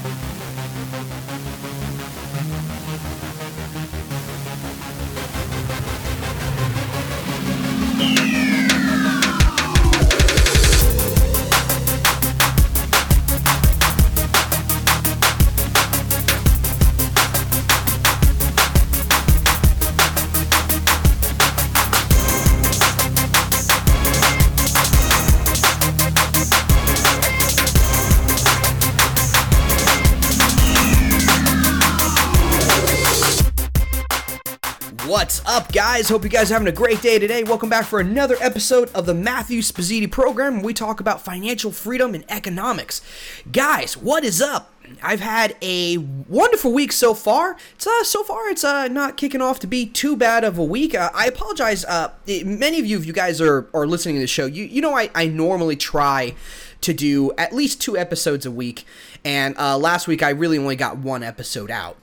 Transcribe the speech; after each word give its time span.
What's 0.00 0.37
guys? 35.98 36.08
Hope 36.10 36.22
you 36.22 36.30
guys 36.30 36.48
are 36.52 36.54
having 36.54 36.68
a 36.68 36.72
great 36.72 37.02
day 37.02 37.18
today. 37.18 37.42
Welcome 37.42 37.68
back 37.68 37.84
for 37.84 37.98
another 37.98 38.36
episode 38.38 38.88
of 38.94 39.04
the 39.04 39.14
Matthew 39.14 39.62
Spazzini 39.62 40.08
program. 40.08 40.62
We 40.62 40.72
talk 40.72 41.00
about 41.00 41.24
financial 41.24 41.72
freedom 41.72 42.14
and 42.14 42.24
economics. 42.28 43.00
Guys, 43.50 43.96
what 43.96 44.22
is 44.22 44.40
up? 44.40 44.72
I've 45.02 45.18
had 45.18 45.56
a 45.60 45.98
wonderful 45.98 46.72
week 46.72 46.92
so 46.92 47.14
far. 47.14 47.56
It's 47.74 47.84
uh, 47.84 48.04
so 48.04 48.22
far 48.22 48.48
it's 48.48 48.62
uh, 48.62 48.86
not 48.86 49.16
kicking 49.16 49.42
off 49.42 49.58
to 49.58 49.66
be 49.66 49.86
too 49.86 50.16
bad 50.16 50.44
of 50.44 50.56
a 50.56 50.62
week. 50.62 50.94
Uh, 50.94 51.10
I 51.12 51.26
apologize. 51.26 51.84
Uh, 51.84 52.12
many 52.44 52.78
of 52.78 52.86
you, 52.86 52.96
if 52.96 53.04
you 53.04 53.12
guys 53.12 53.40
are, 53.40 53.68
are 53.74 53.84
listening 53.84 54.14
to 54.16 54.20
the 54.20 54.28
show, 54.28 54.46
you 54.46 54.62
you 54.62 54.80
know 54.80 54.96
I, 54.96 55.10
I 55.16 55.26
normally 55.26 55.74
try 55.74 56.36
to 56.80 56.94
do 56.94 57.32
at 57.36 57.52
least 57.52 57.80
two 57.80 57.98
episodes 57.98 58.46
a 58.46 58.52
week, 58.52 58.86
and 59.24 59.58
uh, 59.58 59.76
last 59.76 60.06
week 60.06 60.22
I 60.22 60.30
really 60.30 60.58
only 60.58 60.76
got 60.76 60.98
one 60.98 61.24
episode 61.24 61.72
out. 61.72 61.96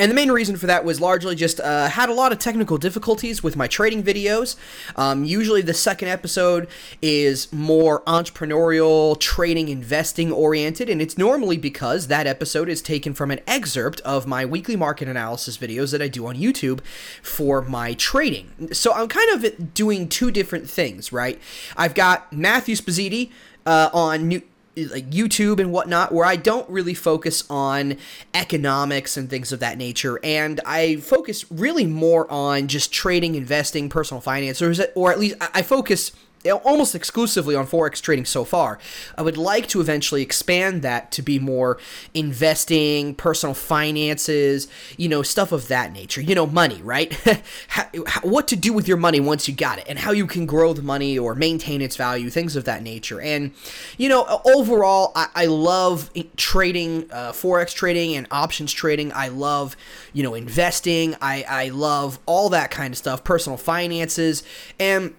And 0.00 0.10
the 0.10 0.14
main 0.14 0.32
reason 0.32 0.56
for 0.56 0.66
that 0.66 0.82
was 0.82 0.98
largely 0.98 1.36
just 1.36 1.60
uh, 1.60 1.88
had 1.90 2.08
a 2.08 2.14
lot 2.14 2.32
of 2.32 2.38
technical 2.38 2.78
difficulties 2.78 3.42
with 3.42 3.54
my 3.54 3.66
trading 3.66 4.02
videos. 4.02 4.56
Um, 4.96 5.24
usually, 5.24 5.60
the 5.60 5.74
second 5.74 6.08
episode 6.08 6.68
is 7.02 7.52
more 7.52 8.00
entrepreneurial, 8.04 9.20
trading, 9.20 9.68
investing 9.68 10.32
oriented, 10.32 10.88
and 10.88 11.02
it's 11.02 11.18
normally 11.18 11.58
because 11.58 12.06
that 12.06 12.26
episode 12.26 12.70
is 12.70 12.80
taken 12.80 13.12
from 13.12 13.30
an 13.30 13.40
excerpt 13.46 14.00
of 14.00 14.26
my 14.26 14.46
weekly 14.46 14.74
market 14.74 15.06
analysis 15.06 15.58
videos 15.58 15.92
that 15.92 16.00
I 16.00 16.08
do 16.08 16.26
on 16.26 16.34
YouTube 16.34 16.80
for 17.22 17.60
my 17.60 17.92
trading. 17.92 18.72
So 18.72 18.94
I'm 18.94 19.06
kind 19.06 19.44
of 19.44 19.74
doing 19.74 20.08
two 20.08 20.30
different 20.30 20.70
things, 20.70 21.12
right? 21.12 21.38
I've 21.76 21.94
got 21.94 22.32
Matthew 22.32 22.74
Spazzini 22.74 23.32
uh, 23.66 23.90
on 23.92 24.28
new 24.28 24.42
like 24.76 25.10
YouTube 25.10 25.58
and 25.58 25.72
whatnot, 25.72 26.12
where 26.12 26.24
I 26.24 26.36
don't 26.36 26.68
really 26.70 26.94
focus 26.94 27.44
on 27.50 27.96
economics 28.34 29.16
and 29.16 29.28
things 29.28 29.52
of 29.52 29.60
that 29.60 29.78
nature, 29.78 30.20
and 30.22 30.60
I 30.64 30.96
focus 30.96 31.50
really 31.50 31.86
more 31.86 32.30
on 32.30 32.68
just 32.68 32.92
trading, 32.92 33.34
investing, 33.34 33.88
personal 33.88 34.20
finance, 34.20 34.62
or, 34.62 34.72
or 34.94 35.12
at 35.12 35.18
least 35.18 35.36
I 35.40 35.62
focus 35.62 36.12
almost 36.48 36.94
exclusively 36.94 37.54
on 37.54 37.66
forex 37.66 38.00
trading 38.00 38.24
so 38.24 38.44
far. 38.44 38.78
I 39.16 39.22
would 39.22 39.36
like 39.36 39.68
to 39.68 39.80
eventually 39.80 40.22
expand 40.22 40.82
that 40.82 41.12
to 41.12 41.22
be 41.22 41.38
more 41.38 41.78
investing, 42.14 43.14
personal 43.14 43.54
finances, 43.54 44.68
you 44.96 45.08
know, 45.08 45.22
stuff 45.22 45.52
of 45.52 45.68
that 45.68 45.92
nature. 45.92 46.20
You 46.20 46.34
know, 46.34 46.46
money, 46.46 46.80
right? 46.82 47.12
how, 47.68 47.84
what 48.22 48.48
to 48.48 48.56
do 48.56 48.72
with 48.72 48.88
your 48.88 48.96
money 48.96 49.20
once 49.20 49.48
you 49.48 49.54
got 49.54 49.78
it, 49.78 49.84
and 49.88 49.98
how 49.98 50.12
you 50.12 50.26
can 50.26 50.46
grow 50.46 50.72
the 50.72 50.82
money 50.82 51.18
or 51.18 51.34
maintain 51.34 51.82
its 51.82 51.96
value, 51.96 52.30
things 52.30 52.56
of 52.56 52.64
that 52.64 52.82
nature. 52.82 53.20
And 53.20 53.52
you 53.98 54.08
know, 54.08 54.40
overall, 54.44 55.12
I, 55.14 55.28
I 55.34 55.46
love 55.46 56.10
trading, 56.36 57.10
uh, 57.12 57.32
forex 57.32 57.74
trading, 57.74 58.16
and 58.16 58.26
options 58.30 58.72
trading. 58.72 59.12
I 59.12 59.28
love, 59.28 59.76
you 60.12 60.22
know, 60.22 60.34
investing. 60.34 61.16
I 61.20 61.44
I 61.48 61.68
love 61.68 62.18
all 62.24 62.48
that 62.50 62.70
kind 62.70 62.94
of 62.94 62.98
stuff, 62.98 63.24
personal 63.24 63.58
finances, 63.58 64.42
and 64.78 65.14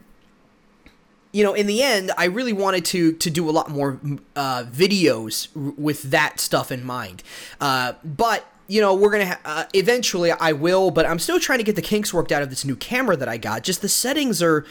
you 1.32 1.44
know, 1.44 1.54
in 1.54 1.68
the 1.68 1.82
end, 1.82 2.12
I 2.18 2.26
really 2.26 2.54
wanted 2.54 2.86
to 2.86 3.14
to 3.14 3.30
do 3.30 3.50
a 3.50 3.52
lot 3.52 3.70
more 3.70 4.00
uh, 4.36 4.66
videos 4.66 5.48
with 5.56 6.04
that 6.04 6.40
stuff 6.40 6.72
in 6.72 6.86
mind. 6.86 7.24
Uh, 7.60 7.94
but 8.04 8.46
you 8.68 8.80
know, 8.82 8.94
we're 8.94 9.12
gonna 9.12 9.38
uh, 9.46 9.66
eventually. 9.74 10.32
I 10.32 10.54
will, 10.54 10.92
but 10.92 11.06
I'm 11.06 11.20
still 11.20 11.40
trying 11.40 11.60
to 11.60 11.64
get 11.64 11.76
the 11.76 11.82
kinks 11.82 12.14
worked 12.14 12.32
out 12.32 12.42
of 12.42 12.50
this 12.50 12.66
new 12.66 12.76
camera 12.76 13.18
that 13.18 13.28
I 13.28 13.38
got. 13.38 13.64
Just 13.64 13.82
the 13.82 13.90
settings 13.90 14.42
are, 14.42 14.66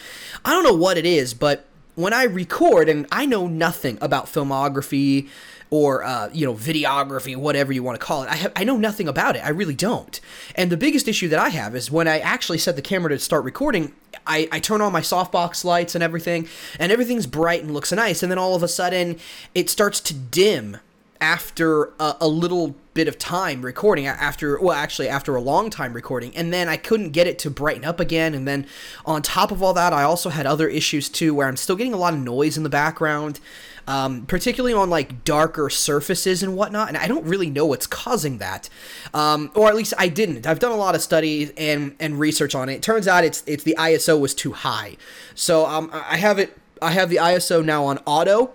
I 0.45 0.51
don't 0.51 0.65
know 0.65 0.75
what 0.75 0.97
it 0.97 1.07
is, 1.07 1.35
but 1.35 1.67
when 1.97 2.13
I 2.13 2.25
record, 2.25 2.89
and 2.89 3.07
I 3.13 3.27
know 3.27 3.47
nothing 3.47 3.99
about 4.01 4.27
filmography 4.27 5.29
or 5.71 6.05
uh, 6.05 6.29
you 6.33 6.45
know 6.45 6.55
videography, 6.55 7.37
whatever 7.37 7.73
you 7.73 7.83
want 7.83 7.99
to 7.99 8.05
call 8.05 8.25
it. 8.25 8.29
I 8.29 8.37
have, 8.37 8.53
I 8.57 8.65
know 8.65 8.77
nothing 8.77 9.09
about 9.09 9.37
it. 9.37 9.45
I 9.45 9.51
really 9.51 9.75
don't. 9.75 10.21
And 10.55 10.71
the 10.71 10.77
biggest 10.77 11.09
issue 11.09 11.29
that 11.29 11.39
I 11.39 11.49
have 11.51 11.75
is 11.75 11.91
when 11.91 12.09
I 12.09 12.19
actually 12.19 12.59
set 12.59 12.77
the 12.77 12.83
camera 12.83 13.11
to 13.11 13.19
start 13.19 13.45
recording. 13.45 13.95
I, 14.27 14.49
I 14.53 14.61
turn 14.61 14.81
on 14.81 14.93
my 14.93 15.01
softbox 15.01 15.65
lights 15.65 15.95
and 15.95 16.05
everything, 16.05 16.49
and 16.79 16.93
everything's 16.93 17.27
bright 17.27 17.63
and 17.63 17.73
looks 17.73 17.93
nice. 17.93 18.23
And 18.23 18.31
then 18.31 18.39
all 18.39 18.55
of 18.55 18.63
a 18.63 18.69
sudden, 18.69 19.19
it 19.55 19.71
starts 19.71 20.01
to 20.01 20.15
dim 20.15 20.79
after 21.21 21.93
a, 22.01 22.17
a, 22.23 22.29
little 22.29 22.75
bit 22.95 23.07
of 23.07 23.19
time 23.19 23.63
recording 23.63 24.07
after 24.07 24.59
well 24.59 24.75
actually 24.75 25.07
after 25.07 25.37
a 25.37 25.41
long 25.41 25.69
time 25.69 25.93
recording 25.93 26.35
and 26.35 26.53
then 26.53 26.69
I 26.69 26.77
couldn't 26.77 27.11
get 27.11 27.27
it 27.27 27.39
to 27.41 27.51
brighten 27.51 27.85
up 27.85 28.01
again 28.01 28.35
and 28.35 28.49
then 28.49 28.67
on 29.05 29.21
top 29.21 29.53
of 29.53 29.63
all 29.63 29.75
that 29.75 29.93
I 29.93 30.03
also 30.03 30.31
had 30.31 30.47
other 30.47 30.67
issues 30.67 31.09
too 31.09 31.35
where 31.35 31.47
I'm 31.47 31.57
still 31.57 31.77
getting 31.77 31.93
a 31.93 31.99
lot 31.99 32.15
of 32.15 32.21
noise 32.21 32.57
in 32.57 32.63
the 32.63 32.71
background 32.71 33.39
um, 33.87 34.27
particularly 34.27 34.75
on 34.75 34.91
like 34.91 35.25
darker 35.25 35.71
surfaces 35.71 36.43
and 36.43 36.57
whatnot. 36.57 36.89
And 36.89 36.97
I 36.97 37.09
don't 37.09 37.25
really 37.25 37.51
know 37.51 37.67
what's 37.67 37.87
causing 37.87 38.39
that, 38.39 38.69
um, 39.15 39.51
or 39.55 39.69
at 39.69 39.75
least 39.75 39.95
I 39.99 40.09
didn't. 40.09 40.47
I've 40.47 40.59
done 40.59 40.73
a 40.73 40.77
lot 40.77 40.95
of 40.95 41.03
studies 41.03 41.53
and 41.57 41.95
and 42.01 42.19
research 42.19 42.55
on 42.55 42.69
it. 42.69 42.75
it 42.75 42.83
turns 42.83 43.09
out 43.09 43.25
it's 43.25 43.43
it's 43.47 43.65
the 43.65 43.77
ISO 43.79 44.19
was 44.19 44.35
too 44.35 44.53
high, 44.53 44.97
so 45.35 45.67
um, 45.67 45.91
I 45.93 46.17
have 46.17 46.39
it. 46.39 46.57
I 46.83 46.93
have 46.93 47.11
the 47.11 47.17
ISO 47.17 47.65
now 47.65 47.85
on 47.85 47.99
auto, 48.07 48.53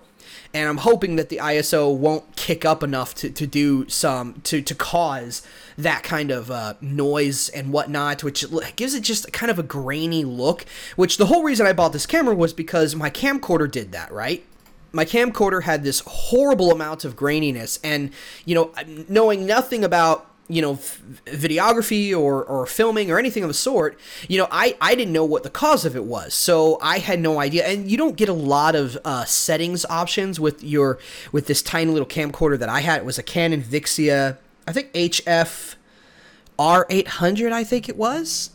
and 0.54 0.70
I'm 0.70 0.78
hoping 0.78 1.18
that 1.18 1.30
the 1.30 1.38
ISO 1.38 1.96
won't 1.96 2.36
kick 2.36 2.64
up 2.66 2.82
enough 2.82 3.14
to, 3.16 3.30
to 3.30 3.46
do 3.46 3.88
some 3.90 4.42
to 4.46 4.62
to 4.62 4.74
cause 4.74 5.42
that 5.78 6.04
kind 6.04 6.32
of 6.32 6.50
uh, 6.50 6.76
noise 6.82 7.50
and 7.50 7.74
whatnot, 7.74 8.24
which 8.24 8.46
gives 8.76 8.94
it 8.94 9.02
just 9.02 9.32
kind 9.34 9.52
of 9.52 9.60
a 9.60 9.64
grainy 9.64 10.24
look. 10.24 10.66
Which 10.96 11.18
the 11.18 11.26
whole 11.26 11.44
reason 11.44 11.68
I 11.68 11.74
bought 11.74 11.94
this 11.94 12.06
camera 12.06 12.36
was 12.36 12.54
because 12.54 12.96
my 12.96 13.10
camcorder 13.10 13.70
did 13.70 13.92
that, 13.92 14.12
right? 14.12 14.46
My 14.96 15.04
camcorder 15.04 15.64
had 15.64 15.84
this 15.84 16.02
horrible 16.08 16.72
amount 16.72 17.04
of 17.04 17.18
graininess 17.18 17.78
and 17.84 18.12
you 18.46 18.56
know 18.56 18.72
knowing 19.10 19.46
nothing 19.46 19.84
about 19.84 20.32
you 20.48 20.62
know 20.62 20.76
videography 21.26 22.18
or, 22.18 22.44
or 22.44 22.66
filming 22.66 23.12
or 23.12 23.20
anything 23.20 23.44
of 23.44 23.50
the 23.50 23.54
sort 23.54 24.00
you 24.30 24.38
know 24.38 24.48
I, 24.50 24.78
I 24.80 24.96
didn't 24.96 25.12
know 25.12 25.26
what 25.26 25.44
the 25.44 25.50
cause 25.50 25.86
of 25.86 25.96
it 25.96 26.06
was. 26.06 26.34
So 26.34 26.80
i 26.82 27.00
had 27.00 27.20
no 27.20 27.40
idea. 27.40 27.66
And 27.66 27.92
you 27.92 27.98
don't 27.98 28.16
get 28.16 28.30
a 28.30 28.34
lot 28.34 28.76
of 28.76 28.98
uh, 29.04 29.26
settings 29.26 29.86
options 29.86 30.40
with 30.40 30.64
your 30.64 30.98
with 31.32 31.48
this 31.48 31.62
tiny 31.62 31.92
little 31.92 32.08
camcorder 32.08 32.58
that 32.58 32.70
i 32.70 32.80
had. 32.80 33.00
It 33.00 33.06
was 33.06 33.20
a 33.20 33.24
canon 33.24 33.62
vixia 33.62 34.38
i 34.68 34.72
think 34.72 34.94
hf 34.94 35.76
r800 36.58 37.52
i 37.52 37.64
think 37.66 37.90
it 37.90 37.98
was. 37.98 38.52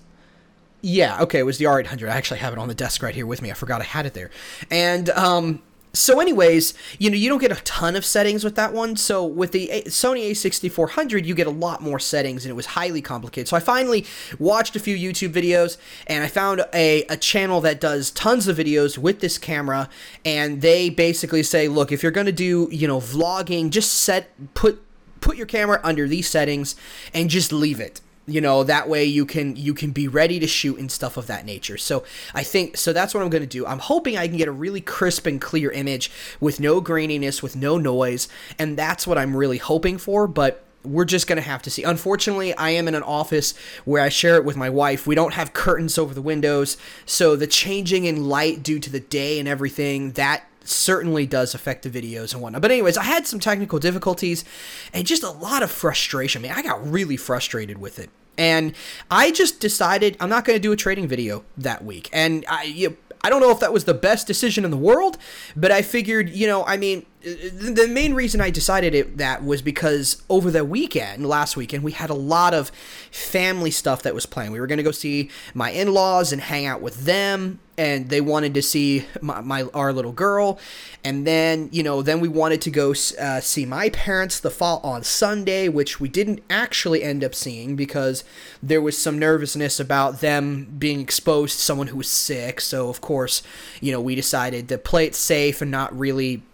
Yeah 0.81 1.21
okay 1.21 1.41
it 1.41 1.45
was 1.45 1.59
the 1.59 1.67
r800 1.67 2.09
i 2.09 2.17
actually 2.17 2.41
have 2.41 2.55
it 2.55 2.59
on 2.59 2.69
the 2.69 2.75
desk 2.75 3.03
right 3.03 3.15
here 3.15 3.27
with 3.27 3.43
me. 3.43 3.51
I 3.51 3.55
forgot 3.55 3.83
i 3.83 3.85
had 3.85 4.07
it 4.07 4.15
there. 4.15 4.31
And 4.71 5.11
um 5.11 5.63
so 5.93 6.21
anyways 6.21 6.75
you 6.99 7.11
know 7.11 7.17
you 7.17 7.29
don't 7.29 7.41
get 7.41 7.53
a 7.53 7.61
ton 7.63 7.97
of 7.97 8.05
settings 8.05 8.45
with 8.45 8.55
that 8.57 8.73
one. 8.73 8.97
So 8.97 9.25
with 9.25 9.53
the 9.53 9.69
sony 9.87 10.31
a6400 10.31 11.25
you 11.25 11.35
get 11.35 11.47
a 11.47 11.51
lot 11.51 11.83
more 11.83 11.99
settings 11.99 12.45
and 12.45 12.51
it 12.51 12.55
was 12.55 12.67
highly 12.67 13.03
complicated. 13.03 13.49
So 13.49 13.57
i 13.57 13.61
finally 13.61 14.07
watched 14.39 14.77
a 14.77 14.81
few 14.81 14.97
youtube 14.97 15.33
videos 15.33 15.77
and 16.07 16.23
i 16.25 16.29
found 16.29 16.65
a, 16.73 17.05
a 17.05 17.17
channel 17.17 17.61
that 17.63 17.81
does 17.81 18.11
tons 18.11 18.49
of 18.49 18.57
videos 18.57 18.99
with 18.99 19.21
this 19.21 19.39
camera. 19.39 19.89
And 20.25 20.63
they 20.63 20.91
basically 20.91 21.43
say 21.43 21.69
look 21.69 21.93
if 21.93 22.03
you're 22.03 22.13
going 22.13 22.27
to 22.27 22.33
do 22.33 22.69
you 22.71 22.87
know 22.87 22.99
vlogging 22.99 23.71
just 23.71 23.93
set 23.93 24.31
put 24.55 24.83
put 25.21 25.37
your 25.37 25.47
camera 25.47 25.81
under 25.83 26.09
these 26.09 26.29
settings 26.29 26.77
and 27.13 27.29
just 27.29 27.53
leave 27.53 27.81
it 27.81 28.01
you 28.27 28.41
know 28.41 28.63
that 28.63 28.89
way 28.89 29.05
you 29.05 29.25
can 29.25 29.57
you 29.57 29.75
can 29.75 29.91
be 29.91 30.07
ready 30.07 30.39
to 30.39 30.47
shoot 30.47 30.79
and 30.79 30.91
stuff 30.91 31.17
of 31.17 31.27
that 31.27 31.45
nature 31.45 31.77
so 31.77 32.05
i 32.35 32.43
think 32.43 32.77
so 32.77 32.93
that's 32.93 33.15
what 33.15 33.23
i'm 33.23 33.31
going 33.31 33.43
to 33.43 33.49
do 33.49 33.67
i'm 33.67 33.79
hoping 33.79 34.17
i 34.17 34.29
can 34.29 34.37
get 34.37 34.49
a 34.49 34.53
really 34.53 34.81
crisp 34.81 35.27
and 35.27 35.41
clear 35.41 35.71
image 35.71 36.11
with 36.39 36.61
no 36.61 36.81
graininess 36.81 37.43
with 37.43 37.57
no 37.57 37.79
noise 37.79 38.29
and 38.59 38.77
that's 38.77 39.07
what 39.07 39.19
i'm 39.19 39.37
really 39.37 39.59
hoping 39.59 39.99
for 39.99 40.27
but 40.27 40.65
we're 40.83 41.05
just 41.05 41.27
going 41.27 41.37
to 41.37 41.43
have 41.43 41.61
to 41.63 41.71
see. 41.71 41.83
Unfortunately, 41.83 42.55
I 42.55 42.71
am 42.71 42.89
in 42.89 42.95
an 42.95 43.03
office 43.03 43.55
where 43.85 44.03
I 44.03 44.09
share 44.09 44.37
it 44.37 44.47
with 44.47 44.57
my 44.57 44.71
wife. 44.71 45.07
We 45.07 45.15
don't 45.15 45.35
have 45.35 45.53
curtains 45.53 45.99
over 45.99 46.15
the 46.15 46.23
windows, 46.23 46.77
so 47.05 47.37
the 47.37 47.47
changing 47.47 48.07
in 48.07 48.29
light 48.29 48.63
due 48.63 48.79
to 48.79 48.91
the 48.91 49.01
day 49.01 49.39
and 49.39 49.47
everything, 49.47 50.13
that 50.13 50.45
certainly 50.65 51.27
does 51.27 51.55
affect 51.55 51.83
the 51.83 51.91
videos 51.91 52.33
and 52.33 52.43
whatnot. 52.43 52.63
But 52.63 52.71
anyways, 52.71 52.97
I 52.97 53.05
had 53.05 53.27
some 53.27 53.41
technical 53.41 53.79
difficulties 53.79 54.45
and 54.93 55.07
just 55.07 55.23
a 55.23 55.31
lot 55.31 55.63
of 55.63 55.71
frustration. 55.71 56.43
I 56.45 56.49
Man, 56.49 56.59
I 56.59 56.63
got 56.63 56.91
really 56.91 57.17
frustrated 57.17 57.79
with 57.79 57.99
it. 57.99 58.11
And 58.39 58.75
I 59.11 59.33
just 59.33 59.61
decided 59.61 60.17
I'm 60.19 60.31
not 60.31 60.45
going 60.45 60.57
to 60.57 60.63
do 60.63 60.73
a 60.73 60.77
trading 60.77 61.07
video 61.07 61.45
that 61.59 61.85
week. 61.85 62.09
And 62.13 62.45
I, 62.49 62.65
you, 62.65 62.97
I 63.23 63.29
don't 63.29 63.41
know 63.41 63.51
if 63.51 63.61
that 63.61 63.73
was 63.73 63.85
the 63.85 63.95
best 63.95 64.27
decision 64.27 64.65
in 64.65 64.71
the 64.71 64.77
world, 64.77 65.19
but 65.55 65.71
I 65.71 65.83
figured, 65.83 66.31
you 66.31 66.47
know, 66.47 66.65
I 66.65 66.77
mean, 66.77 67.05
the 67.23 67.87
main 67.87 68.15
reason 68.15 68.41
I 68.41 68.49
decided 68.49 68.95
it 68.95 69.19
that 69.19 69.45
was 69.45 69.61
because 69.61 70.23
over 70.31 70.51
the 70.51 70.65
weekend, 70.65 71.27
last 71.27 71.55
weekend, 71.55 71.85
we 71.85 71.93
had 71.93 72.09
a 72.09 72.15
lot 72.15 72.55
of 72.55 72.71
family 73.11 73.71
stuff 73.71 74.03
that 74.03 74.15
was 74.15 74.25
planned. 74.25 74.53
We 74.53 74.61
were 74.61 74.67
going 74.67 74.79
to 74.79 74.83
go 74.83 74.91
see 74.91 75.29
my 75.53 75.71
in-laws 75.71 76.33
and 76.33 76.41
hang 76.41 76.65
out 76.65 76.81
with 76.81 77.05
them, 77.05 77.59
and 77.77 78.09
they 78.09 78.23
wanted 78.23 78.55
to 78.55 78.63
see 78.63 79.05
my, 79.21 79.43
my 79.43 79.65
our 79.75 79.93
little 79.93 80.13
girl, 80.13 80.59
and 81.05 81.27
then 81.27 81.69
you 81.73 81.83
know 81.83 82.01
then 82.01 82.21
we 82.21 82.29
wanted 82.29 82.63
to 82.63 82.71
go 82.71 82.95
uh, 83.21 83.41
see 83.41 83.67
my 83.67 83.91
parents 83.91 84.41
the 84.41 84.51
fall 84.51 84.81
on 84.83 85.05
Sunday, 85.05 85.69
which 85.69 86.01
we 86.01 86.09
didn't 86.09 86.43
actually 86.49 87.03
end 87.03 87.23
up 87.23 87.35
seeing 87.35 87.77
because 87.77 88.25
there 88.63 88.81
was 88.81 88.97
some 88.97 89.19
nervousness 89.19 89.79
about 89.79 90.21
them 90.21 90.75
being 90.79 91.01
exposed 91.01 91.59
to 91.59 91.63
someone 91.63 91.89
who 91.89 91.99
was 91.99 92.09
sick. 92.09 92.63
So 92.63 92.89
of 92.89 93.03
course, 93.03 93.43
you 93.83 93.93
know 93.93 94.01
we 94.01 94.15
decided 94.15 94.71
to 94.71 94.79
play 94.79 95.05
it 95.05 95.15
safe 95.15 95.61
and 95.61 95.71
not 95.71 95.97
really 95.99 96.45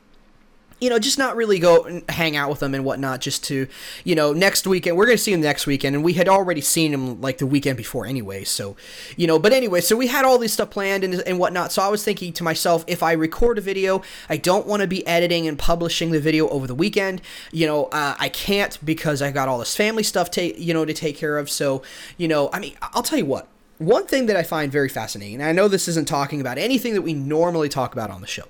you 0.81 0.91
know, 0.91 0.99
just 0.99 1.19
not 1.19 1.37
really 1.37 1.59
go 1.59 2.03
hang 2.09 2.37
out 2.37 2.51
with 2.51 2.61
them 2.61 2.75
and 2.75 2.85
whatnot. 2.85 3.21
Just 3.21 3.45
to, 3.45 3.67
you 4.05 4.15
know, 4.15 4.33
next 4.33 4.67
weekend 4.67 4.97
we're 4.97 5.07
gonna 5.07 5.19
see 5.19 5.33
him 5.33 5.41
next 5.41 5.67
weekend, 5.67 5.97
and 5.97 6.05
we 6.05 6.15
had 6.15 6.29
already 6.29 6.61
seen 6.61 6.93
him 6.93 7.21
like 7.21 7.39
the 7.39 7.47
weekend 7.47 7.77
before 7.77 8.07
anyway. 8.07 8.45
So, 8.45 8.77
you 9.17 9.27
know, 9.27 9.39
but 9.39 9.53
anyway, 9.53 9.81
so 9.81 9.97
we 9.97 10.09
had 10.09 10.25
all 10.25 10.39
this 10.39 10.53
stuff 10.53 10.71
planned 10.71 11.05
and 11.05 11.15
and 11.27 11.39
whatnot. 11.39 11.73
So 11.73 11.83
I 11.83 11.89
was 11.89 12.05
thinking 12.05 12.33
to 12.35 12.45
myself, 12.45 12.85
if 12.87 13.03
I 13.03 13.13
record 13.13 13.59
a 13.59 13.61
video, 13.61 14.03
I 14.29 14.37
don't 14.37 14.67
want 14.67 14.83
to 14.83 14.89
be 14.89 15.07
editing 15.07 15.49
and 15.49 15.59
publishing 15.59 16.11
the 16.11 16.21
video 16.21 16.49
over 16.49 16.67
the 16.67 16.75
weekend. 16.75 17.23
You 17.53 17.67
know, 17.67 17.85
uh, 17.87 18.15
I 18.19 18.29
can't 18.29 18.79
because 18.85 19.23
I 19.23 19.31
got 19.31 19.49
all 19.49 19.59
this 19.59 19.77
family 19.77 20.03
stuff 20.03 20.31
to 20.33 20.61
you 20.61 20.75
know 20.75 20.85
to 20.85 20.95
take 20.95 21.17
care 21.17 21.39
of. 21.39 21.49
So, 21.49 21.83
you 22.19 22.29
know, 22.29 22.51
I 22.53 22.61
mean, 22.61 22.75
I'll 22.83 23.03
tell 23.03 23.19
you 23.19 23.27
what 23.27 23.49
one 23.79 24.07
thing 24.07 24.27
that 24.27 24.37
I 24.37 24.43
find 24.43 24.73
very 24.73 24.89
fascinating, 24.89 25.37
and 25.37 25.45
I 25.45 25.53
know 25.53 25.69
this 25.69 25.89
isn't 25.89 26.09
talking 26.09 26.41
about 26.41 26.59
anything 26.59 26.95
that 26.95 27.03
we 27.03 27.13
normally 27.13 27.69
talk 27.69 27.93
about 27.93 28.11
on 28.11 28.21
the 28.21 28.27
show, 28.27 28.45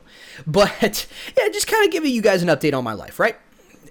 but 0.47 1.07
yeah, 1.37 1.49
just 1.49 1.67
kind 1.67 1.85
of 1.85 1.93
giving 1.93 2.13
you 2.13 2.23
guys 2.23 2.43
an 2.43 2.49
update 2.49 2.75
on 2.75 2.85
my 2.85 2.93
life, 2.93 3.19
right? 3.19 3.37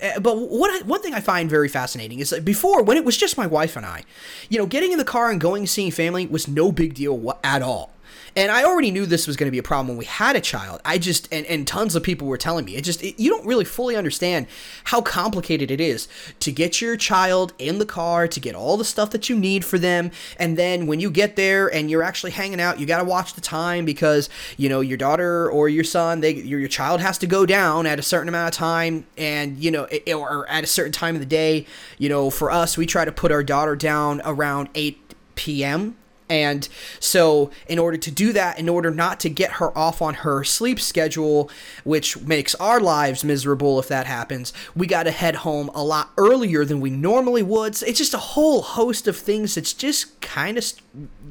Uh, 0.01 0.19
but 0.19 0.35
what 0.35 0.69
I, 0.71 0.85
one 0.85 1.01
thing 1.01 1.13
I 1.13 1.21
find 1.21 1.49
very 1.49 1.69
fascinating 1.69 2.19
is 2.19 2.29
that 2.29 2.43
before, 2.43 2.83
when 2.83 2.97
it 2.97 3.05
was 3.05 3.17
just 3.17 3.37
my 3.37 3.47
wife 3.47 3.75
and 3.75 3.85
I, 3.85 4.03
you 4.49 4.57
know, 4.57 4.65
getting 4.65 4.91
in 4.91 4.97
the 4.97 5.05
car 5.05 5.29
and 5.29 5.39
going 5.39 5.67
seeing 5.67 5.91
family 5.91 6.25
was 6.27 6.47
no 6.47 6.71
big 6.71 6.93
deal 6.93 7.37
at 7.43 7.61
all. 7.61 7.94
And 8.37 8.51
I 8.51 8.65
already 8.65 8.91
knew 8.91 9.05
this 9.05 9.27
was 9.27 9.37
going 9.37 9.47
to 9.47 9.51
be 9.51 9.59
a 9.59 9.63
problem 9.63 9.87
when 9.87 9.97
we 9.97 10.05
had 10.05 10.35
a 10.35 10.41
child. 10.41 10.81
I 10.83 10.97
just, 10.97 11.31
and, 11.31 11.45
and 11.45 11.65
tons 11.65 11.95
of 11.95 12.03
people 12.03 12.27
were 12.27 12.37
telling 12.37 12.65
me, 12.65 12.75
it 12.75 12.83
just, 12.83 13.01
it, 13.01 13.17
you 13.17 13.29
don't 13.29 13.45
really 13.45 13.63
fully 13.63 13.95
understand 13.95 14.47
how 14.85 14.99
complicated 14.99 15.71
it 15.71 15.79
is 15.79 16.09
to 16.41 16.51
get 16.51 16.81
your 16.81 16.97
child 16.97 17.53
in 17.59 17.79
the 17.79 17.85
car, 17.85 18.27
to 18.27 18.39
get 18.41 18.53
all 18.53 18.75
the 18.75 18.83
stuff 18.83 19.11
that 19.11 19.29
you 19.29 19.37
need 19.37 19.63
for 19.63 19.79
them. 19.79 20.11
And 20.37 20.57
then 20.57 20.85
when 20.85 20.99
you 20.99 21.09
get 21.09 21.37
there 21.37 21.73
and 21.73 21.89
you're 21.89 22.03
actually 22.03 22.31
hanging 22.31 22.59
out, 22.59 22.77
you 22.77 22.85
got 22.85 22.97
to 22.97 23.05
watch 23.05 23.35
the 23.35 23.41
time 23.41 23.85
because, 23.85 24.29
you 24.57 24.67
know, 24.67 24.81
your 24.81 24.97
daughter 24.97 25.49
or 25.49 25.69
your 25.69 25.85
son, 25.85 26.19
they, 26.19 26.33
your, 26.33 26.59
your 26.59 26.67
child 26.67 26.99
has 26.99 27.17
to 27.19 27.27
go 27.27 27.45
down 27.45 27.85
at 27.85 27.99
a 27.99 28.03
certain 28.03 28.27
amount 28.27 28.53
of 28.53 28.57
time 28.57 29.07
and, 29.17 29.57
you 29.63 29.71
know, 29.71 29.85
it, 29.85 30.13
or 30.13 30.45
at 30.49 30.65
a 30.65 30.67
certain 30.67 30.91
time 30.91 31.15
of 31.15 31.21
the 31.21 31.25
day. 31.25 31.65
You 31.97 32.09
know, 32.09 32.29
for 32.29 32.51
us, 32.51 32.77
we 32.77 32.85
try 32.85 33.05
to 33.05 33.13
put 33.13 33.31
our 33.31 33.43
daughter 33.43 33.77
down 33.77 34.21
around 34.25 34.67
8 34.75 34.99
p.m. 35.35 35.95
And 36.27 36.67
so, 36.99 37.51
in 37.67 37.77
order 37.77 37.97
to 37.97 38.09
do 38.09 38.33
that, 38.33 38.57
in 38.57 38.67
order 38.67 38.89
not 38.89 39.19
to 39.21 39.29
get 39.29 39.53
her 39.53 39.77
off 39.77 40.01
on 40.01 40.15
her 40.15 40.43
sleep 40.43 40.79
schedule, 40.79 41.51
which 41.83 42.19
makes 42.21 42.55
our 42.55 42.79
lives 42.79 43.23
miserable 43.23 43.79
if 43.79 43.87
that 43.89 44.07
happens, 44.07 44.51
we 44.75 44.87
got 44.87 45.03
to 45.03 45.11
head 45.11 45.35
home 45.35 45.69
a 45.75 45.83
lot 45.83 46.09
earlier 46.17 46.65
than 46.65 46.81
we 46.81 46.89
normally 46.89 47.43
would. 47.43 47.75
So 47.75 47.85
it's 47.85 47.99
just 47.99 48.15
a 48.15 48.19
whole 48.19 48.63
host 48.63 49.07
of 49.07 49.15
things 49.15 49.53
that's 49.53 49.73
just 49.73 50.19
kind 50.19 50.57
of 50.57 50.65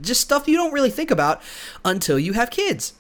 just 0.00 0.20
stuff 0.20 0.46
you 0.46 0.56
don't 0.56 0.73
really 0.73 0.91
think 0.91 1.11
about 1.11 1.43
until 1.85 2.19
you 2.19 2.35
have 2.35 2.50
kids. 2.50 2.93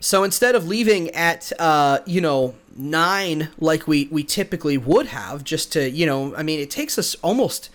So 0.00 0.24
instead 0.24 0.54
of 0.54 0.66
leaving 0.66 1.10
at, 1.10 1.52
uh, 1.58 1.98
you 2.06 2.22
know, 2.22 2.54
nine 2.74 3.48
like 3.58 3.86
we, 3.86 4.08
we 4.10 4.22
typically 4.22 4.78
would 4.78 5.08
have, 5.08 5.44
just 5.44 5.72
to, 5.72 5.90
you 5.90 6.06
know, 6.06 6.34
I 6.36 6.42
mean, 6.42 6.60
it 6.60 6.70
takes 6.70 6.98
us 6.98 7.16
almost, 7.16 7.68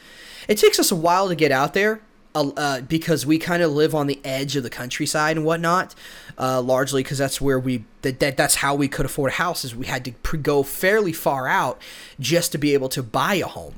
it 0.47 0.57
takes 0.57 0.79
us 0.79 0.89
a 0.89 0.95
while 0.95 1.27
to 1.27 1.35
get 1.35 1.51
out 1.51 1.75
there 1.75 2.01
uh, 2.35 2.81
because 2.81 3.25
we 3.25 3.38
kind 3.38 3.62
of 3.62 3.71
live 3.71 3.94
on 3.94 4.07
the 4.07 4.19
edge 4.24 4.56
of 4.56 4.63
the 4.63 4.69
countryside 4.69 5.38
and 5.38 5.45
whatnot, 5.45 5.94
uh, 6.38 6.62
largely 6.62 7.03
because 7.03 7.18
that's 7.18 7.39
where 7.39 7.59
we 7.59 7.83
that, 8.01 8.19
that 8.19 8.38
that's 8.38 8.56
how 8.56 8.75
we 8.75 8.88
could 8.88 9.06
afford 9.06 9.33
houses. 9.33 9.75
We 9.75 9.85
had 9.85 10.03
to 10.06 10.12
pre- 10.24 10.39
go 10.39 10.63
fairly 10.63 11.13
far 11.13 11.47
out 11.47 11.81
just 12.19 12.51
to 12.53 12.57
be 12.57 12.74
able 12.74 12.89
to 12.89 13.03
buy 13.03 13.35
a 13.35 13.47
home 13.47 13.75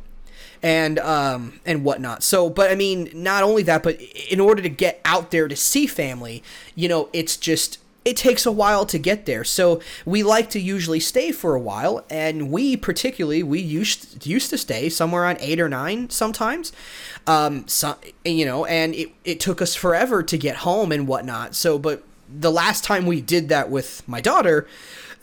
and 0.63 0.99
um 0.99 1.59
and 1.65 1.83
whatnot. 1.83 2.23
So, 2.23 2.49
but 2.49 2.71
I 2.71 2.75
mean, 2.75 3.09
not 3.13 3.43
only 3.43 3.63
that, 3.63 3.83
but 3.83 3.99
in 4.29 4.39
order 4.39 4.61
to 4.61 4.69
get 4.69 5.01
out 5.05 5.31
there 5.31 5.47
to 5.47 5.55
see 5.55 5.85
family, 5.85 6.41
you 6.75 6.87
know, 6.87 7.09
it's 7.13 7.37
just 7.37 7.79
it 8.05 8.15
takes 8.15 8.45
a 8.45 8.51
while 8.51 8.85
to 8.85 8.99
get 8.99 9.25
there. 9.25 9.43
So 9.43 9.81
we 10.05 10.21
like 10.21 10.51
to 10.51 10.59
usually 10.59 10.99
stay 10.99 11.31
for 11.31 11.55
a 11.55 11.59
while, 11.59 12.05
and 12.09 12.51
we 12.51 12.77
particularly 12.77 13.41
we 13.41 13.59
used 13.59 14.25
used 14.25 14.51
to 14.51 14.57
stay 14.57 14.89
somewhere 14.89 15.25
on 15.25 15.37
eight 15.39 15.59
or 15.59 15.67
nine 15.67 16.11
sometimes. 16.11 16.71
Um, 17.25 17.65
you 18.23 18.45
know, 18.45 18.65
and 18.65 18.93
it 18.93 19.09
it 19.23 19.39
took 19.39 19.61
us 19.61 19.73
forever 19.73 20.21
to 20.21 20.37
get 20.37 20.57
home 20.57 20.91
and 20.91 21.07
whatnot. 21.07 21.55
So, 21.55 21.79
but 21.79 22.03
the 22.29 22.51
last 22.51 22.83
time 22.83 23.07
we 23.07 23.21
did 23.21 23.49
that 23.49 23.69
with 23.71 24.07
my 24.07 24.21
daughter, 24.21 24.67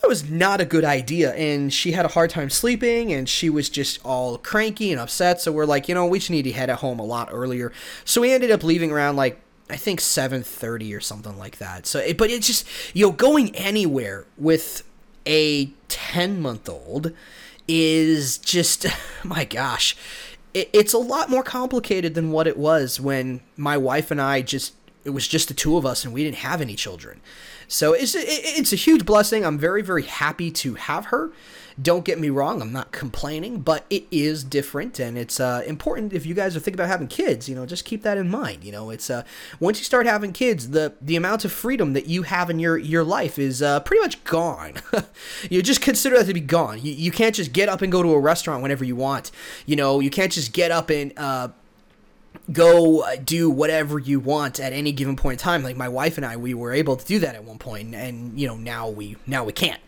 that 0.00 0.08
was 0.08 0.28
not 0.28 0.60
a 0.60 0.64
good 0.64 0.84
idea 0.84 1.32
and 1.34 1.72
she 1.72 1.92
had 1.92 2.04
a 2.04 2.08
hard 2.08 2.28
time 2.28 2.50
sleeping 2.50 3.12
and 3.12 3.28
she 3.28 3.48
was 3.48 3.68
just 3.68 4.04
all 4.04 4.36
cranky 4.36 4.90
and 4.90 5.00
upset 5.00 5.40
so 5.40 5.52
we're 5.52 5.64
like 5.64 5.88
you 5.88 5.94
know 5.94 6.06
we 6.06 6.18
just 6.18 6.30
need 6.30 6.42
to 6.42 6.50
head 6.50 6.68
at 6.68 6.80
home 6.80 6.98
a 6.98 7.04
lot 7.04 7.28
earlier 7.30 7.72
so 8.04 8.20
we 8.20 8.32
ended 8.32 8.50
up 8.50 8.64
leaving 8.64 8.90
around 8.90 9.14
like 9.14 9.40
I 9.72 9.76
think 9.76 10.00
7:30 10.00 10.94
or 10.94 11.00
something 11.00 11.38
like 11.38 11.56
that. 11.56 11.86
So, 11.86 11.98
it, 11.98 12.18
but 12.18 12.30
it's 12.30 12.46
just 12.46 12.66
you 12.92 13.06
know 13.06 13.12
going 13.12 13.56
anywhere 13.56 14.26
with 14.36 14.84
a 15.26 15.70
10 15.88 16.42
month 16.42 16.68
old 16.68 17.12
is 17.66 18.36
just 18.36 18.86
my 19.24 19.44
gosh, 19.44 19.96
it, 20.52 20.68
it's 20.74 20.92
a 20.92 20.98
lot 20.98 21.30
more 21.30 21.42
complicated 21.42 22.14
than 22.14 22.30
what 22.32 22.46
it 22.46 22.58
was 22.58 23.00
when 23.00 23.40
my 23.56 23.78
wife 23.78 24.10
and 24.10 24.20
I 24.20 24.42
just 24.42 24.74
it 25.04 25.10
was 25.10 25.26
just 25.26 25.48
the 25.48 25.54
two 25.54 25.78
of 25.78 25.86
us 25.86 26.04
and 26.04 26.12
we 26.12 26.22
didn't 26.22 26.36
have 26.36 26.60
any 26.60 26.76
children. 26.76 27.22
So 27.66 27.94
it's 27.94 28.14
it, 28.14 28.26
it's 28.26 28.74
a 28.74 28.76
huge 28.76 29.06
blessing. 29.06 29.42
I'm 29.42 29.58
very 29.58 29.80
very 29.80 30.04
happy 30.04 30.50
to 30.50 30.74
have 30.74 31.06
her. 31.06 31.32
Don't 31.80 32.04
get 32.04 32.18
me 32.18 32.30
wrong, 32.30 32.60
I'm 32.60 32.72
not 32.72 32.92
complaining, 32.92 33.60
but 33.60 33.84
it 33.90 34.06
is 34.10 34.44
different, 34.44 34.98
and 34.98 35.16
it's 35.16 35.40
uh, 35.40 35.62
important 35.66 36.12
if 36.12 36.26
you 36.26 36.34
guys 36.34 36.56
are 36.56 36.60
thinking 36.60 36.80
about 36.80 36.88
having 36.88 37.08
kids. 37.08 37.48
You 37.48 37.54
know, 37.54 37.66
just 37.66 37.84
keep 37.84 38.02
that 38.02 38.18
in 38.18 38.28
mind. 38.28 38.64
You 38.64 38.72
know, 38.72 38.90
it's 38.90 39.10
uh, 39.10 39.22
once 39.60 39.78
you 39.78 39.84
start 39.84 40.06
having 40.06 40.32
kids, 40.32 40.70
the 40.70 40.94
the 41.00 41.16
amount 41.16 41.44
of 41.44 41.52
freedom 41.52 41.92
that 41.92 42.06
you 42.06 42.22
have 42.22 42.50
in 42.50 42.58
your 42.58 42.76
your 42.76 43.04
life 43.04 43.38
is 43.38 43.62
uh, 43.62 43.80
pretty 43.80 44.00
much 44.00 44.22
gone. 44.24 44.74
you 45.50 45.62
just 45.62 45.80
consider 45.80 46.18
that 46.18 46.26
to 46.26 46.34
be 46.34 46.40
gone. 46.40 46.80
You 46.82 46.92
you 46.92 47.10
can't 47.10 47.34
just 47.34 47.52
get 47.52 47.68
up 47.68 47.82
and 47.82 47.90
go 47.90 48.02
to 48.02 48.12
a 48.12 48.20
restaurant 48.20 48.62
whenever 48.62 48.84
you 48.84 48.96
want. 48.96 49.30
You 49.66 49.76
know, 49.76 50.00
you 50.00 50.10
can't 50.10 50.32
just 50.32 50.52
get 50.52 50.70
up 50.70 50.90
and 50.90 51.12
uh, 51.16 51.48
go 52.52 53.02
uh, 53.02 53.16
do 53.16 53.50
whatever 53.50 53.98
you 53.98 54.20
want 54.20 54.60
at 54.60 54.72
any 54.72 54.92
given 54.92 55.16
point 55.16 55.40
in 55.40 55.44
time. 55.44 55.62
Like 55.62 55.76
my 55.76 55.88
wife 55.88 56.16
and 56.16 56.26
i 56.26 56.36
we 56.36 56.54
were 56.54 56.72
able 56.72 56.96
to 56.96 57.04
do 57.04 57.18
that 57.20 57.34
at 57.34 57.44
one 57.44 57.58
point 57.58 57.94
and 57.94 58.38
you 58.38 58.46
know 58.46 58.56
now 58.56 58.88
we 58.88 59.16
now 59.26 59.44
we 59.44 59.52
can't. 59.52 59.80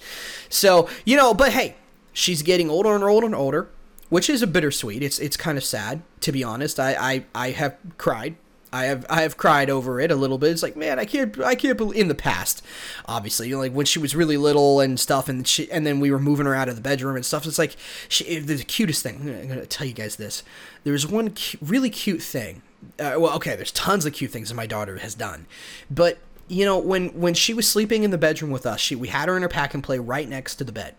So 0.48 0.88
you 1.04 1.16
know 1.16 1.34
but 1.34 1.52
hey 1.52 1.76
she's 2.12 2.42
getting 2.42 2.70
older 2.70 2.94
and 2.94 3.04
older 3.04 3.26
and 3.26 3.34
older 3.34 3.68
which 4.08 4.30
is 4.30 4.42
a 4.42 4.46
bittersweet. 4.46 5.02
It's 5.02 5.18
it's 5.18 5.36
kind 5.36 5.58
of 5.58 5.64
sad 5.64 6.02
to 6.20 6.32
be 6.32 6.44
honest. 6.44 6.78
I 6.78 6.94
i, 6.94 7.24
I 7.34 7.50
have 7.50 7.76
cried 7.98 8.36
I 8.74 8.86
have 8.86 9.06
I 9.08 9.22
have 9.22 9.36
cried 9.36 9.70
over 9.70 10.00
it 10.00 10.10
a 10.10 10.16
little 10.16 10.36
bit. 10.36 10.50
It's 10.50 10.62
like, 10.62 10.74
man, 10.74 10.98
I 10.98 11.04
can't 11.04 11.38
I 11.40 11.54
can't 11.54 11.78
believe 11.78 12.00
in 12.00 12.08
the 12.08 12.14
past, 12.14 12.60
obviously, 13.06 13.48
you 13.48 13.54
know, 13.54 13.60
like 13.60 13.70
when 13.70 13.86
she 13.86 14.00
was 14.00 14.16
really 14.16 14.36
little 14.36 14.80
and 14.80 14.98
stuff, 14.98 15.28
and 15.28 15.46
she 15.46 15.70
and 15.70 15.86
then 15.86 16.00
we 16.00 16.10
were 16.10 16.18
moving 16.18 16.46
her 16.46 16.56
out 16.56 16.68
of 16.68 16.74
the 16.74 16.82
bedroom 16.82 17.14
and 17.14 17.24
stuff. 17.24 17.46
It's 17.46 17.56
like 17.56 17.76
she, 18.08 18.40
the 18.40 18.64
cutest 18.64 19.04
thing. 19.04 19.20
I'm 19.20 19.48
gonna, 19.48 19.66
tell 19.66 19.86
you 19.86 19.92
guys 19.92 20.16
this. 20.16 20.42
There's 20.82 21.06
one 21.06 21.30
cu- 21.30 21.58
really 21.62 21.88
cute 21.88 22.20
thing. 22.20 22.62
Uh, 22.98 23.14
well, 23.16 23.36
okay, 23.36 23.54
there's 23.54 23.70
tons 23.70 24.06
of 24.06 24.12
cute 24.12 24.32
things 24.32 24.48
that 24.48 24.56
my 24.56 24.66
daughter 24.66 24.98
has 24.98 25.14
done, 25.14 25.46
but 25.88 26.18
you 26.48 26.64
know, 26.64 26.76
when 26.76 27.10
when 27.10 27.34
she 27.34 27.54
was 27.54 27.68
sleeping 27.68 28.02
in 28.02 28.10
the 28.10 28.18
bedroom 28.18 28.50
with 28.50 28.66
us, 28.66 28.80
she 28.80 28.96
we 28.96 29.06
had 29.06 29.28
her 29.28 29.36
in 29.36 29.42
her 29.42 29.48
pack 29.48 29.74
and 29.74 29.84
play 29.84 30.00
right 30.00 30.28
next 30.28 30.56
to 30.56 30.64
the 30.64 30.72
bed. 30.72 30.96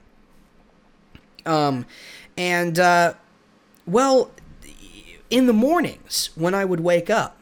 Um, 1.46 1.86
and 2.38 2.80
uh, 2.80 3.16
well, 3.86 4.32
in 5.30 5.46
the 5.46 5.54
mornings 5.54 6.30
when 6.36 6.54
I 6.54 6.64
would 6.64 6.80
wake 6.80 7.10
up 7.10 7.38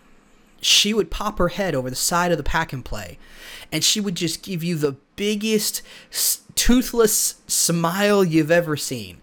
she 0.66 0.94
would 0.94 1.12
pop 1.12 1.40
her 1.40 1.50
head 1.50 1.76
over 1.76 1.90
the 1.90 1.96
side 1.96 2.32
of 2.32 2.38
the 2.38 2.44
pack 2.44 2.74
and 2.74 2.84
play. 2.84 3.18
And 3.72 3.84
she 3.84 4.00
would 4.00 4.16
just 4.16 4.44
give 4.44 4.64
you 4.64 4.76
the 4.76 4.96
biggest 5.16 5.82
toothless 6.56 7.36
smile 7.48 8.24
you've 8.24 8.52
ever 8.52 8.78
seen. 8.78 9.20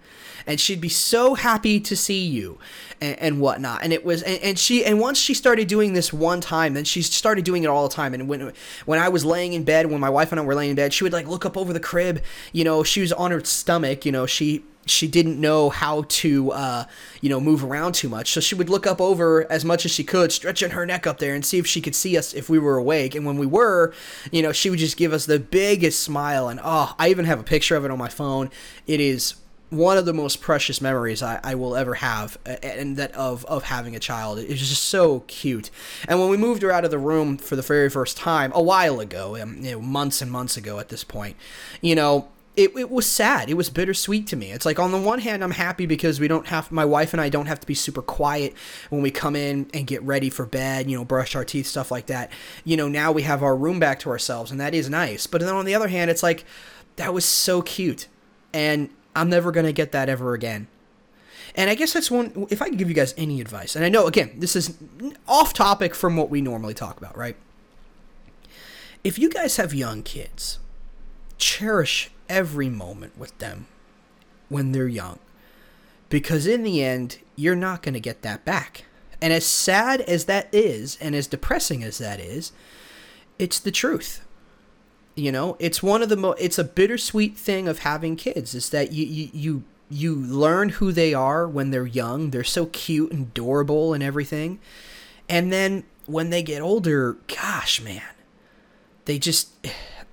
And 0.46 0.58
she'd 0.58 0.80
be 0.80 0.88
so 0.88 1.34
happy 1.34 1.78
to 1.80 1.96
see 1.96 2.24
you 2.24 2.58
and, 3.00 3.18
and 3.18 3.40
whatnot. 3.40 3.82
And 3.82 3.92
it 3.92 4.04
was 4.04 4.22
and, 4.22 4.42
and, 4.42 4.58
she 4.58 4.84
and 4.84 4.98
once 4.98 5.18
she 5.18 5.34
started 5.34 5.68
doing 5.68 5.92
this 5.92 6.12
one 6.12 6.40
time 6.40 6.74
then 6.74 6.84
she 6.84 7.02
started 7.02 7.44
doing 7.44 7.62
it 7.62 7.68
all 7.68 7.86
the 7.86 7.94
time. 7.94 8.14
And 8.14 8.26
when 8.28 8.52
when 8.86 8.98
i 8.98 9.08
was 9.08 9.24
laying 9.24 9.52
in 9.52 9.64
bed 9.64 9.86
when 9.86 10.00
my 10.00 10.10
wife 10.10 10.32
and 10.32 10.40
i 10.40 10.44
were 10.44 10.54
laying 10.54 10.70
in 10.70 10.76
bed 10.76 10.92
she 10.92 11.04
would 11.04 11.12
like 11.12 11.28
look 11.28 11.44
up 11.44 11.56
over 11.56 11.72
the 11.72 11.80
crib. 11.80 12.22
You 12.52 12.64
know 12.64 12.82
she 12.82 13.00
was 13.00 13.12
on 13.12 13.30
her 13.30 13.44
stomach. 13.44 14.04
You 14.04 14.12
know 14.12 14.26
she 14.26 14.64
she 14.86 15.06
didn't 15.06 15.40
know 15.40 15.70
how 15.70 16.04
to 16.08 16.52
uh, 16.52 16.84
you 17.20 17.28
know 17.28 17.40
move 17.40 17.64
around 17.64 17.94
too 17.94 18.08
much. 18.08 18.32
So 18.32 18.40
she 18.40 18.54
would 18.54 18.70
look 18.70 18.86
up 18.86 19.00
over 19.00 19.50
as 19.50 19.64
much 19.64 19.84
as 19.84 19.90
she 19.90 20.04
could 20.04 20.32
stretching 20.32 20.70
her 20.70 20.86
neck 20.86 21.06
up 21.06 21.18
there 21.18 21.34
and 21.34 21.44
see 21.44 21.58
if 21.58 21.66
she 21.66 21.80
could 21.80 21.94
see 21.94 22.16
us 22.16 22.34
if 22.34 22.48
we 22.48 22.58
were 22.58 22.76
awake. 22.76 23.14
And 23.14 23.26
when 23.26 23.38
we 23.38 23.46
were 23.46 23.92
you 24.30 24.42
know 24.42 24.52
she 24.52 24.70
would 24.70 24.78
just 24.78 24.96
give 24.96 25.12
us 25.12 25.26
the 25.26 25.38
biggest 25.38 26.00
smile. 26.00 26.48
And 26.48 26.60
oh 26.62 26.94
i 26.98 27.08
even 27.08 27.24
have 27.24 27.40
a 27.40 27.44
picture 27.44 27.76
of 27.76 27.84
it 27.84 27.90
on 27.90 27.98
my 27.98 28.08
phone. 28.08 28.50
It 28.86 29.00
is 29.00 29.34
one 29.70 29.96
of 29.96 30.04
the 30.04 30.12
most 30.12 30.40
precious 30.40 30.80
memories 30.80 31.22
I, 31.22 31.38
I 31.44 31.54
will 31.54 31.76
ever 31.76 31.94
have 31.94 32.36
and 32.44 32.96
that 32.96 33.12
of 33.14 33.44
of 33.44 33.64
having 33.64 33.94
a 33.94 34.00
child. 34.00 34.38
It 34.38 34.48
was 34.48 34.58
just 34.58 34.84
so 34.84 35.20
cute. 35.20 35.70
And 36.08 36.18
when 36.18 36.28
we 36.28 36.36
moved 36.36 36.62
her 36.62 36.72
out 36.72 36.84
of 36.84 36.90
the 36.90 36.98
room 36.98 37.38
for 37.38 37.54
the 37.54 37.62
very 37.62 37.88
first 37.88 38.16
time 38.16 38.50
a 38.54 38.62
while 38.62 38.98
ago 39.00 39.36
um, 39.40 39.58
you 39.60 39.72
know 39.72 39.80
months 39.80 40.20
and 40.20 40.30
months 40.30 40.56
ago 40.56 40.78
at 40.78 40.88
this 40.88 41.04
point 41.04 41.36
you 41.80 41.94
know 41.94 42.28
it, 42.60 42.76
it 42.76 42.90
was 42.90 43.06
sad. 43.06 43.48
It 43.48 43.54
was 43.54 43.70
bittersweet 43.70 44.26
to 44.26 44.36
me. 44.36 44.52
It's 44.52 44.66
like 44.66 44.78
on 44.78 44.92
the 44.92 45.00
one 45.00 45.20
hand, 45.20 45.42
I'm 45.42 45.52
happy 45.52 45.86
because 45.86 46.20
we 46.20 46.28
don't 46.28 46.46
have 46.48 46.70
my 46.70 46.84
wife 46.84 47.14
and 47.14 47.20
I 47.20 47.30
don't 47.30 47.46
have 47.46 47.58
to 47.60 47.66
be 47.66 47.74
super 47.74 48.02
quiet 48.02 48.54
when 48.90 49.00
we 49.00 49.10
come 49.10 49.34
in 49.34 49.70
and 49.72 49.86
get 49.86 50.02
ready 50.02 50.28
for 50.28 50.44
bed. 50.44 50.90
You 50.90 50.98
know, 50.98 51.04
brush 51.06 51.34
our 51.34 51.44
teeth, 51.44 51.66
stuff 51.66 51.90
like 51.90 52.06
that. 52.06 52.30
You 52.62 52.76
know, 52.76 52.86
now 52.86 53.12
we 53.12 53.22
have 53.22 53.42
our 53.42 53.56
room 53.56 53.80
back 53.80 53.98
to 54.00 54.10
ourselves, 54.10 54.50
and 54.50 54.60
that 54.60 54.74
is 54.74 54.90
nice. 54.90 55.26
But 55.26 55.40
then 55.40 55.54
on 55.54 55.64
the 55.64 55.74
other 55.74 55.88
hand, 55.88 56.10
it's 56.10 56.22
like 56.22 56.44
that 56.96 57.14
was 57.14 57.24
so 57.24 57.62
cute, 57.62 58.08
and 58.52 58.90
I'm 59.16 59.30
never 59.30 59.52
gonna 59.52 59.72
get 59.72 59.92
that 59.92 60.10
ever 60.10 60.34
again. 60.34 60.68
And 61.54 61.70
I 61.70 61.74
guess 61.74 61.94
that's 61.94 62.10
one. 62.10 62.46
If 62.50 62.60
I 62.60 62.68
could 62.68 62.78
give 62.78 62.90
you 62.90 62.94
guys 62.94 63.14
any 63.16 63.40
advice, 63.40 63.74
and 63.74 63.86
I 63.86 63.88
know 63.88 64.06
again 64.06 64.32
this 64.36 64.54
is 64.54 64.76
off 65.26 65.54
topic 65.54 65.94
from 65.94 66.14
what 66.18 66.28
we 66.28 66.42
normally 66.42 66.74
talk 66.74 66.98
about, 66.98 67.16
right? 67.16 67.36
If 69.02 69.18
you 69.18 69.30
guys 69.30 69.56
have 69.56 69.72
young 69.72 70.02
kids, 70.02 70.58
cherish 71.38 72.10
every 72.30 72.70
moment 72.70 73.18
with 73.18 73.36
them 73.38 73.66
when 74.48 74.72
they're 74.72 74.88
young. 74.88 75.18
Because 76.08 76.46
in 76.46 76.62
the 76.62 76.82
end, 76.82 77.18
you're 77.36 77.54
not 77.54 77.82
going 77.82 77.94
to 77.94 78.00
get 78.00 78.22
that 78.22 78.44
back. 78.44 78.84
And 79.20 79.32
as 79.32 79.44
sad 79.44 80.00
as 80.02 80.24
that 80.24 80.48
is, 80.52 80.96
and 81.00 81.14
as 81.14 81.26
depressing 81.26 81.84
as 81.84 81.98
that 81.98 82.20
is, 82.20 82.52
it's 83.38 83.58
the 83.58 83.70
truth. 83.70 84.26
You 85.14 85.30
know, 85.30 85.56
it's 85.58 85.82
one 85.82 86.02
of 86.02 86.08
the 86.08 86.16
most, 86.16 86.40
it's 86.40 86.58
a 86.58 86.64
bittersweet 86.64 87.36
thing 87.36 87.68
of 87.68 87.80
having 87.80 88.16
kids 88.16 88.54
is 88.54 88.70
that 88.70 88.92
you, 88.92 89.04
you, 89.04 89.30
you, 89.32 89.64
you 89.90 90.14
learn 90.14 90.70
who 90.70 90.92
they 90.92 91.12
are 91.12 91.46
when 91.46 91.70
they're 91.70 91.86
young. 91.86 92.30
They're 92.30 92.44
so 92.44 92.66
cute 92.66 93.12
and 93.12 93.26
adorable 93.26 93.92
and 93.92 94.02
everything. 94.02 94.58
And 95.28 95.52
then 95.52 95.84
when 96.06 96.30
they 96.30 96.42
get 96.42 96.62
older, 96.62 97.18
gosh, 97.26 97.80
man, 97.82 98.02
they 99.04 99.18
just 99.18 99.50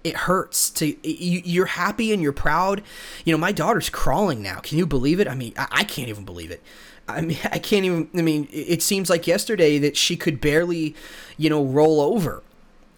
it 0.08 0.16
hurts 0.16 0.70
to 0.72 0.88
you, 1.08 1.42
you're 1.44 1.66
happy 1.66 2.12
and 2.12 2.22
you're 2.22 2.32
proud. 2.32 2.82
You 3.26 3.34
know 3.34 3.38
my 3.38 3.52
daughter's 3.52 3.90
crawling 3.90 4.42
now. 4.42 4.60
Can 4.60 4.78
you 4.78 4.86
believe 4.86 5.20
it? 5.20 5.28
I 5.28 5.36
mean 5.36 5.54
I, 5.58 5.68
I, 5.72 5.84
can't 5.84 6.10
even 6.10 6.26
believe 6.26 6.52
it. 6.52 6.62
I 7.08 7.22
mean 7.22 7.38
i 7.52 7.60
can't 7.60 7.86
even 7.86 8.10
i 8.16 8.22
mean 8.22 8.48
it 8.52 8.82
seems 8.82 9.10
like 9.10 9.28
yesterday 9.28 9.78
that 9.80 9.98
she 9.98 10.16
could 10.16 10.42
barely 10.42 10.96
you 11.38 11.50
know 11.50 11.64
roll 11.64 12.02
over. 12.02 12.44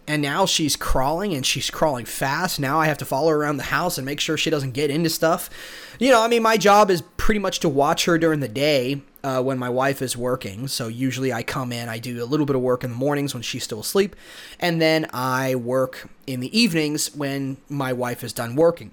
And 0.08 0.22
now 0.22 0.44
she's 0.44 0.74
crawling 0.74 1.34
and 1.34 1.46
she's 1.46 1.70
crawling 1.70 2.04
fast. 2.04 2.58
Now 2.58 2.80
i 2.80 2.86
have 2.86 2.98
to 2.98 3.04
follow 3.04 3.30
her 3.30 3.36
around 3.36 3.58
the 3.58 3.64
house 3.64 3.98
and 3.98 4.04
make 4.04 4.20
sure 4.20 4.36
she 4.36 4.50
doesn't 4.50 4.72
get 4.72 4.90
into 4.90 5.10
stuff. 5.10 5.50
You 5.98 6.10
know 6.10 6.22
i 6.22 6.28
mean 6.28 6.42
my 6.42 6.56
job 6.56 6.90
is 6.90 7.02
pretty 7.16 7.40
much 7.40 7.60
to 7.60 7.68
watch 7.68 8.06
her 8.06 8.18
during 8.18 8.40
the 8.40 8.48
day 8.48 9.02
uh, 9.22 9.42
when 9.42 9.58
my 9.58 9.68
wife 9.68 10.02
is 10.02 10.16
working. 10.16 10.68
So 10.68 10.88
usually 10.88 11.32
I 11.32 11.42
come 11.42 11.72
in, 11.72 11.88
I 11.88 11.98
do 11.98 12.22
a 12.22 12.26
little 12.26 12.46
bit 12.46 12.56
of 12.56 12.62
work 12.62 12.84
in 12.84 12.90
the 12.90 12.96
mornings 12.96 13.34
when 13.34 13.42
she's 13.42 13.64
still 13.64 13.80
asleep, 13.80 14.16
and 14.58 14.80
then 14.80 15.08
I 15.12 15.54
work 15.54 16.08
in 16.26 16.40
the 16.40 16.58
evenings 16.58 17.14
when 17.14 17.58
my 17.68 17.92
wife 17.92 18.24
is 18.24 18.32
done 18.32 18.56
working. 18.56 18.92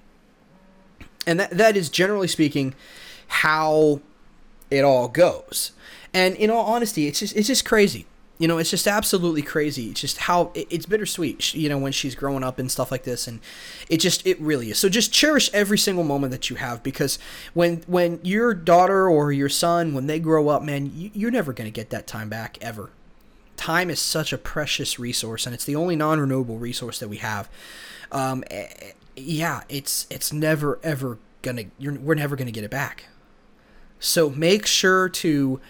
And 1.26 1.40
that, 1.40 1.50
that 1.50 1.76
is 1.76 1.88
generally 1.88 2.28
speaking 2.28 2.74
how 3.28 4.00
it 4.70 4.82
all 4.82 5.08
goes. 5.08 5.72
And 6.14 6.34
in 6.36 6.50
all 6.50 6.64
honesty, 6.64 7.06
it's 7.06 7.20
just 7.20 7.36
it's 7.36 7.48
just 7.48 7.64
crazy 7.64 8.06
you 8.38 8.46
know, 8.46 8.58
it's 8.58 8.70
just 8.70 8.86
absolutely 8.86 9.42
crazy. 9.42 9.90
It's 9.90 10.00
just 10.00 10.18
how 10.18 10.52
it's 10.54 10.86
bittersweet, 10.86 11.54
you 11.54 11.68
know, 11.68 11.76
when 11.76 11.90
she's 11.90 12.14
growing 12.14 12.44
up 12.44 12.60
and 12.60 12.70
stuff 12.70 12.92
like 12.92 13.02
this, 13.02 13.26
and 13.26 13.40
it 13.90 13.98
just 13.98 14.24
it 14.24 14.40
really 14.40 14.70
is. 14.70 14.78
So 14.78 14.88
just 14.88 15.12
cherish 15.12 15.50
every 15.52 15.76
single 15.76 16.04
moment 16.04 16.30
that 16.30 16.48
you 16.48 16.56
have 16.56 16.82
because 16.84 17.18
when 17.52 17.82
when 17.88 18.20
your 18.22 18.54
daughter 18.54 19.08
or 19.08 19.32
your 19.32 19.48
son 19.48 19.92
when 19.92 20.06
they 20.06 20.20
grow 20.20 20.48
up, 20.48 20.62
man, 20.62 20.92
you, 20.94 21.10
you're 21.14 21.32
never 21.32 21.52
gonna 21.52 21.70
get 21.70 21.90
that 21.90 22.06
time 22.06 22.28
back 22.28 22.58
ever. 22.60 22.90
Time 23.56 23.90
is 23.90 23.98
such 23.98 24.32
a 24.32 24.38
precious 24.38 25.00
resource, 25.00 25.44
and 25.44 25.52
it's 25.52 25.64
the 25.64 25.74
only 25.74 25.96
non-renewable 25.96 26.58
resource 26.58 27.00
that 27.00 27.08
we 27.08 27.16
have. 27.16 27.48
Um, 28.12 28.44
eh, 28.52 28.68
eh, 28.80 28.92
yeah, 29.16 29.62
it's 29.68 30.06
it's 30.10 30.32
never 30.32 30.78
ever 30.84 31.18
gonna 31.42 31.64
you're 31.76 31.94
we're 31.94 32.14
never 32.14 32.36
gonna 32.36 32.52
get 32.52 32.62
it 32.62 32.70
back. 32.70 33.06
So 33.98 34.30
make 34.30 34.64
sure 34.64 35.08
to 35.08 35.60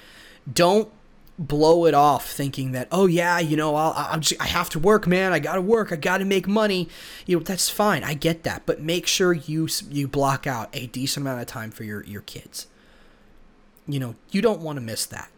don't 0.52 0.90
blow 1.38 1.86
it 1.86 1.94
off 1.94 2.28
thinking 2.28 2.72
that 2.72 2.88
oh 2.90 3.06
yeah 3.06 3.38
you 3.38 3.56
know 3.56 3.76
I'll, 3.76 3.94
I'm 3.96 4.20
just, 4.20 4.40
I 4.40 4.46
have 4.46 4.68
to 4.70 4.78
work 4.78 5.06
man. 5.06 5.32
I 5.32 5.38
gotta 5.38 5.60
work. 5.60 5.92
I 5.92 5.96
gotta 5.96 6.24
make 6.24 6.48
money. 6.48 6.88
You 7.26 7.36
know 7.36 7.42
that's 7.42 7.70
fine. 7.70 8.02
I 8.02 8.14
get 8.14 8.42
that. 8.42 8.66
But 8.66 8.80
make 8.80 9.06
sure 9.06 9.32
you 9.32 9.68
you 9.88 10.08
block 10.08 10.46
out 10.46 10.68
a 10.72 10.88
decent 10.88 11.24
amount 11.24 11.40
of 11.40 11.46
time 11.46 11.70
for 11.70 11.84
your 11.84 12.02
your 12.04 12.22
kids. 12.22 12.66
You 13.86 14.00
know 14.00 14.16
you 14.30 14.42
don't 14.42 14.60
want 14.60 14.78
to 14.78 14.80
miss 14.80 15.06
that. 15.06 15.30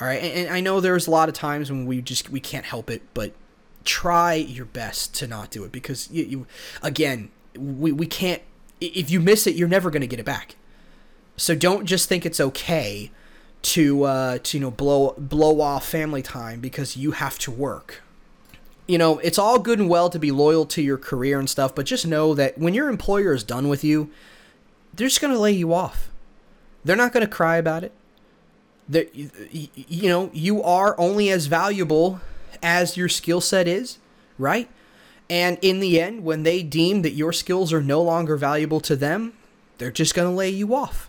All 0.00 0.08
right 0.08 0.20
and, 0.20 0.46
and 0.46 0.54
I 0.54 0.60
know 0.60 0.80
there's 0.80 1.06
a 1.06 1.12
lot 1.12 1.28
of 1.28 1.34
times 1.34 1.70
when 1.70 1.86
we 1.86 2.02
just 2.02 2.28
we 2.30 2.40
can't 2.40 2.64
help 2.64 2.90
it 2.90 3.02
but 3.14 3.32
try 3.84 4.34
your 4.34 4.64
best 4.64 5.14
to 5.14 5.26
not 5.26 5.50
do 5.50 5.62
it 5.62 5.70
because 5.70 6.10
you, 6.10 6.24
you 6.24 6.46
again 6.82 7.30
we, 7.56 7.92
we 7.92 8.06
can't 8.06 8.42
if 8.80 9.10
you 9.10 9.20
miss 9.20 9.46
it 9.46 9.54
you're 9.54 9.68
never 9.68 9.90
to 9.92 10.08
get 10.08 10.18
it 10.18 10.26
back. 10.26 10.56
So 11.36 11.54
don't 11.54 11.86
just 11.86 12.08
think 12.08 12.26
it's 12.26 12.40
okay 12.40 13.12
to 13.64 14.04
uh, 14.04 14.38
to 14.42 14.58
you 14.58 14.60
know 14.60 14.70
blow 14.70 15.14
blow 15.16 15.60
off 15.60 15.88
family 15.88 16.22
time 16.22 16.60
because 16.60 16.96
you 16.96 17.12
have 17.12 17.38
to 17.40 17.50
work. 17.50 18.02
You 18.86 18.98
know, 18.98 19.18
it's 19.20 19.38
all 19.38 19.58
good 19.58 19.78
and 19.78 19.88
well 19.88 20.10
to 20.10 20.18
be 20.18 20.30
loyal 20.30 20.66
to 20.66 20.82
your 20.82 20.98
career 20.98 21.38
and 21.38 21.48
stuff, 21.48 21.74
but 21.74 21.86
just 21.86 22.06
know 22.06 22.34
that 22.34 22.58
when 22.58 22.74
your 22.74 22.90
employer 22.90 23.32
is 23.32 23.42
done 23.42 23.68
with 23.68 23.82
you, 23.82 24.10
they're 24.92 25.08
just 25.08 25.22
going 25.22 25.32
to 25.32 25.40
lay 25.40 25.52
you 25.52 25.72
off. 25.72 26.10
They're 26.84 26.94
not 26.94 27.14
going 27.14 27.24
to 27.24 27.32
cry 27.32 27.56
about 27.56 27.82
it. 27.82 27.92
That 28.86 29.14
you 29.14 30.08
know, 30.10 30.30
you 30.34 30.62
are 30.62 30.94
only 30.98 31.30
as 31.30 31.46
valuable 31.46 32.20
as 32.62 32.98
your 32.98 33.08
skill 33.08 33.40
set 33.40 33.66
is, 33.66 33.98
right? 34.38 34.68
And 35.30 35.58
in 35.62 35.80
the 35.80 35.98
end, 35.98 36.22
when 36.22 36.42
they 36.42 36.62
deem 36.62 37.00
that 37.00 37.12
your 37.12 37.32
skills 37.32 37.72
are 37.72 37.82
no 37.82 38.02
longer 38.02 38.36
valuable 38.36 38.80
to 38.80 38.94
them, 38.94 39.32
they're 39.78 39.90
just 39.90 40.14
going 40.14 40.30
to 40.30 40.36
lay 40.36 40.50
you 40.50 40.74
off. 40.74 41.08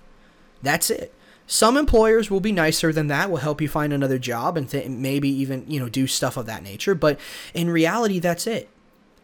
That's 0.61 0.89
it. 0.89 1.13
Some 1.47 1.77
employers 1.77 2.31
will 2.31 2.39
be 2.39 2.51
nicer 2.51 2.91
than 2.91 3.07
that, 3.07 3.29
will 3.29 3.37
help 3.37 3.61
you 3.61 3.67
find 3.67 3.93
another 3.93 4.17
job 4.17 4.57
and 4.57 4.67
th- 4.67 4.89
maybe 4.89 5.29
even, 5.29 5.65
you 5.69 5.79
know, 5.79 5.89
do 5.89 6.07
stuff 6.07 6.37
of 6.37 6.47
that 6.47 6.63
nature, 6.63 6.95
but 6.95 7.19
in 7.53 7.69
reality 7.69 8.19
that's 8.19 8.47
it. 8.47 8.69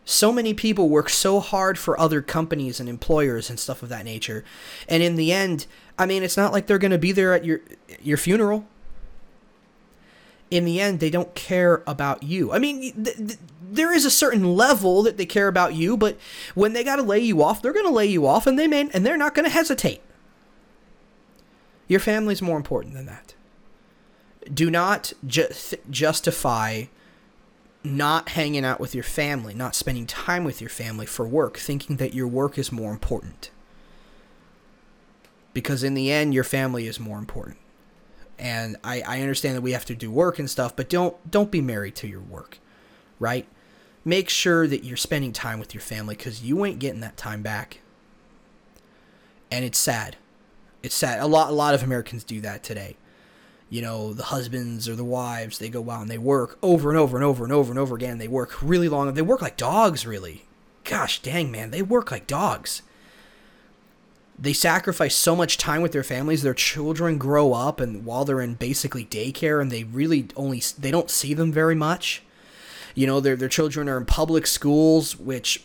So 0.05 0.31
many 0.31 0.53
people 0.53 0.89
work 0.89 1.09
so 1.09 1.39
hard 1.39 1.77
for 1.77 1.99
other 1.99 2.21
companies 2.21 2.79
and 2.79 2.89
employers 2.89 3.49
and 3.49 3.59
stuff 3.59 3.83
of 3.83 3.89
that 3.89 4.05
nature. 4.05 4.43
And 4.87 5.01
in 5.01 5.15
the 5.15 5.31
end, 5.31 5.67
I 5.97 6.05
mean, 6.05 6.23
it's 6.23 6.37
not 6.37 6.51
like 6.51 6.67
they're 6.67 6.79
going 6.79 6.91
to 6.91 6.97
be 6.97 7.11
there 7.11 7.33
at 7.33 7.45
your 7.45 7.61
your 8.01 8.17
funeral. 8.17 8.65
In 10.49 10.65
the 10.65 10.81
end, 10.81 10.99
they 10.99 11.11
don't 11.11 11.33
care 11.33 11.81
about 11.87 12.23
you. 12.23 12.51
I 12.51 12.59
mean, 12.59 13.03
th- 13.03 13.15
th- 13.15 13.39
there 13.61 13.93
is 13.93 14.03
a 14.03 14.11
certain 14.11 14.55
level 14.55 15.03
that 15.03 15.17
they 15.17 15.25
care 15.25 15.47
about 15.47 15.75
you, 15.75 15.95
but 15.95 16.17
when 16.55 16.73
they 16.73 16.83
got 16.83 16.97
to 16.97 17.03
lay 17.03 17.19
you 17.19 17.41
off, 17.41 17.61
they're 17.61 17.71
going 17.71 17.85
to 17.85 17.91
lay 17.91 18.07
you 18.07 18.27
off 18.27 18.47
and 18.47 18.59
they 18.59 18.67
may 18.67 18.89
and 18.93 19.05
they're 19.05 19.17
not 19.17 19.33
going 19.33 19.45
to 19.45 19.51
hesitate. 19.51 20.01
Your 21.91 21.99
family's 21.99 22.41
more 22.41 22.55
important 22.55 22.93
than 22.93 23.05
that. 23.07 23.33
Do 24.53 24.71
not 24.71 25.11
ju- 25.27 25.49
justify 25.89 26.85
not 27.83 28.29
hanging 28.29 28.63
out 28.63 28.79
with 28.79 28.95
your 28.95 29.03
family, 29.03 29.53
not 29.53 29.75
spending 29.75 30.05
time 30.05 30.45
with 30.45 30.61
your 30.61 30.69
family 30.69 31.05
for 31.05 31.27
work, 31.27 31.57
thinking 31.57 31.97
that 31.97 32.13
your 32.13 32.29
work 32.29 32.57
is 32.57 32.71
more 32.71 32.93
important. 32.93 33.51
Because 35.51 35.83
in 35.83 35.93
the 35.93 36.09
end, 36.09 36.33
your 36.33 36.45
family 36.45 36.87
is 36.87 36.97
more 36.97 37.19
important. 37.19 37.57
And 38.39 38.77
I, 38.85 39.01
I 39.01 39.19
understand 39.19 39.57
that 39.57 39.61
we 39.61 39.73
have 39.73 39.83
to 39.83 39.93
do 39.93 40.09
work 40.09 40.39
and 40.39 40.49
stuff, 40.49 40.73
but 40.73 40.87
don't 40.87 41.17
don't 41.29 41.51
be 41.51 41.59
married 41.59 41.95
to 41.95 42.07
your 42.07 42.21
work, 42.21 42.59
right? 43.19 43.45
Make 44.05 44.29
sure 44.29 44.65
that 44.65 44.85
you're 44.85 44.95
spending 44.95 45.33
time 45.33 45.59
with 45.59 45.73
your 45.73 45.81
family 45.81 46.15
because 46.15 46.41
you 46.41 46.63
ain't 46.63 46.79
getting 46.79 47.01
that 47.01 47.17
time 47.17 47.41
back. 47.41 47.81
And 49.51 49.65
it's 49.65 49.77
sad 49.77 50.15
it's 50.83 50.95
sad. 50.95 51.19
A 51.19 51.27
lot 51.27 51.49
a 51.49 51.53
lot 51.53 51.73
of 51.73 51.83
Americans 51.83 52.23
do 52.23 52.41
that 52.41 52.63
today. 52.63 52.97
You 53.69 53.81
know, 53.81 54.13
the 54.13 54.23
husbands 54.23 54.89
or 54.89 54.95
the 54.95 55.05
wives, 55.05 55.57
they 55.57 55.69
go 55.69 55.89
out 55.89 56.01
and 56.01 56.11
they 56.11 56.17
work 56.17 56.57
over 56.61 56.89
and 56.89 56.99
over 56.99 57.15
and 57.15 57.23
over 57.23 57.43
and 57.43 57.53
over 57.53 57.71
and 57.71 57.79
over 57.79 57.95
again. 57.95 58.17
They 58.17 58.27
work 58.27 58.61
really 58.61 58.89
long. 58.89 59.13
They 59.13 59.21
work 59.21 59.41
like 59.41 59.55
dogs, 59.55 60.05
really. 60.05 60.45
Gosh 60.83 61.21
dang, 61.21 61.51
man, 61.51 61.71
they 61.71 61.81
work 61.81 62.11
like 62.11 62.27
dogs. 62.27 62.81
They 64.37 64.53
sacrifice 64.53 65.15
so 65.15 65.35
much 65.35 65.57
time 65.57 65.83
with 65.83 65.91
their 65.91 66.03
families. 66.03 66.41
Their 66.41 66.55
children 66.55 67.19
grow 67.19 67.53
up, 67.53 67.79
and 67.79 68.05
while 68.05 68.25
they're 68.25 68.41
in 68.41 68.55
basically 68.55 69.05
daycare, 69.05 69.61
and 69.61 69.71
they 69.71 69.83
really 69.83 70.27
only 70.35 70.61
they 70.77 70.89
don't 70.89 71.11
see 71.11 71.33
them 71.33 71.51
very 71.51 71.75
much. 71.75 72.23
You 72.95 73.07
know, 73.07 73.19
their 73.19 73.35
their 73.35 73.47
children 73.47 73.87
are 73.87 73.97
in 73.97 74.05
public 74.05 74.47
schools, 74.47 75.15
which 75.17 75.63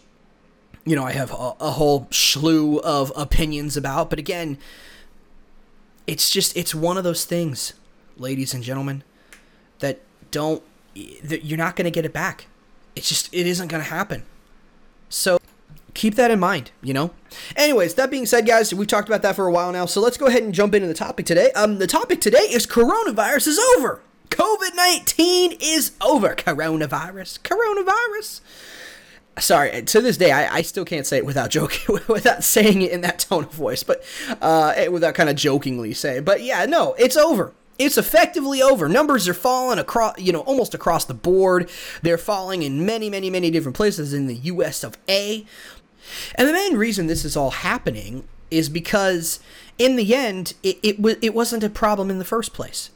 you 0.87 0.95
know, 0.95 1.05
I 1.05 1.13
have 1.13 1.33
a, 1.33 1.55
a 1.61 1.71
whole 1.73 2.07
slew 2.11 2.79
of 2.79 3.13
opinions 3.17 3.77
about. 3.77 4.09
But 4.09 4.21
again, 4.21 4.57
it's 6.07 6.31
just, 6.31 6.57
it's 6.57 6.75
one 6.75 6.97
of 6.97 7.05
those 7.05 7.25
things, 7.25 7.75
ladies 8.17 8.55
and 8.55 8.63
gentlemen, 8.63 9.03
that 9.81 10.01
don't, 10.31 10.63
that 11.23 11.45
you're 11.45 11.59
not 11.59 11.77
going 11.77 11.85
to 11.85 11.91
get 11.91 12.05
it 12.05 12.13
back. 12.13 12.47
It's 12.95 13.09
just, 13.09 13.33
it 13.33 13.47
isn't 13.47 13.69
going 13.69 13.83
to 13.83 13.91
happen. 13.91 14.25
So 15.09 15.39
keep 15.95 16.15
that 16.15 16.31
in 16.31 16.39
mind, 16.39 16.71
you 16.83 16.95
know? 16.95 17.13
Anyways, 17.57 17.95
that 17.95 18.11
being 18.11 18.27
said, 18.27 18.47
guys, 18.47 18.73
we've 18.73 18.87
talked 18.87 19.09
about 19.09 19.23
that 19.23 19.37
for 19.37 19.47
a 19.47 19.53
while 19.53 19.73
now, 19.73 19.87
so 19.87 20.01
let's 20.01 20.17
go 20.17 20.27
ahead 20.27 20.43
and 20.43 20.55
jump 20.55 20.75
into 20.75 20.89
the 20.89 20.95
topic 20.95 21.27
today. 21.27 21.51
Um, 21.53 21.79
the 21.79 21.87
topic 21.87 22.21
today 22.21 22.39
is 22.39 22.67
coronavirus 22.67 23.49
is 23.49 23.61
over. 23.77 24.03
COVID 24.31 24.75
19 24.75 25.57
is 25.61 25.93
over. 26.01 26.35
Coronavirus. 26.35 27.41
Coronavirus. 27.41 28.41
Sorry, 29.39 29.83
to 29.83 30.01
this 30.01 30.17
day, 30.17 30.33
I, 30.33 30.57
I 30.57 30.63
still 30.63 30.85
can't 30.85 31.07
say 31.07 31.19
it 31.19 31.27
without 31.27 31.51
joking, 31.51 31.99
without 32.09 32.43
saying 32.43 32.81
it 32.83 32.91
in 32.91 33.03
that 33.03 33.19
tone 33.19 33.45
of 33.45 33.53
voice, 33.53 33.83
but 33.83 34.03
uh, 34.41 34.87
without 34.91 35.15
kind 35.15 35.29
of 35.29 35.37
jokingly 35.37 35.93
saying. 35.93 36.25
But 36.25 36.43
yeah, 36.43 36.65
no, 36.65 36.95
it's 36.99 37.17
over. 37.17 37.53
It's 37.79 37.99
effectively 37.99 38.63
over. 38.63 38.89
Numbers 38.89 39.29
are 39.29 39.35
falling 39.35 39.79
across, 39.79 40.19
you 40.19 40.33
know, 40.33 40.41
almost 40.41 40.75
across 40.75 41.05
the 41.05 41.15
board. 41.15 41.71
They're 42.01 42.17
falling 42.17 42.63
in 42.63 42.87
many, 42.87 43.11
many, 43.11 43.29
many 43.29 43.51
different 43.51 43.77
places 43.77 44.15
in 44.15 44.27
the 44.27 44.37
U.S. 44.37 44.83
of 44.83 44.97
A. 45.09 45.45
And 46.37 46.49
the 46.49 46.53
main 46.53 46.77
reason 46.77 47.07
this 47.07 47.25
is 47.25 47.37
all 47.37 47.51
happening 47.51 48.27
is 48.51 48.69
because, 48.71 49.41
in 49.79 49.97
the 49.97 50.15
end, 50.15 50.55
it 50.63 50.79
it, 50.83 50.97
w- 50.97 51.19
it 51.21 51.35
wasn't 51.35 51.65
a 51.65 51.69
problem 51.69 52.11
in 52.11 52.19
the 52.19 52.25
first 52.25 52.55
place. 52.55 52.91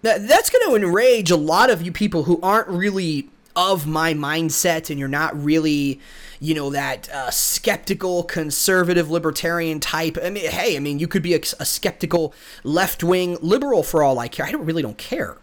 That's 0.00 0.48
going 0.48 0.64
to 0.68 0.76
enrage 0.76 1.30
a 1.30 1.36
lot 1.36 1.70
of 1.70 1.82
you 1.82 1.90
people 1.90 2.22
who 2.22 2.40
aren't 2.40 2.68
really 2.68 3.28
of 3.58 3.88
my 3.88 4.14
mindset 4.14 4.88
and 4.88 5.00
you're 5.00 5.08
not 5.08 5.36
really 5.42 6.00
you 6.38 6.54
know 6.54 6.70
that 6.70 7.10
uh, 7.10 7.28
skeptical 7.28 8.22
conservative 8.22 9.10
libertarian 9.10 9.80
type. 9.80 10.16
I 10.22 10.30
mean 10.30 10.48
hey 10.48 10.76
i 10.76 10.78
mean 10.78 11.00
you 11.00 11.08
could 11.08 11.24
be 11.24 11.34
a, 11.34 11.40
a 11.58 11.66
skeptical 11.66 12.32
left-wing 12.62 13.36
liberal 13.42 13.82
for 13.82 14.02
all 14.04 14.20
i 14.20 14.28
care. 14.28 14.46
I 14.46 14.52
don't 14.52 14.64
really 14.64 14.82
don't 14.82 14.96
care. 14.96 15.38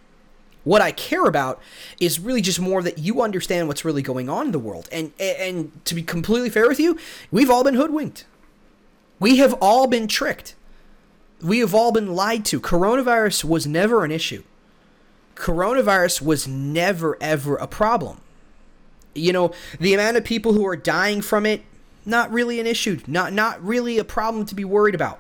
What 0.64 0.82
i 0.82 0.94
care 0.94 1.26
about 1.26 1.62
is 2.00 2.18
really 2.18 2.42
just 2.42 2.60
more 2.60 2.82
that 2.84 2.98
you 2.98 3.22
understand 3.22 3.68
what's 3.68 3.84
really 3.84 4.02
going 4.02 4.30
on 4.30 4.46
in 4.46 4.52
the 4.54 4.60
world. 4.60 4.88
And 4.94 5.12
and 5.20 5.74
to 5.84 5.94
be 5.94 6.02
completely 6.02 6.50
fair 6.50 6.70
with 6.70 6.80
you 6.80 6.98
we've 7.32 7.50
all 7.50 7.66
been 7.66 7.76
hoodwinked. 7.76 8.26
We 9.20 9.38
have 9.38 9.56
all 9.60 9.88
been 9.88 10.08
tricked. 10.08 10.56
We 11.42 11.60
have 11.60 11.76
all 11.76 11.92
been 11.92 12.16
lied 12.16 12.46
to. 12.46 12.62
Coronavirus 12.62 13.44
was 13.44 13.68
never 13.68 14.06
an 14.06 14.12
issue 14.12 14.44
coronavirus 15.36 16.22
was 16.22 16.48
never 16.48 17.18
ever 17.22 17.56
a 17.58 17.68
problem. 17.68 18.22
You 19.14 19.32
know, 19.32 19.54
the 19.80 19.94
amount 19.94 20.18
of 20.18 20.24
people 20.24 20.54
who 20.54 20.66
are 20.68 20.76
dying 20.76 21.22
from 21.22 21.46
it, 21.46 21.64
not 22.06 22.32
really 22.32 22.60
an 22.60 22.68
issue, 22.68 23.00
not 23.08 23.34
not 23.34 23.64
really 23.64 23.98
a 23.98 24.04
problem 24.04 24.46
to 24.48 24.56
be 24.56 24.66
worried 24.66 24.96
about. 24.96 25.20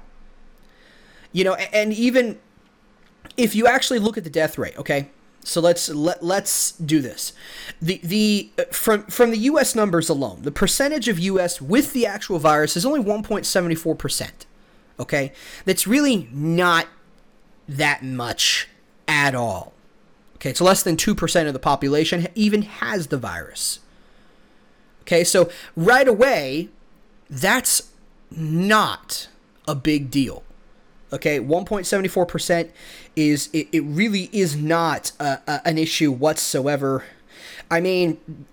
You 1.31 1.43
know, 1.43 1.53
and 1.55 1.93
even 1.93 2.39
if 3.37 3.55
you 3.55 3.67
actually 3.67 3.99
look 3.99 4.17
at 4.17 4.23
the 4.23 4.29
death 4.29 4.57
rate, 4.57 4.77
okay? 4.77 5.09
So 5.45 5.61
let's 5.61 5.89
let, 5.89 6.23
let's 6.23 6.71
do 6.71 7.01
this. 7.01 7.33
The 7.79 7.99
the 8.03 8.49
uh, 8.57 8.63
from 8.71 9.03
from 9.03 9.29
the 9.29 9.37
US 9.37 9.75
numbers 9.75 10.09
alone, 10.09 10.41
the 10.41 10.51
percentage 10.51 11.07
of 11.07 11.19
US 11.19 11.61
with 11.61 11.93
the 11.93 12.05
actual 12.05 12.39
virus 12.39 12.75
is 12.75 12.85
only 12.85 13.01
1.74%. 13.01 14.31
Okay? 14.99 15.33
That's 15.65 15.85
really 15.85 16.27
not 16.31 16.87
that 17.67 18.03
much 18.03 18.67
at 19.07 19.35
all. 19.35 19.74
Okay, 20.35 20.49
it's 20.49 20.61
less 20.61 20.83
than 20.83 20.97
2% 20.97 21.47
of 21.47 21.53
the 21.53 21.59
population 21.59 22.27
even 22.35 22.63
has 22.63 23.07
the 23.07 23.17
virus. 23.17 23.79
Okay, 25.01 25.23
so 25.23 25.49
right 25.75 26.07
away, 26.07 26.69
that's 27.29 27.91
not 28.31 29.27
a 29.67 29.75
big 29.75 30.11
deal. 30.11 30.43
Okay, 31.13 31.39
1.74% 31.39 32.71
is 33.15 33.49
it, 33.53 33.67
it 33.71 33.81
really 33.81 34.29
is 34.33 34.55
not 34.55 35.11
a, 35.19 35.39
a, 35.47 35.61
an 35.67 35.77
issue 35.77 36.11
whatsoever. 36.11 37.05
I 37.69 37.79
mean, 37.79 38.45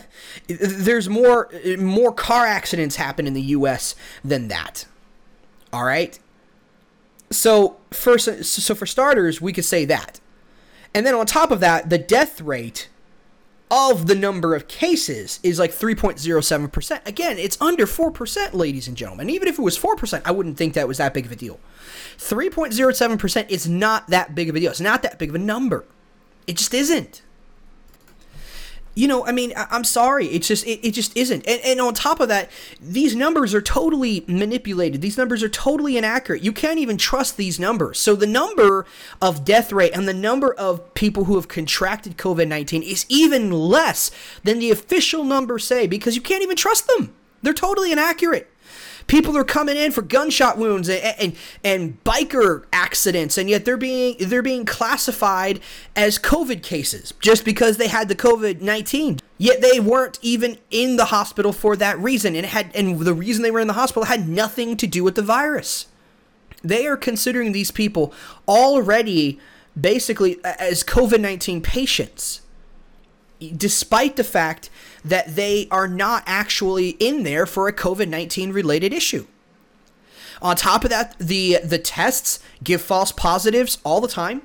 there's 0.48 1.08
more 1.08 1.50
more 1.78 2.12
car 2.12 2.46
accidents 2.46 2.96
happen 2.96 3.26
in 3.26 3.34
the 3.34 3.42
U.S. 3.42 3.94
than 4.24 4.48
that. 4.48 4.86
All 5.72 5.84
right. 5.84 6.18
So 7.30 7.76
first, 7.90 8.44
so 8.44 8.74
for 8.74 8.86
starters, 8.86 9.40
we 9.40 9.52
could 9.52 9.64
say 9.64 9.84
that. 9.84 10.20
And 10.94 11.06
then 11.06 11.14
on 11.14 11.26
top 11.26 11.50
of 11.50 11.60
that, 11.60 11.90
the 11.90 11.98
death 11.98 12.40
rate 12.40 12.88
of 13.70 14.06
the 14.06 14.14
number 14.14 14.54
of 14.54 14.66
cases 14.68 15.40
is 15.42 15.58
like 15.58 15.70
3.07%. 15.70 17.06
Again, 17.06 17.38
it's 17.38 17.60
under 17.60 17.86
4%, 17.86 18.54
ladies 18.54 18.88
and 18.88 18.96
gentlemen. 18.96 19.28
Even 19.28 19.48
if 19.48 19.58
it 19.58 19.62
was 19.62 19.78
4%, 19.78 20.22
I 20.24 20.30
wouldn't 20.30 20.56
think 20.56 20.74
that 20.74 20.88
was 20.88 20.98
that 20.98 21.12
big 21.12 21.26
of 21.26 21.32
a 21.32 21.36
deal. 21.36 21.60
3.07% 22.16 23.50
is 23.50 23.68
not 23.68 24.08
that 24.08 24.34
big 24.34 24.48
of 24.48 24.56
a 24.56 24.60
deal. 24.60 24.70
It's 24.70 24.80
not 24.80 25.02
that 25.02 25.18
big 25.18 25.28
of 25.28 25.34
a 25.34 25.38
number. 25.38 25.84
It 26.46 26.56
just 26.56 26.72
isn't 26.72 27.22
you 28.98 29.06
know, 29.06 29.24
I 29.24 29.30
mean, 29.30 29.52
I- 29.56 29.76
am 29.76 29.84
sorry. 29.84 30.26
It's 30.26 30.48
just, 30.48 30.66
it, 30.66 30.84
it 30.84 30.90
just 30.90 31.16
isn't. 31.16 31.46
And, 31.46 31.60
and 31.64 31.80
on 31.80 31.94
top 31.94 32.18
of 32.18 32.26
that, 32.28 32.50
these 32.80 33.14
numbers 33.14 33.54
are 33.54 33.62
totally 33.62 34.24
manipulated. 34.26 35.00
These 35.00 35.16
numbers 35.16 35.40
are 35.44 35.48
totally 35.48 35.96
inaccurate. 35.96 36.42
You 36.42 36.52
can't 36.52 36.80
even 36.80 36.98
trust 36.98 37.36
these 37.36 37.60
numbers. 37.60 38.00
So 38.00 38.16
the 38.16 38.26
number 38.26 38.86
of 39.22 39.44
death 39.44 39.70
rate 39.72 39.92
and 39.94 40.08
the 40.08 40.14
number 40.14 40.52
of 40.52 40.94
people 40.94 41.24
who 41.24 41.36
have 41.36 41.46
contracted 41.46 42.16
COVID 42.18 42.48
19 42.48 42.82
is 42.82 43.06
even 43.08 43.52
less 43.52 44.10
than 44.42 44.58
the 44.58 44.72
official 44.72 45.22
numbers 45.22 45.64
say 45.64 45.86
because 45.86 46.16
you 46.16 46.22
can't 46.22 46.42
even 46.42 46.56
trust 46.56 46.88
them. 46.88 47.14
They're 47.40 47.54
totally 47.54 47.92
inaccurate. 47.92 48.50
People 49.08 49.36
are 49.36 49.44
coming 49.44 49.76
in 49.76 49.90
for 49.90 50.02
gunshot 50.02 50.58
wounds 50.58 50.88
and, 50.88 51.02
and, 51.18 51.36
and 51.64 52.04
biker 52.04 52.64
accidents, 52.72 53.36
and 53.36 53.48
yet 53.48 53.64
they're 53.64 53.76
being 53.76 54.16
they're 54.20 54.42
being 54.42 54.64
classified 54.64 55.60
as 55.96 56.18
COVID 56.18 56.62
cases 56.62 57.14
just 57.18 57.44
because 57.44 57.78
they 57.78 57.88
had 57.88 58.08
the 58.08 58.14
COVID 58.14 58.60
nineteen. 58.60 59.18
Yet 59.38 59.62
they 59.62 59.80
weren't 59.80 60.18
even 60.20 60.58
in 60.70 60.96
the 60.96 61.06
hospital 61.06 61.52
for 61.52 61.74
that 61.76 61.98
reason, 61.98 62.36
and 62.36 62.46
had 62.46 62.70
and 62.76 63.00
the 63.00 63.14
reason 63.14 63.42
they 63.42 63.50
were 63.50 63.60
in 63.60 63.66
the 63.66 63.72
hospital 63.72 64.04
had 64.04 64.28
nothing 64.28 64.76
to 64.76 64.86
do 64.86 65.02
with 65.02 65.14
the 65.14 65.22
virus. 65.22 65.86
They 66.62 66.86
are 66.86 66.96
considering 66.96 67.52
these 67.52 67.70
people 67.70 68.12
already 68.46 69.40
basically 69.80 70.38
as 70.44 70.84
COVID 70.84 71.20
nineteen 71.20 71.62
patients 71.62 72.42
despite 73.56 74.16
the 74.16 74.24
fact 74.24 74.70
that 75.04 75.36
they 75.36 75.68
are 75.70 75.88
not 75.88 76.22
actually 76.26 76.90
in 76.90 77.22
there 77.22 77.46
for 77.46 77.68
a 77.68 77.72
COVID 77.72 78.08
19 78.08 78.52
related 78.52 78.92
issue. 78.92 79.26
On 80.40 80.54
top 80.54 80.84
of 80.84 80.90
that, 80.90 81.16
the 81.18 81.58
the 81.64 81.78
tests 81.78 82.40
give 82.62 82.80
false 82.80 83.12
positives 83.12 83.78
all 83.84 84.00
the 84.00 84.08
time. 84.08 84.42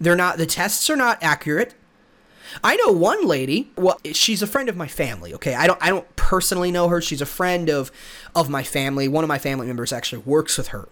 They're 0.00 0.16
not 0.16 0.38
the 0.38 0.46
tests 0.46 0.88
are 0.90 0.96
not 0.96 1.22
accurate. 1.22 1.74
I 2.62 2.76
know 2.76 2.92
one 2.92 3.26
lady, 3.26 3.70
well 3.76 4.00
she's 4.12 4.42
a 4.42 4.46
friend 4.46 4.68
of 4.68 4.76
my 4.76 4.86
family, 4.86 5.34
okay? 5.34 5.54
I 5.54 5.66
don't 5.66 5.82
I 5.82 5.88
don't 5.88 6.16
personally 6.16 6.70
know 6.70 6.88
her. 6.88 7.00
She's 7.00 7.20
a 7.20 7.26
friend 7.26 7.68
of 7.68 7.90
of 8.34 8.48
my 8.48 8.62
family. 8.62 9.08
One 9.08 9.24
of 9.24 9.28
my 9.28 9.38
family 9.38 9.66
members 9.66 9.92
actually 9.92 10.22
works 10.22 10.56
with 10.56 10.68
her 10.68 10.88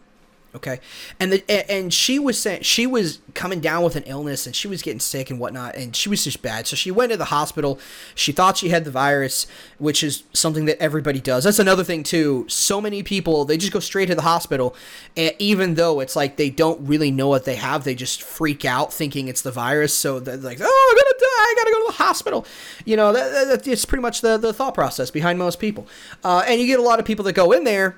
okay? 0.54 0.80
And 1.18 1.32
the 1.32 1.70
and 1.70 1.92
she 1.92 2.18
was 2.18 2.40
saying 2.40 2.62
she 2.62 2.86
was 2.86 3.20
coming 3.34 3.60
down 3.60 3.82
with 3.82 3.96
an 3.96 4.04
illness 4.04 4.46
and 4.46 4.54
she 4.54 4.68
was 4.68 4.82
getting 4.82 5.00
sick 5.00 5.30
and 5.30 5.40
whatnot 5.40 5.74
and 5.74 5.94
she 5.94 6.08
was 6.08 6.24
just 6.24 6.42
bad. 6.42 6.66
So 6.66 6.76
she 6.76 6.90
went 6.90 7.10
to 7.12 7.16
the 7.16 7.26
hospital. 7.26 7.78
She 8.14 8.32
thought 8.32 8.56
she 8.56 8.68
had 8.68 8.84
the 8.84 8.90
virus 8.90 9.46
which 9.78 10.02
is 10.02 10.22
something 10.32 10.66
that 10.66 10.80
everybody 10.80 11.20
does. 11.20 11.44
That's 11.44 11.58
another 11.58 11.84
thing 11.84 12.02
too. 12.02 12.46
So 12.48 12.80
many 12.80 13.02
people 13.02 13.44
they 13.44 13.56
just 13.56 13.72
go 13.72 13.80
straight 13.80 14.06
to 14.06 14.14
the 14.14 14.22
hospital 14.22 14.76
and 15.16 15.34
even 15.38 15.74
though 15.74 16.00
it's 16.00 16.16
like 16.16 16.36
they 16.36 16.50
don't 16.50 16.86
really 16.86 17.10
know 17.10 17.28
what 17.28 17.44
they 17.44 17.56
have. 17.56 17.84
They 17.84 17.94
just 17.94 18.22
freak 18.22 18.64
out 18.64 18.92
thinking 18.92 19.28
it's 19.28 19.42
the 19.42 19.52
virus. 19.52 19.94
So 19.94 20.20
they're 20.20 20.36
like 20.36 20.60
oh 20.60 20.90
i'm 20.90 20.96
gonna 20.96 21.18
die. 21.18 21.44
I 21.44 21.54
gotta 21.56 21.70
go 21.70 21.86
to 21.86 21.92
the 21.92 22.04
hospital. 22.04 22.46
You 22.84 22.96
know 22.96 23.12
that, 23.12 23.48
that, 23.48 23.66
it's 23.66 23.84
pretty 23.84 24.02
much 24.02 24.20
the, 24.20 24.36
the 24.38 24.52
thought 24.52 24.74
process 24.74 25.10
behind 25.10 25.38
most 25.38 25.58
people. 25.58 25.86
Uh, 26.22 26.44
and 26.46 26.60
you 26.60 26.66
get 26.66 26.78
a 26.78 26.82
lot 26.82 26.98
of 26.98 27.04
people 27.04 27.24
that 27.24 27.32
go 27.32 27.52
in 27.52 27.64
there 27.64 27.96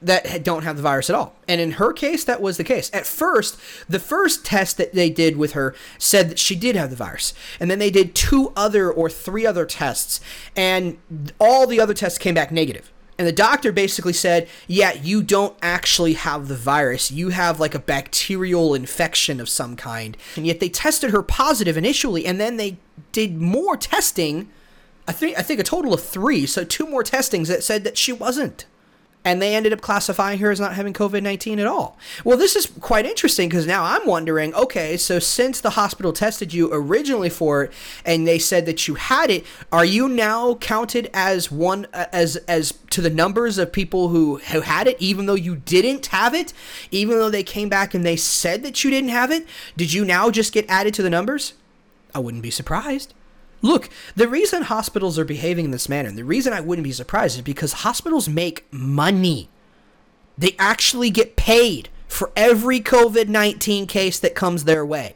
that 0.00 0.44
don't 0.44 0.62
have 0.62 0.76
the 0.76 0.82
virus 0.82 1.10
at 1.10 1.16
all. 1.16 1.34
And 1.46 1.60
in 1.60 1.72
her 1.72 1.92
case, 1.92 2.24
that 2.24 2.40
was 2.40 2.56
the 2.56 2.64
case. 2.64 2.90
At 2.92 3.06
first, 3.06 3.58
the 3.88 3.98
first 3.98 4.44
test 4.44 4.76
that 4.76 4.92
they 4.92 5.10
did 5.10 5.36
with 5.36 5.52
her 5.52 5.74
said 5.98 6.30
that 6.30 6.38
she 6.38 6.54
did 6.54 6.76
have 6.76 6.90
the 6.90 6.96
virus. 6.96 7.34
And 7.58 7.70
then 7.70 7.78
they 7.78 7.90
did 7.90 8.14
two 8.14 8.52
other 8.56 8.90
or 8.90 9.10
three 9.10 9.44
other 9.44 9.66
tests, 9.66 10.20
and 10.56 10.98
all 11.38 11.66
the 11.66 11.80
other 11.80 11.94
tests 11.94 12.18
came 12.18 12.34
back 12.34 12.52
negative. 12.52 12.92
And 13.18 13.26
the 13.26 13.32
doctor 13.32 13.72
basically 13.72 14.12
said, 14.12 14.48
Yeah, 14.68 14.92
you 14.92 15.22
don't 15.24 15.56
actually 15.60 16.12
have 16.12 16.46
the 16.46 16.54
virus. 16.54 17.10
You 17.10 17.30
have 17.30 17.58
like 17.58 17.74
a 17.74 17.80
bacterial 17.80 18.74
infection 18.74 19.40
of 19.40 19.48
some 19.48 19.74
kind. 19.74 20.16
And 20.36 20.46
yet 20.46 20.60
they 20.60 20.68
tested 20.68 21.10
her 21.10 21.22
positive 21.22 21.76
initially, 21.76 22.24
and 22.24 22.40
then 22.40 22.56
they 22.56 22.78
did 23.10 23.36
more 23.40 23.76
testing. 23.76 24.48
I 25.08 25.12
think 25.12 25.36
I 25.36 25.42
think 25.42 25.58
a 25.58 25.64
total 25.64 25.92
of 25.92 26.02
three, 26.02 26.46
so 26.46 26.62
two 26.62 26.86
more 26.86 27.02
testings 27.02 27.48
that 27.48 27.64
said 27.64 27.82
that 27.82 27.98
she 27.98 28.12
wasn't 28.12 28.66
and 29.28 29.42
they 29.42 29.54
ended 29.54 29.74
up 29.74 29.82
classifying 29.82 30.38
her 30.38 30.50
as 30.50 30.58
not 30.58 30.74
having 30.74 30.94
COVID 30.94 31.22
19 31.22 31.58
at 31.58 31.66
all. 31.66 31.98
Well, 32.24 32.38
this 32.38 32.56
is 32.56 32.64
quite 32.80 33.04
interesting 33.04 33.50
because 33.50 33.66
now 33.66 33.84
I'm 33.84 34.06
wondering 34.06 34.54
okay, 34.54 34.96
so 34.96 35.18
since 35.18 35.60
the 35.60 35.70
hospital 35.70 36.14
tested 36.14 36.54
you 36.54 36.70
originally 36.72 37.28
for 37.28 37.64
it 37.64 37.72
and 38.06 38.26
they 38.26 38.38
said 38.38 38.64
that 38.64 38.88
you 38.88 38.94
had 38.94 39.30
it, 39.30 39.44
are 39.70 39.84
you 39.84 40.08
now 40.08 40.54
counted 40.54 41.10
as 41.12 41.52
one, 41.52 41.86
uh, 41.92 42.06
as, 42.10 42.36
as 42.48 42.72
to 42.88 43.02
the 43.02 43.10
numbers 43.10 43.58
of 43.58 43.70
people 43.70 44.08
who, 44.08 44.38
who 44.38 44.62
had 44.62 44.86
it, 44.86 44.96
even 44.98 45.26
though 45.26 45.34
you 45.34 45.56
didn't 45.56 46.06
have 46.06 46.34
it, 46.34 46.54
even 46.90 47.18
though 47.18 47.28
they 47.28 47.42
came 47.42 47.68
back 47.68 47.92
and 47.92 48.06
they 48.06 48.16
said 48.16 48.62
that 48.62 48.82
you 48.82 48.90
didn't 48.90 49.10
have 49.10 49.30
it? 49.30 49.46
Did 49.76 49.92
you 49.92 50.06
now 50.06 50.30
just 50.30 50.54
get 50.54 50.64
added 50.70 50.94
to 50.94 51.02
the 51.02 51.10
numbers? 51.10 51.52
I 52.14 52.20
wouldn't 52.20 52.42
be 52.42 52.50
surprised. 52.50 53.12
Look, 53.60 53.88
the 54.14 54.28
reason 54.28 54.62
hospitals 54.62 55.18
are 55.18 55.24
behaving 55.24 55.64
in 55.64 55.70
this 55.72 55.88
manner, 55.88 56.08
and 56.08 56.18
the 56.18 56.24
reason 56.24 56.52
I 56.52 56.60
wouldn't 56.60 56.84
be 56.84 56.92
surprised 56.92 57.36
is 57.36 57.42
because 57.42 57.72
hospitals 57.72 58.28
make 58.28 58.66
money. 58.72 59.48
They 60.36 60.54
actually 60.58 61.10
get 61.10 61.36
paid 61.36 61.88
for 62.06 62.30
every 62.36 62.80
COVID 62.80 63.28
19 63.28 63.86
case 63.86 64.18
that 64.20 64.34
comes 64.34 64.64
their 64.64 64.86
way. 64.86 65.14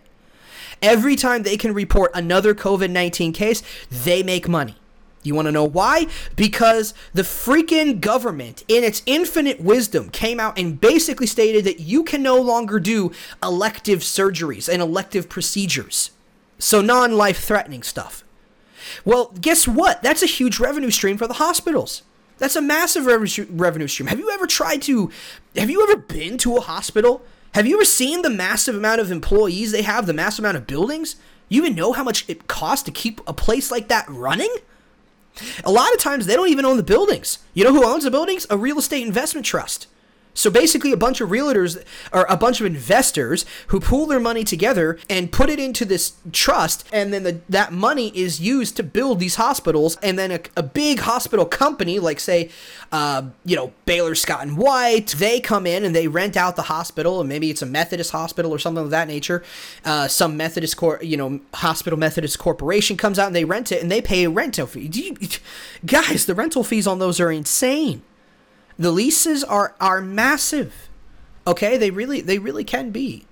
Every 0.80 1.14
time 1.14 1.44
they 1.44 1.56
can 1.56 1.72
report 1.72 2.10
another 2.14 2.54
COVID 2.54 2.90
19 2.90 3.32
case, 3.32 3.62
they 3.90 4.22
make 4.22 4.48
money. 4.48 4.76
You 5.22 5.36
want 5.36 5.46
to 5.46 5.52
know 5.52 5.64
why? 5.64 6.08
Because 6.34 6.94
the 7.14 7.22
freaking 7.22 8.00
government, 8.00 8.64
in 8.66 8.82
its 8.82 9.02
infinite 9.06 9.60
wisdom, 9.60 10.10
came 10.10 10.40
out 10.40 10.58
and 10.58 10.80
basically 10.80 11.28
stated 11.28 11.64
that 11.64 11.78
you 11.78 12.02
can 12.02 12.24
no 12.24 12.40
longer 12.40 12.80
do 12.80 13.12
elective 13.40 14.00
surgeries 14.00 14.68
and 14.68 14.82
elective 14.82 15.28
procedures. 15.28 16.10
So, 16.58 16.80
non 16.80 17.12
life 17.12 17.44
threatening 17.44 17.84
stuff. 17.84 18.24
Well, 19.04 19.34
guess 19.40 19.66
what? 19.68 20.02
That's 20.02 20.22
a 20.22 20.26
huge 20.26 20.58
revenue 20.58 20.90
stream 20.90 21.18
for 21.18 21.26
the 21.26 21.34
hospitals. 21.34 22.02
That's 22.38 22.56
a 22.56 22.62
massive 22.62 23.06
revenue 23.06 23.86
stream. 23.86 24.08
Have 24.08 24.18
you 24.18 24.30
ever 24.30 24.46
tried 24.46 24.82
to, 24.82 25.10
have 25.56 25.70
you 25.70 25.82
ever 25.82 25.96
been 25.96 26.38
to 26.38 26.56
a 26.56 26.60
hospital? 26.60 27.22
Have 27.54 27.66
you 27.66 27.76
ever 27.76 27.84
seen 27.84 28.22
the 28.22 28.30
massive 28.30 28.74
amount 28.74 29.00
of 29.00 29.12
employees 29.12 29.72
they 29.72 29.82
have, 29.82 30.06
the 30.06 30.12
massive 30.12 30.44
amount 30.44 30.56
of 30.56 30.66
buildings? 30.66 31.16
You 31.48 31.62
even 31.62 31.76
know 31.76 31.92
how 31.92 32.02
much 32.02 32.24
it 32.28 32.48
costs 32.48 32.84
to 32.86 32.90
keep 32.90 33.20
a 33.26 33.32
place 33.32 33.70
like 33.70 33.88
that 33.88 34.08
running? 34.08 34.52
A 35.64 35.70
lot 35.70 35.92
of 35.92 36.00
times 36.00 36.26
they 36.26 36.34
don't 36.34 36.48
even 36.48 36.64
own 36.64 36.78
the 36.78 36.82
buildings. 36.82 37.38
You 37.54 37.64
know 37.64 37.72
who 37.72 37.86
owns 37.86 38.04
the 38.04 38.10
buildings? 38.10 38.46
A 38.50 38.56
real 38.56 38.78
estate 38.78 39.06
investment 39.06 39.46
trust. 39.46 39.86
So 40.34 40.50
basically, 40.50 40.92
a 40.92 40.96
bunch 40.96 41.20
of 41.20 41.28
realtors 41.28 41.82
or 42.12 42.24
a 42.28 42.36
bunch 42.36 42.60
of 42.60 42.66
investors 42.66 43.44
who 43.68 43.80
pool 43.80 44.06
their 44.06 44.20
money 44.20 44.44
together 44.44 44.98
and 45.10 45.30
put 45.30 45.50
it 45.50 45.58
into 45.58 45.84
this 45.84 46.14
trust, 46.32 46.88
and 46.92 47.12
then 47.12 47.22
the, 47.22 47.40
that 47.48 47.72
money 47.72 48.08
is 48.16 48.40
used 48.40 48.76
to 48.76 48.82
build 48.82 49.20
these 49.20 49.36
hospitals. 49.36 49.96
And 50.02 50.18
then 50.18 50.30
a, 50.30 50.40
a 50.56 50.62
big 50.62 51.00
hospital 51.00 51.44
company, 51.44 51.98
like 51.98 52.18
say, 52.18 52.50
uh, 52.92 53.24
you 53.44 53.56
know, 53.56 53.72
Baylor 53.84 54.14
Scott 54.14 54.42
and 54.42 54.56
White, 54.56 55.08
they 55.18 55.40
come 55.40 55.66
in 55.66 55.84
and 55.84 55.94
they 55.94 56.08
rent 56.08 56.36
out 56.36 56.56
the 56.56 56.62
hospital, 56.62 57.20
and 57.20 57.28
maybe 57.28 57.50
it's 57.50 57.62
a 57.62 57.66
Methodist 57.66 58.12
hospital 58.12 58.50
or 58.52 58.58
something 58.58 58.84
of 58.84 58.90
that 58.90 59.08
nature. 59.08 59.42
Uh, 59.84 60.08
some 60.08 60.36
Methodist, 60.36 60.76
cor- 60.76 61.02
you 61.02 61.16
know, 61.16 61.40
hospital 61.54 61.98
Methodist 61.98 62.38
corporation 62.38 62.96
comes 62.96 63.18
out 63.18 63.26
and 63.26 63.36
they 63.36 63.44
rent 63.44 63.70
it, 63.70 63.82
and 63.82 63.90
they 63.90 64.00
pay 64.00 64.24
a 64.24 64.30
rental 64.30 64.66
fee. 64.66 64.90
You, 64.92 65.16
guys, 65.86 66.24
the 66.24 66.34
rental 66.34 66.64
fees 66.64 66.86
on 66.86 66.98
those 66.98 67.20
are 67.20 67.30
insane. 67.30 68.02
The 68.78 68.90
leases 68.90 69.44
are 69.44 69.74
are 69.80 70.00
massive. 70.00 70.88
Okay, 71.46 71.76
they 71.76 71.90
really 71.90 72.20
they 72.20 72.38
really 72.38 72.64
can 72.64 72.90
be. 72.90 73.26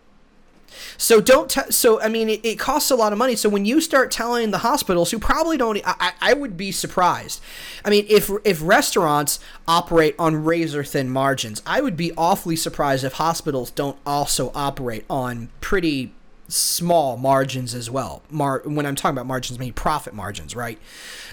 So 0.97 1.21
don't 1.21 1.51
t- 1.51 1.71
so 1.71 2.01
I 2.01 2.09
mean 2.09 2.29
it, 2.29 2.45
it, 2.45 2.59
costs 2.59 2.91
a 2.91 2.97
lot 2.97 3.13
of 3.13 3.19
money. 3.19 3.37
So 3.37 3.49
when 3.49 3.65
you 3.65 3.81
start 3.81 4.11
telling 4.11 4.51
the 4.51 4.59
hospitals 4.59 5.11
who 5.11 5.19
probably 5.19 5.57
don't 5.57 5.81
I, 5.85 6.13
I 6.21 6.33
would 6.35 6.57
be 6.57 6.73
surprised. 6.73 7.41
I 7.85 7.91
mean 7.91 8.07
if 8.09 8.31
if 8.45 8.61
restaurants 8.63 9.41
operate 9.67 10.15
on 10.19 10.45
razor 10.45 10.85
thin 10.85 11.11
margins, 11.11 11.63
I 11.67 11.81
would 11.81 11.97
be 11.97 12.13
awfully 12.17 12.57
surprised 12.57 13.05
if 13.05 13.15
hospitals 13.15 13.71
don't 13.71 13.99
also 14.07 14.53
operate 14.55 15.05
on 15.11 15.49
pretty 15.61 16.13
small 16.49 17.17
margins 17.17 17.75
as 17.75 17.91
well. 17.91 18.23
Mar- 18.31 18.63
when 18.65 18.87
I'm 18.87 18.97
talking 18.97 19.17
about 19.17 19.27
margins, 19.27 19.59
I 19.59 19.61
mean 19.61 19.73
profit 19.73 20.15
margins, 20.15 20.55
right? 20.55 20.79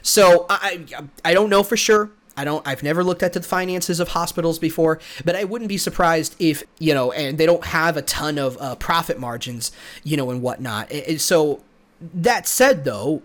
So 0.02 0.46
I 0.50 0.86
I 1.24 1.34
don't 1.34 1.50
know 1.50 1.64
for 1.64 1.78
sure. 1.78 2.12
I 2.38 2.44
don't 2.44 2.66
I've 2.68 2.84
never 2.84 3.04
looked 3.04 3.24
at 3.24 3.34
the 3.34 3.42
finances 3.42 4.00
of 4.00 4.10
hospitals 4.10 4.60
before, 4.60 5.00
but 5.26 5.36
I 5.36 5.44
wouldn't 5.44 5.70
be 5.70 5.78
surprised 5.78 6.36
if, 6.40 6.64
you 6.80 6.94
know, 6.94 7.12
and 7.12 7.38
they 7.38 7.46
don't 7.46 7.66
have 7.66 7.98
a 7.98 8.04
ton 8.04 8.38
of 8.38 8.58
uh, 8.62 8.76
profit 8.76 9.20
margins, 9.20 9.72
you 10.04 10.16
know, 10.16 10.30
and 10.30 10.42
whatnot. 10.42 10.92
It, 10.92 11.20
so 11.20 11.64
that 12.00 12.48
said 12.48 12.86
though, 12.86 13.24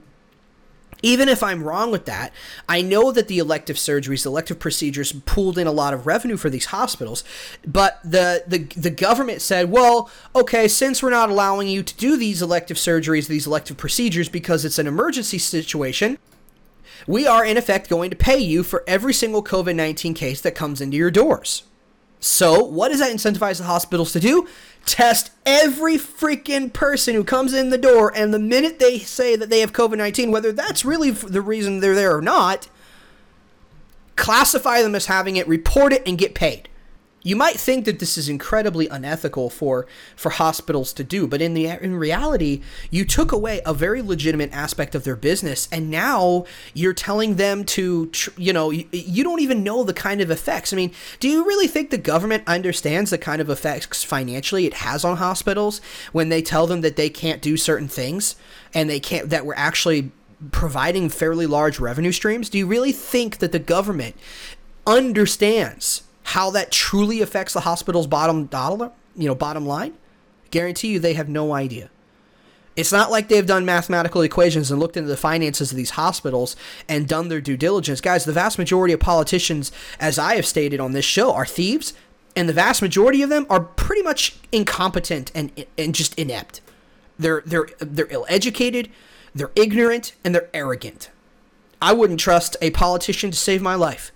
even 1.03 1.29
if 1.29 1.43
I'm 1.43 1.65
wrong 1.65 1.91
with 1.91 2.07
that, 2.07 2.33
I 2.69 2.81
know 2.81 3.11
that 3.11 3.27
the 3.27 3.39
elective 3.39 3.77
surgeries, 3.77 4.25
elective 4.25 4.59
procedures 4.59 5.13
pulled 5.13 5.59
in 5.59 5.67
a 5.67 5.73
lot 5.73 5.93
of 5.93 6.07
revenue 6.07 6.37
for 6.37 6.49
these 6.49 6.67
hospitals. 6.67 7.25
But 7.67 8.01
the, 8.05 8.45
the 8.47 8.59
the 8.81 8.91
government 8.91 9.43
said, 9.43 9.71
well, 9.71 10.11
okay, 10.35 10.69
since 10.69 11.03
we're 11.03 11.11
not 11.11 11.29
allowing 11.29 11.69
you 11.69 11.83
to 11.83 11.97
do 11.97 12.17
these 12.17 12.41
elective 12.41 12.77
surgeries, 12.77 13.27
these 13.27 13.47
elective 13.47 13.77
procedures 13.77 14.29
because 14.29 14.65
it's 14.65 14.79
an 14.79 14.87
emergency 14.87 15.39
situation, 15.39 16.19
we 17.07 17.27
are 17.27 17.45
in 17.45 17.57
effect 17.57 17.89
going 17.89 18.11
to 18.11 18.17
pay 18.17 18.39
you 18.39 18.63
for 18.63 18.85
every 18.87 19.15
single 19.15 19.43
COVID 19.43 19.75
19 19.75 20.15
case 20.15 20.41
that 20.41 20.55
comes 20.55 20.81
into 20.81 20.97
your 20.97 21.11
doors. 21.11 21.65
So, 22.21 22.63
what 22.63 22.91
does 22.91 23.01
that 23.01 23.13
incentivize 23.13 23.59
the 23.59 23.65
hospitals 23.65 24.13
to 24.13 24.21
do? 24.21 24.47
Test 24.87 25.33
every 25.45 25.97
freaking 25.97 26.73
person 26.73 27.15
who 27.15 27.25
comes 27.25 27.53
in 27.53 27.71
the 27.71 27.79
door, 27.79 28.13
and 28.15 28.33
the 28.33 28.39
minute 28.39 28.79
they 28.79 28.99
say 28.99 29.35
that 29.35 29.51
they 29.51 29.61
have 29.61 29.73
COVID 29.73 29.99
19, 29.99 30.31
whether 30.31 30.53
that's 30.53 30.85
really 30.85 31.11
the 31.11 31.43
reason 31.43 31.81
they're 31.81 31.97
there 31.97 32.17
or 32.17 32.23
not, 32.23 32.69
classify 34.15 34.83
them 34.83 34.95
as 34.95 35.07
having 35.07 35.37
it, 35.37 35.49
report 35.49 35.93
it, 35.93 36.03
and 36.07 36.17
get 36.17 36.35
paid. 36.35 36.69
You 37.23 37.37
might 37.37 37.59
think 37.59 37.85
that 37.85 37.99
this 37.99 38.19
is 38.19 38.29
incredibly 38.29 38.89
unethical 38.89 39.49
for 39.49 39.87
for 40.17 40.31
hospitals 40.31 40.93
to 40.95 41.05
do, 41.05 41.27
but 41.27 41.41
in 41.41 41.55
the 41.55 41.67
in 41.67 41.97
reality, 41.97 42.63
you 42.91 43.05
took 43.05 43.31
away 43.31 43.61
a 43.65 43.73
very 43.73 44.03
legitimate 44.03 44.53
aspect 44.53 44.95
of 44.95 45.05
their 45.05 45.17
business, 45.17 45.69
and 45.71 45.91
now 45.91 46.45
you're 46.75 46.93
telling 46.93 47.37
them 47.37 47.65
to, 47.65 48.11
you 48.37 48.53
know, 48.53 48.71
you, 48.71 48.87
you 48.91 49.23
don't 49.23 49.41
even 49.41 49.63
know 49.63 49.85
the 49.85 49.95
kind 49.95 50.21
of 50.21 50.31
effects. 50.31 50.73
I 50.73 50.77
mean, 50.77 50.93
do 51.21 51.29
you 51.29 51.45
really 51.45 51.69
think 51.69 51.91
the 51.91 51.99
government 51.99 52.43
understands 52.47 53.11
the 53.11 53.19
kind 53.19 53.41
of 53.41 53.49
effects 53.49 54.03
financially 54.03 54.67
it 54.67 54.75
has 54.75 55.05
on 55.05 55.19
hospitals 55.19 55.81
when 56.13 56.29
they 56.29 56.43
tell 56.43 56.67
them 56.67 56.81
that 56.81 56.97
they 56.97 57.09
can't 57.09 57.41
do 57.41 57.57
certain 57.57 57.89
things 57.89 58.37
and 58.75 58.91
they 58.91 59.01
can't 59.01 59.31
that 59.31 59.47
we're 59.47 59.55
actually 59.55 60.11
providing 60.51 61.09
fairly 61.09 61.47
large 61.47 61.79
revenue 61.79 62.13
streams? 62.13 62.49
Do 62.49 62.59
you 62.59 62.67
really 62.67 62.93
think 62.93 63.39
that 63.39 63.53
the 63.53 63.59
government 63.61 64.17
understands? 64.87 66.03
How 66.25 66.51
that 66.51 66.71
truly 66.71 67.21
affects 67.21 67.53
the 67.53 67.61
hospital's 67.61 68.07
bottom 68.07 68.47
dollar, 68.47 68.93
you 69.17 69.27
know, 69.27 69.35
bottom 69.35 69.67
line, 69.67 69.95
guarantee 70.51 70.89
you 70.89 70.99
they 70.99 71.15
have 71.15 71.29
no 71.29 71.53
idea. 71.53 71.91
It's 72.75 72.93
not 72.93 73.11
like 73.11 73.29
they've 73.29 73.45
done 73.45 73.67
mathematical 73.67 74.23
equations 74.23 74.71
and 74.71 74.81
looked 74.81 74.97
into 74.97 75.11
the 75.11 75.17
finances 75.17 75.71
of 75.71 75.77
these 75.77 75.91
hospitals 75.91 76.57
and 76.89 77.07
done 77.07 77.29
their 77.29 77.41
due 77.41 77.57
diligence. 77.57 78.01
Guys, 78.01 78.25
the 78.25 78.33
vast 78.33 78.57
majority 78.57 78.95
of 78.95 79.01
politicians, 79.01 79.73
as 80.01 80.19
I 80.19 80.37
have 80.37 80.47
stated 80.47 80.81
on 80.81 80.93
this 80.93 81.05
show, 81.05 81.35
are 81.35 81.45
thieves, 81.45 81.93
and 82.35 82.49
the 82.49 82.55
vast 82.55 82.81
majority 82.81 83.21
of 83.21 83.29
them 83.29 83.47
are 83.51 83.61
pretty 83.61 84.03
much 84.03 84.37
incompetent 84.51 85.31
and 85.35 85.67
and 85.77 85.95
just 85.95 86.19
inept. 86.19 86.63
They're 87.19 87.43
they're 87.45 87.69
they're 87.79 88.09
ill-educated, 88.09 88.89
they're 89.35 89.53
ignorant, 89.55 90.15
and 90.25 90.35
they're 90.35 90.49
arrogant. 90.55 91.11
I 91.83 91.93
wouldn't 91.93 92.21
trust 92.21 92.57
a 92.63 92.71
politician 92.71 93.31
to 93.33 93.37
save 93.37 93.61
my 93.61 93.75
life. 93.75 94.13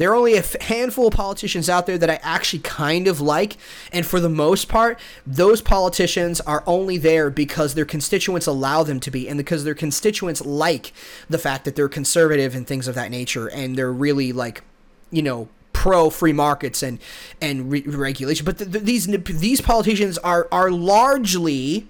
There 0.00 0.12
are 0.12 0.16
only 0.16 0.38
a 0.38 0.62
handful 0.62 1.08
of 1.08 1.12
politicians 1.12 1.68
out 1.68 1.84
there 1.84 1.98
that 1.98 2.08
I 2.08 2.18
actually 2.22 2.60
kind 2.60 3.06
of 3.06 3.20
like, 3.20 3.58
and 3.92 4.06
for 4.06 4.18
the 4.18 4.30
most 4.30 4.66
part, 4.66 4.98
those 5.26 5.60
politicians 5.60 6.40
are 6.40 6.64
only 6.66 6.96
there 6.96 7.28
because 7.28 7.74
their 7.74 7.84
constituents 7.84 8.46
allow 8.46 8.82
them 8.82 8.98
to 9.00 9.10
be, 9.10 9.28
and 9.28 9.36
because 9.36 9.62
their 9.62 9.74
constituents 9.74 10.42
like 10.42 10.94
the 11.28 11.36
fact 11.36 11.66
that 11.66 11.76
they're 11.76 11.86
conservative 11.86 12.54
and 12.54 12.66
things 12.66 12.88
of 12.88 12.94
that 12.94 13.10
nature, 13.10 13.46
and 13.48 13.76
they're 13.76 13.92
really 13.92 14.32
like, 14.32 14.62
you 15.10 15.20
know, 15.20 15.50
pro 15.74 16.08
free 16.08 16.32
markets 16.32 16.82
and 16.82 16.98
and 17.42 17.70
re- 17.70 17.82
regulation. 17.82 18.46
But 18.46 18.56
these 18.56 19.04
these 19.06 19.60
politicians 19.60 20.16
are 20.16 20.48
are 20.50 20.70
largely 20.70 21.88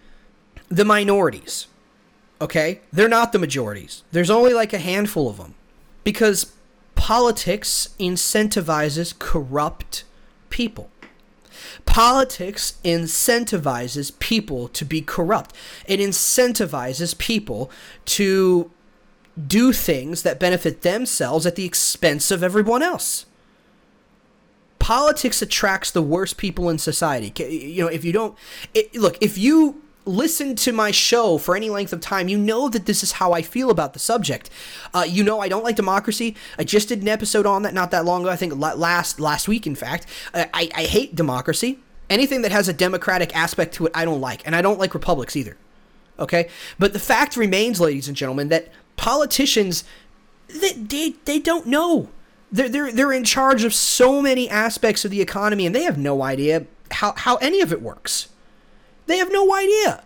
the 0.69 0.85
minorities. 0.85 1.69
Okay, 2.41 2.81
they're 2.93 3.09
not 3.09 3.31
the 3.31 3.39
majorities. 3.39 4.03
There's 4.11 4.31
only 4.31 4.53
like 4.53 4.73
a 4.73 4.79
handful 4.79 5.31
of 5.31 5.37
them 5.37 5.55
because 6.03 6.53
politics 7.11 7.89
incentivizes 7.99 9.19
corrupt 9.19 10.05
people. 10.49 10.89
Politics 11.85 12.75
incentivizes 12.85 14.17
people 14.21 14.69
to 14.69 14.85
be 14.85 15.03
corrupt. 15.03 15.53
It 15.89 15.99
incentivizes 15.99 17.19
people 17.19 17.69
to 18.05 18.71
do 19.45 19.73
things 19.73 20.23
that 20.23 20.39
benefit 20.39 20.83
themselves 20.83 21.47
at 21.47 21.57
the 21.57 21.65
expense 21.65 22.31
of 22.31 22.45
everyone 22.45 22.81
else. 22.81 23.27
Politics 24.79 25.43
attracts 25.43 25.91
the 25.91 26.03
worst 26.03 26.37
people 26.37 26.71
in 26.71 26.79
society. 26.79 27.33
You 27.45 27.83
know, 27.83 27.89
if 27.89 28.05
you 28.05 28.13
don't 28.13 28.39
it, 28.73 28.95
look, 28.95 29.19
if 29.21 29.37
you 29.37 29.83
listened 30.11 30.59
to 30.59 30.73
my 30.73 30.91
show 30.91 31.39
for 31.39 31.57
any 31.57 31.71
length 31.71 31.93
of 31.93 32.01
time, 32.01 32.29
you 32.29 32.39
know 32.39 32.69
that 32.69 32.87
this 32.87 33.03
is 33.03 33.13
how 33.13 33.33
I 33.33 33.43
feel 33.43 33.71
about 33.71 33.93
the 33.93 33.99
subject. 33.99 34.51
Uh, 34.93 35.05
you 35.09 35.25
know 35.25 35.41
I 35.41 35.49
don't 35.49 35.65
like 35.65 35.77
democracy. 35.77 36.37
I 36.59 36.65
just 36.65 36.89
did 36.89 37.03
an 37.03 37.09
episode 37.09 37.47
on 37.47 37.63
that 37.63 37.75
not 37.75 37.91
that 37.93 38.05
long 38.05 38.23
ago. 38.23 38.31
I 38.31 38.37
think 38.37 38.55
last 38.57 39.21
last 39.21 39.49
week, 39.49 39.67
in 39.67 39.75
fact. 39.75 40.07
Uh, 40.35 40.47
I, 40.53 40.71
I 40.75 40.83
hate 40.85 41.15
democracy. 41.15 41.79
Anything 42.09 42.43
that 42.43 42.53
has 42.53 42.69
a 42.69 42.73
democratic 42.73 43.35
aspect 43.37 43.75
to 43.75 43.87
it, 43.87 43.93
I 43.95 44.05
don't 44.05 44.21
like, 44.21 44.45
and 44.45 44.57
I 44.57 44.63
don't 44.63 44.79
like 44.79 44.95
republics 44.95 45.37
either. 45.37 45.57
Okay, 46.19 46.49
but 46.79 46.93
the 46.93 46.99
fact 46.99 47.37
remains, 47.37 47.81
ladies 47.81 48.09
and 48.09 48.17
gentlemen, 48.17 48.49
that 48.49 48.69
politicians 48.97 49.85
they 50.49 50.73
they, 50.73 51.15
they 51.25 51.39
don't 51.39 51.67
know. 51.67 52.09
They're, 52.53 52.69
they're, 52.69 52.91
they're 52.91 53.13
in 53.13 53.23
charge 53.25 53.63
of 53.63 53.73
so 53.73 54.21
many 54.21 54.51
aspects 54.51 55.05
of 55.05 55.13
the 55.13 55.21
economy 55.21 55.67
and 55.67 55.75
they 55.75 55.85
have 55.85 55.97
no 55.97 56.23
idea 56.23 56.67
how, 56.91 57.15
how 57.17 57.37
any 57.37 57.61
of 57.61 57.73
it 57.73 57.81
works. 57.81 58.30
They 59.11 59.19
have 59.19 59.33
no 59.33 59.53
idea. 59.53 60.05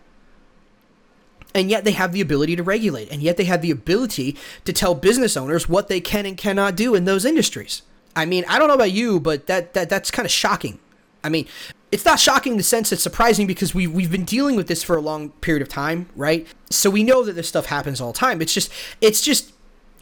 And 1.54 1.68
yet 1.68 1.84
they 1.84 1.90
have 1.90 2.12
the 2.12 2.22
ability 2.22 2.56
to 2.56 2.62
regulate, 2.62 3.12
and 3.12 3.20
yet 3.20 3.36
they 3.36 3.44
have 3.44 3.60
the 3.60 3.70
ability 3.70 4.34
to 4.64 4.72
tell 4.72 4.94
business 4.94 5.36
owners 5.36 5.68
what 5.68 5.88
they 5.88 6.00
can 6.00 6.24
and 6.24 6.38
cannot 6.38 6.74
do 6.74 6.94
in 6.94 7.04
those 7.04 7.26
industries. 7.26 7.82
I 8.16 8.24
mean, 8.24 8.46
I 8.48 8.58
don't 8.58 8.66
know 8.66 8.74
about 8.74 8.92
you, 8.92 9.20
but 9.20 9.46
that, 9.46 9.74
that 9.74 9.90
that's 9.90 10.10
kind 10.10 10.24
of 10.24 10.32
shocking. 10.32 10.78
I 11.22 11.28
mean, 11.28 11.46
it's 11.92 12.06
not 12.06 12.18
shocking 12.18 12.52
in 12.52 12.56
the 12.56 12.64
sense 12.64 12.92
it's 12.92 13.02
surprising 13.02 13.46
because 13.46 13.74
we 13.74 13.86
we've 13.86 14.10
been 14.10 14.24
dealing 14.24 14.56
with 14.56 14.68
this 14.68 14.82
for 14.82 14.96
a 14.96 15.02
long 15.02 15.28
period 15.42 15.60
of 15.60 15.68
time, 15.68 16.08
right? 16.16 16.46
So 16.70 16.88
we 16.88 17.02
know 17.02 17.22
that 17.24 17.34
this 17.34 17.46
stuff 17.46 17.66
happens 17.66 18.00
all 18.00 18.12
the 18.12 18.18
time. 18.18 18.40
It's 18.40 18.54
just 18.54 18.72
it's 19.02 19.20
just 19.20 19.52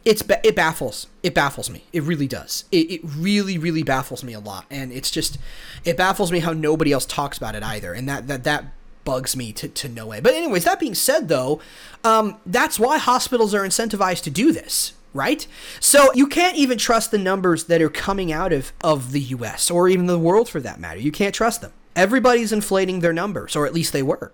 it's 0.05 0.23
it 0.45 0.55
baffles 0.55 1.07
it 1.23 1.33
baffles 1.33 1.69
me 1.69 1.83
it 1.93 2.03
really 2.03 2.27
does 2.27 2.65
it, 2.73 2.91
it 2.91 3.01
really 3.03 3.57
really 3.57 3.83
baffles 3.83 4.21
me 4.21 4.33
a 4.33 4.39
lot 4.39 4.65
and 4.69 4.91
it's 4.91 5.09
just 5.09 5.37
it 5.85 5.95
baffles 5.95 6.29
me 6.29 6.39
how 6.39 6.51
nobody 6.51 6.91
else 6.91 7.05
talks 7.05 7.37
about 7.37 7.55
it 7.55 7.63
either 7.63 7.93
and 7.93 8.09
that 8.09 8.27
that 8.27 8.43
that 8.43 8.65
bugs 9.03 9.35
me 9.35 9.51
to, 9.53 9.67
to 9.67 9.89
no 9.89 10.11
end. 10.11 10.23
But 10.23 10.33
anyways, 10.33 10.63
that 10.65 10.79
being 10.79 10.95
said, 10.95 11.27
though, 11.27 11.59
um, 12.03 12.37
that's 12.45 12.79
why 12.79 12.97
hospitals 12.97 13.53
are 13.53 13.63
incentivized 13.63 14.23
to 14.23 14.29
do 14.29 14.51
this, 14.51 14.93
right? 15.13 15.45
So 15.79 16.11
you 16.13 16.27
can't 16.27 16.57
even 16.57 16.77
trust 16.77 17.11
the 17.11 17.17
numbers 17.17 17.65
that 17.65 17.81
are 17.81 17.89
coming 17.89 18.31
out 18.31 18.53
of, 18.53 18.71
of 18.83 19.11
the 19.11 19.21
U.S. 19.21 19.69
or 19.69 19.89
even 19.89 20.05
the 20.05 20.19
world 20.19 20.49
for 20.49 20.59
that 20.61 20.79
matter. 20.79 20.99
You 20.99 21.11
can't 21.11 21.35
trust 21.35 21.61
them. 21.61 21.73
Everybody's 21.95 22.51
inflating 22.51 22.99
their 22.99 23.13
numbers, 23.13 23.55
or 23.55 23.65
at 23.65 23.73
least 23.73 23.93
they 23.93 24.03
were. 24.03 24.31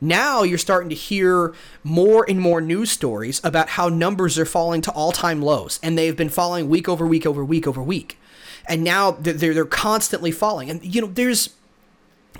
Now 0.00 0.42
you're 0.42 0.58
starting 0.58 0.88
to 0.88 0.94
hear 0.94 1.52
more 1.84 2.24
and 2.28 2.40
more 2.40 2.60
news 2.60 2.90
stories 2.90 3.40
about 3.44 3.70
how 3.70 3.88
numbers 3.88 4.38
are 4.38 4.46
falling 4.46 4.80
to 4.82 4.92
all-time 4.92 5.42
lows, 5.42 5.78
and 5.82 5.98
they've 5.98 6.16
been 6.16 6.30
falling 6.30 6.68
week 6.68 6.88
over 6.88 7.06
week 7.06 7.26
over 7.26 7.44
week 7.44 7.66
over 7.66 7.82
week, 7.82 8.18
and 8.66 8.82
now 8.82 9.10
they're 9.10 9.52
they're 9.52 9.64
constantly 9.66 10.30
falling. 10.30 10.70
And 10.70 10.82
you 10.82 11.02
know, 11.02 11.06
there's 11.06 11.50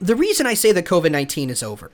the 0.00 0.16
reason 0.16 0.46
I 0.46 0.55
say 0.55 0.72
that 0.72 0.87
COVID 0.87 1.11
19 1.11 1.50
is 1.50 1.62
over 1.62 1.90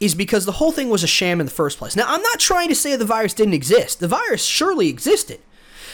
is 0.00 0.14
because 0.14 0.44
the 0.44 0.52
whole 0.52 0.72
thing 0.72 0.90
was 0.90 1.02
a 1.02 1.06
sham 1.06 1.40
in 1.40 1.46
the 1.46 1.52
first 1.52 1.78
place. 1.78 1.96
Now, 1.96 2.04
I'm 2.06 2.22
not 2.22 2.38
trying 2.38 2.68
to 2.68 2.74
say 2.74 2.96
the 2.96 3.04
virus 3.04 3.32
didn't 3.34 3.54
exist, 3.54 4.00
the 4.00 4.08
virus 4.08 4.44
surely 4.44 4.88
existed. 4.88 5.40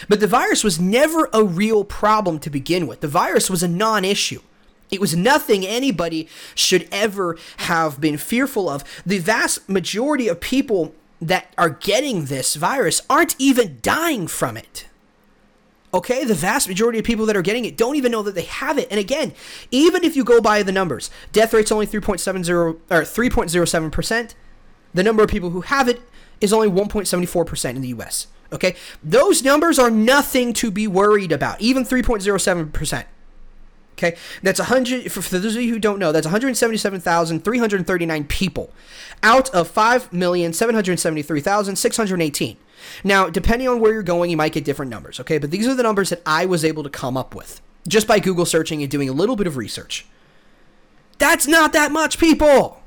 But 0.09 0.21
the 0.21 0.27
virus 0.27 0.64
was 0.64 0.81
never 0.81 1.29
a 1.33 1.45
real 1.45 1.85
problem 1.85 2.38
to 2.40 2.51
begin 2.51 2.87
with. 2.87 3.01
The 3.01 3.09
virus 3.09 3.49
was 3.49 3.62
a 3.62 3.68
non 3.68 4.05
issue. 4.05 4.40
It 4.90 5.01
was 5.01 5.16
nothing 5.16 5.64
anybody 5.64 6.29
should 6.55 6.87
ever 6.92 7.38
have 7.59 8.01
been 8.01 8.18
fearful 8.18 8.68
of. 8.68 8.85
The 9.07 9.18
vast 9.18 9.68
majority 9.68 10.29
of 10.29 10.40
people 10.40 10.95
that 11.21 11.55
are 11.57 11.71
getting 11.71 12.27
this 12.27 12.57
virus 12.57 13.01
aren't 13.09 13.37
even 13.38 13.79
dying 13.81 14.27
from 14.27 14.57
it. 14.57 14.87
Okay, 15.95 16.25
the 16.25 16.35
vast 16.35 16.69
majority 16.69 16.99
of 16.99 17.05
people 17.05 17.27
that 17.27 17.37
are 17.37 17.43
getting 17.43 17.67
it 17.67 17.77
don't 17.77 17.97
even 17.97 18.13
know 18.13 18.23
that 18.23 18.35
they 18.35 18.45
have 18.45 18.79
it. 18.79 18.89
And 18.91 18.99
again, 18.99 19.35
even 19.71 20.05
if 20.05 20.17
you 20.17 20.25
go 20.25 20.41
by 20.41 20.63
the 20.63 20.73
numbers, 20.73 21.11
death 21.33 21.53
rate's 21.53 21.71
only 21.71 21.87
3.70 21.87 22.49
or 22.49 23.03
3.07%. 23.03 24.35
The 24.95 25.03
number 25.03 25.23
of 25.23 25.29
people 25.29 25.51
who 25.51 25.63
have 25.63 25.89
it 25.89 26.01
is 26.41 26.53
only 26.53 26.69
1.74% 26.69 27.71
in 27.71 27.83
the 27.83 27.89
US. 27.89 28.29
Okay? 28.53 28.75
Those 29.03 29.43
numbers 29.43 29.79
are 29.79 29.91
nothing 29.91 30.53
to 30.55 30.71
be 30.71 30.87
worried 30.87 31.33
about. 31.33 31.61
Even 31.61 31.85
3.07%. 31.85 33.05
Okay, 34.03 34.17
that's 34.43 34.59
100. 34.59 35.13
For, 35.13 35.23
for, 35.23 35.39
those 35.39 35.55
of 35.55 35.63
you 35.63 35.75
who 35.75 35.79
don't 35.79 36.01
know, 36.01 36.13
that's 36.13 36.27
177,339 36.27 38.25
people 38.25 38.73
out 39.23 39.49
of 39.51 39.73
5,773,618. 39.73 42.57
Now, 43.05 43.29
depending 43.29 43.68
on 43.68 43.81
where 43.81 43.92
you're 43.92 44.03
going, 44.03 44.31
you 44.31 44.37
might 44.37 44.53
get 44.53 44.64
different 44.64 44.90
numbers, 44.90 45.21
okay? 45.21 45.38
But 45.38 45.51
these 45.51 45.66
are 45.66 45.75
the 45.75 45.83
numbers 45.83 46.11
that 46.11 46.23
I 46.27 46.47
was 46.47 46.64
able 46.64 46.83
to 46.83 46.90
come 46.90 47.16
up 47.16 47.35
with 47.35 47.61
just 47.88 48.07
by 48.07 48.18
Google 48.18 48.47
searching 48.47 48.83
and 48.83 48.90
doing 48.90 49.09
a 49.09 49.12
little 49.12 49.37
bit 49.37 49.47
of 49.47 49.57
research. 49.57 50.07
That's 51.18 51.47
not 51.47 51.73
that 51.73 51.92
much 51.92 52.18
people. 52.18 52.83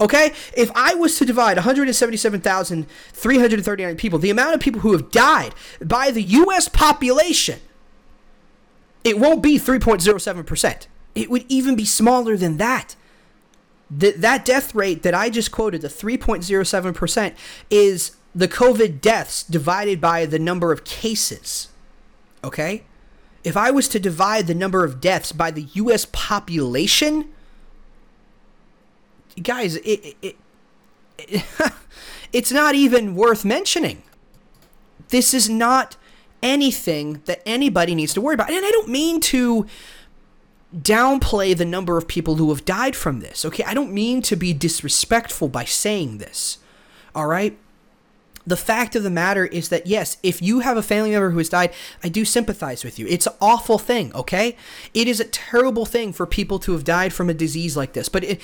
Okay? 0.00 0.32
If 0.54 0.70
I 0.74 0.94
was 0.94 1.16
to 1.18 1.24
divide 1.24 1.56
177,339 1.56 3.96
people, 3.96 4.18
the 4.18 4.30
amount 4.30 4.54
of 4.54 4.60
people 4.60 4.82
who 4.82 4.92
have 4.92 5.10
died 5.10 5.54
by 5.80 6.10
the 6.10 6.22
US 6.22 6.68
population, 6.68 7.60
it 9.04 9.18
won't 9.18 9.42
be 9.42 9.58
3.07%. 9.58 10.86
It 11.14 11.30
would 11.30 11.46
even 11.48 11.76
be 11.76 11.86
smaller 11.86 12.36
than 12.36 12.58
that. 12.58 12.94
That 13.88 14.20
that 14.20 14.44
death 14.44 14.74
rate 14.74 15.04
that 15.04 15.14
I 15.14 15.30
just 15.30 15.52
quoted, 15.52 15.80
the 15.80 15.88
3.07%, 15.88 17.34
is 17.70 18.16
the 18.36 18.46
COVID 18.46 19.00
deaths 19.00 19.42
divided 19.42 19.98
by 19.98 20.26
the 20.26 20.38
number 20.38 20.70
of 20.70 20.84
cases. 20.84 21.70
Okay? 22.44 22.84
If 23.42 23.56
I 23.56 23.70
was 23.70 23.88
to 23.88 23.98
divide 23.98 24.46
the 24.46 24.54
number 24.54 24.84
of 24.84 25.00
deaths 25.00 25.32
by 25.32 25.50
the 25.50 25.62
US 25.72 26.06
population, 26.12 27.32
guys, 29.42 29.76
it, 29.76 30.16
it, 30.20 30.36
it 31.18 31.44
it's 32.32 32.52
not 32.52 32.74
even 32.74 33.14
worth 33.14 33.42
mentioning. 33.42 34.02
This 35.08 35.32
is 35.32 35.48
not 35.48 35.96
anything 36.42 37.22
that 37.24 37.40
anybody 37.46 37.94
needs 37.94 38.12
to 38.14 38.20
worry 38.20 38.34
about. 38.34 38.50
And 38.50 38.66
I 38.66 38.70
don't 38.70 38.88
mean 38.88 39.20
to 39.22 39.66
downplay 40.76 41.56
the 41.56 41.64
number 41.64 41.96
of 41.96 42.06
people 42.06 42.34
who 42.34 42.50
have 42.50 42.66
died 42.66 42.94
from 42.94 43.20
this. 43.20 43.46
Okay? 43.46 43.64
I 43.64 43.72
don't 43.72 43.92
mean 43.92 44.20
to 44.22 44.36
be 44.36 44.52
disrespectful 44.52 45.48
by 45.48 45.64
saying 45.64 46.18
this. 46.18 46.58
All 47.14 47.28
right? 47.28 47.56
The 48.46 48.56
fact 48.56 48.94
of 48.94 49.02
the 49.02 49.10
matter 49.10 49.46
is 49.46 49.70
that 49.70 49.86
yes, 49.86 50.18
if 50.22 50.40
you 50.40 50.60
have 50.60 50.76
a 50.76 50.82
family 50.82 51.10
member 51.10 51.30
who 51.30 51.38
has 51.38 51.48
died, 51.48 51.72
I 52.04 52.08
do 52.08 52.24
sympathize 52.24 52.84
with 52.84 52.98
you. 52.98 53.06
It's 53.08 53.26
an 53.26 53.34
awful 53.40 53.78
thing, 53.78 54.14
okay? 54.14 54.56
It 54.94 55.08
is 55.08 55.18
a 55.18 55.24
terrible 55.24 55.84
thing 55.84 56.12
for 56.12 56.26
people 56.26 56.58
to 56.60 56.72
have 56.72 56.84
died 56.84 57.12
from 57.12 57.28
a 57.28 57.34
disease 57.34 57.76
like 57.76 57.94
this. 57.94 58.08
But 58.08 58.22
it, 58.22 58.40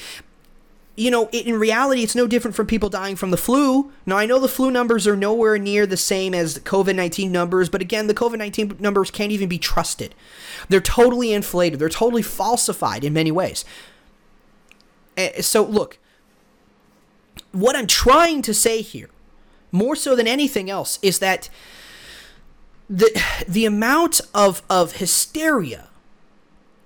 you 0.97 1.11
know, 1.11 1.29
it, 1.33 1.47
in 1.47 1.59
reality, 1.59 2.03
it's 2.03 2.17
no 2.17 2.27
different 2.27 2.57
from 2.57 2.67
people 2.67 2.89
dying 2.89 3.15
from 3.15 3.31
the 3.31 3.37
flu. 3.37 3.93
Now, 4.05 4.19
I 4.19 4.27
know 4.27 4.41
the 4.41 4.49
flu 4.49 4.71
numbers 4.73 5.07
are 5.07 5.17
nowhere 5.17 5.57
near 5.57 5.87
the 5.87 5.97
same 5.97 6.35
as 6.35 6.55
the 6.55 6.61
COVID 6.61 6.97
19 6.97 7.31
numbers, 7.31 7.69
but 7.69 7.81
again, 7.81 8.09
the 8.09 8.15
COVID 8.15 8.39
19 8.39 8.77
numbers 8.81 9.11
can't 9.11 9.33
even 9.33 9.49
be 9.49 9.59
trusted. 9.59 10.17
They're 10.69 10.81
totally 10.81 11.33
inflated, 11.33 11.79
they're 11.79 11.89
totally 11.89 12.23
falsified 12.23 13.05
in 13.05 13.13
many 13.13 13.31
ways. 13.31 13.65
Eh, 15.17 15.41
so, 15.43 15.63
look, 15.63 15.99
what 17.53 17.77
I'm 17.77 17.87
trying 17.87 18.43
to 18.43 18.53
say 18.53 18.83
here 18.83 19.09
more 19.73 19.97
so 19.97 20.15
than 20.15 20.29
anything 20.29 20.71
else 20.71 20.99
is 21.03 21.19
that 21.19 21.49
the 22.89 23.11
the 23.49 23.65
amount 23.65 24.21
of 24.35 24.63
of 24.69 24.93
hysteria 24.97 25.89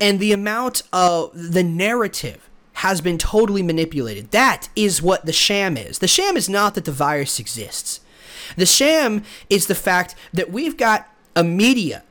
and 0.01 0.21
the 0.21 0.33
amount 0.33 0.83
of 0.93 1.31
the 1.35 1.65
narrative 1.65 2.49
has 2.75 3.01
been 3.01 3.17
totally 3.17 3.63
manipulated. 3.63 4.31
That 4.33 4.69
is 4.77 5.01
what 5.01 5.25
the 5.25 5.33
sham 5.33 5.77
is. 5.79 5.99
The 5.99 6.09
sham 6.09 6.37
is 6.37 6.49
not 6.49 6.75
that 6.75 6.85
the 6.85 6.93
virus 6.93 7.41
exists. 7.41 8.01
The 8.57 8.67
sham 8.67 9.25
is 9.49 9.67
the 9.67 9.75
fact 9.75 10.15
that 10.35 10.51
we've 10.51 10.77
got 10.77 11.09
a 11.35 11.43
media 11.43 12.03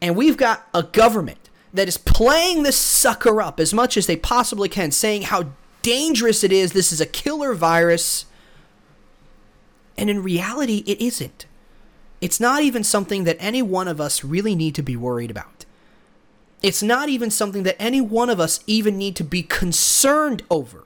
and 0.00 0.16
we've 0.16 0.36
got 0.36 0.68
a 0.72 0.84
government 0.84 1.50
that 1.74 1.88
is 1.88 1.98
playing 1.98 2.62
this 2.62 2.76
sucker 2.76 3.42
up 3.42 3.58
as 3.58 3.74
much 3.74 3.96
as 3.96 4.06
they 4.06 4.16
possibly 4.16 4.68
can, 4.68 4.92
saying 4.92 5.22
how 5.22 5.50
dangerous 5.82 6.44
it 6.44 6.52
is. 6.52 6.72
This 6.72 6.92
is 6.92 7.00
a 7.00 7.06
killer 7.06 7.52
virus. 7.52 8.25
And 9.98 10.10
in 10.10 10.22
reality, 10.22 10.82
it 10.86 11.00
isn't. 11.00 11.46
It's 12.20 12.40
not 12.40 12.62
even 12.62 12.84
something 12.84 13.24
that 13.24 13.36
any 13.38 13.62
one 13.62 13.88
of 13.88 14.00
us 14.00 14.24
really 14.24 14.54
need 14.54 14.74
to 14.76 14.82
be 14.82 14.96
worried 14.96 15.30
about. 15.30 15.64
It's 16.62 16.82
not 16.82 17.08
even 17.08 17.30
something 17.30 17.62
that 17.64 17.80
any 17.80 18.00
one 18.00 18.30
of 18.30 18.40
us 18.40 18.60
even 18.66 18.96
need 18.96 19.16
to 19.16 19.24
be 19.24 19.42
concerned 19.42 20.42
over. 20.50 20.84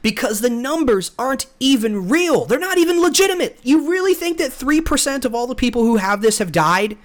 Because 0.00 0.40
the 0.40 0.50
numbers 0.50 1.12
aren't 1.18 1.46
even 1.60 2.08
real. 2.08 2.44
They're 2.44 2.58
not 2.58 2.78
even 2.78 3.00
legitimate. 3.00 3.58
You 3.62 3.90
really 3.90 4.14
think 4.14 4.38
that 4.38 4.50
3% 4.50 5.24
of 5.24 5.34
all 5.34 5.46
the 5.46 5.54
people 5.54 5.82
who 5.82 5.96
have 5.96 6.22
this 6.22 6.38
have 6.38 6.52
died? 6.52 6.96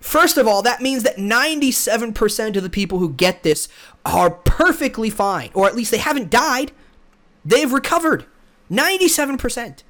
First 0.00 0.38
of 0.38 0.46
all, 0.46 0.62
that 0.62 0.80
means 0.80 1.02
that 1.02 1.16
97% 1.16 2.56
of 2.56 2.62
the 2.62 2.70
people 2.70 2.98
who 2.98 3.12
get 3.12 3.42
this 3.42 3.68
are 4.04 4.30
perfectly 4.30 5.10
fine, 5.10 5.50
or 5.52 5.66
at 5.66 5.76
least 5.76 5.90
they 5.90 5.98
haven't 5.98 6.30
died. 6.30 6.72
They've 7.44 7.70
recovered. 7.70 8.24
97%. 8.70 9.82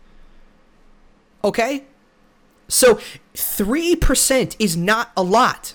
Okay? 1.42 1.84
So 2.68 3.00
3% 3.34 4.56
is 4.58 4.76
not 4.76 5.10
a 5.16 5.22
lot. 5.22 5.74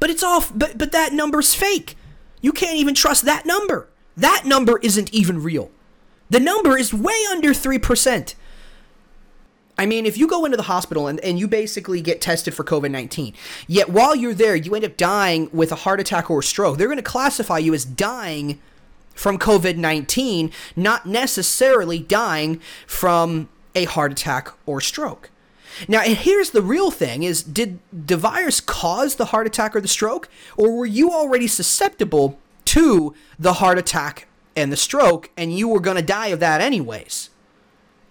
But 0.00 0.10
it's 0.10 0.22
off 0.22 0.52
but 0.54 0.78
but 0.78 0.92
that 0.92 1.12
number's 1.12 1.54
fake. 1.54 1.96
You 2.40 2.52
can't 2.52 2.76
even 2.76 2.94
trust 2.94 3.24
that 3.24 3.46
number. 3.46 3.88
That 4.16 4.44
number 4.44 4.78
isn't 4.78 5.12
even 5.12 5.42
real. 5.42 5.70
The 6.30 6.40
number 6.40 6.76
is 6.76 6.92
way 6.92 7.16
under 7.30 7.50
3%. 7.50 8.34
I 9.78 9.86
mean, 9.86 10.06
if 10.06 10.18
you 10.18 10.26
go 10.26 10.44
into 10.44 10.56
the 10.56 10.64
hospital 10.64 11.06
and, 11.06 11.20
and 11.20 11.38
you 11.38 11.46
basically 11.46 12.00
get 12.00 12.20
tested 12.20 12.52
for 12.52 12.64
COVID 12.64 12.90
19, 12.90 13.32
yet 13.68 13.88
while 13.88 14.14
you're 14.14 14.34
there, 14.34 14.56
you 14.56 14.74
end 14.74 14.84
up 14.84 14.96
dying 14.96 15.48
with 15.52 15.70
a 15.70 15.76
heart 15.76 16.00
attack 16.00 16.30
or 16.30 16.40
a 16.40 16.42
stroke, 16.42 16.78
they're 16.78 16.88
going 16.88 16.96
to 16.96 17.02
classify 17.02 17.58
you 17.58 17.74
as 17.74 17.84
dying 17.84 18.60
from 19.14 19.38
COVID 19.38 19.76
19, 19.76 20.50
not 20.74 21.06
necessarily 21.06 22.00
dying 22.00 22.60
from 22.86 23.48
a 23.78 23.84
heart 23.84 24.12
attack 24.12 24.52
or 24.66 24.80
stroke. 24.80 25.30
Now, 25.86 26.00
and 26.00 26.16
here's 26.16 26.50
the 26.50 26.62
real 26.62 26.90
thing 26.90 27.22
is 27.22 27.42
did 27.42 27.78
the 27.92 28.16
virus 28.16 28.60
cause 28.60 29.14
the 29.14 29.26
heart 29.26 29.46
attack 29.46 29.76
or 29.76 29.80
the 29.80 29.88
stroke 29.88 30.28
or 30.56 30.76
were 30.76 30.86
you 30.86 31.10
already 31.10 31.46
susceptible 31.46 32.38
to 32.66 33.14
the 33.38 33.54
heart 33.54 33.78
attack 33.78 34.26
and 34.56 34.72
the 34.72 34.76
stroke 34.76 35.30
and 35.36 35.56
you 35.56 35.68
were 35.68 35.80
going 35.80 35.96
to 35.96 36.02
die 36.02 36.28
of 36.28 36.40
that 36.40 36.60
anyways? 36.60 37.30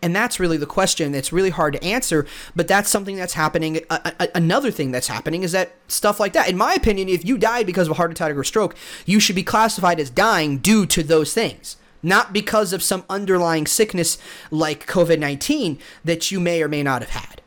And 0.01 0.15
that's 0.15 0.39
really 0.39 0.57
the 0.57 0.67
question. 0.67 1.15
It's 1.15 1.33
really 1.33 1.49
hard 1.49 1.73
to 1.73 1.83
answer, 1.83 2.27
but 2.55 2.67
that's 2.67 2.89
something 2.89 3.15
that's 3.15 3.33
happening. 3.33 3.81
A- 3.89 4.13
a- 4.19 4.29
another 4.35 4.69
thing 4.69 4.91
that's 4.91 5.07
happening 5.07 5.41
is 5.41 5.53
that 5.53 5.73
stuff 5.87 6.19
like 6.19 6.33
that. 6.33 6.49
In 6.49 6.55
my 6.55 6.73
opinion, 6.75 7.09
if 7.09 7.25
you 7.25 7.37
died 7.37 7.65
because 7.65 7.87
of 7.87 7.91
a 7.91 7.95
heart 7.95 8.11
attack 8.11 8.35
or 8.35 8.43
stroke, 8.43 8.75
you 9.05 9.19
should 9.19 9.35
be 9.35 9.43
classified 9.43 9.99
as 9.99 10.11
dying 10.11 10.59
due 10.59 10.85
to 10.85 11.01
those 11.01 11.33
things, 11.33 11.77
not 12.07 12.33
because 12.33 12.73
of 12.73 12.81
some 12.81 13.03
underlying 13.09 13.67
sickness 13.67 14.17
like 14.49 14.87
COVID 14.87 15.19
19 15.19 15.77
that 16.03 16.31
you 16.31 16.39
may 16.39 16.63
or 16.63 16.67
may 16.67 16.81
not 16.81 17.01
have 17.01 17.11
had. 17.11 17.41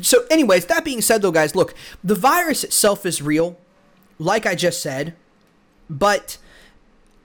So, 0.00 0.24
anyways, 0.30 0.66
that 0.66 0.84
being 0.84 1.00
said, 1.00 1.22
though, 1.22 1.30
guys, 1.30 1.54
look, 1.54 1.74
the 2.02 2.14
virus 2.14 2.64
itself 2.64 3.04
is 3.06 3.22
real, 3.22 3.58
like 4.18 4.46
I 4.46 4.54
just 4.54 4.82
said, 4.82 5.14
but 5.88 6.38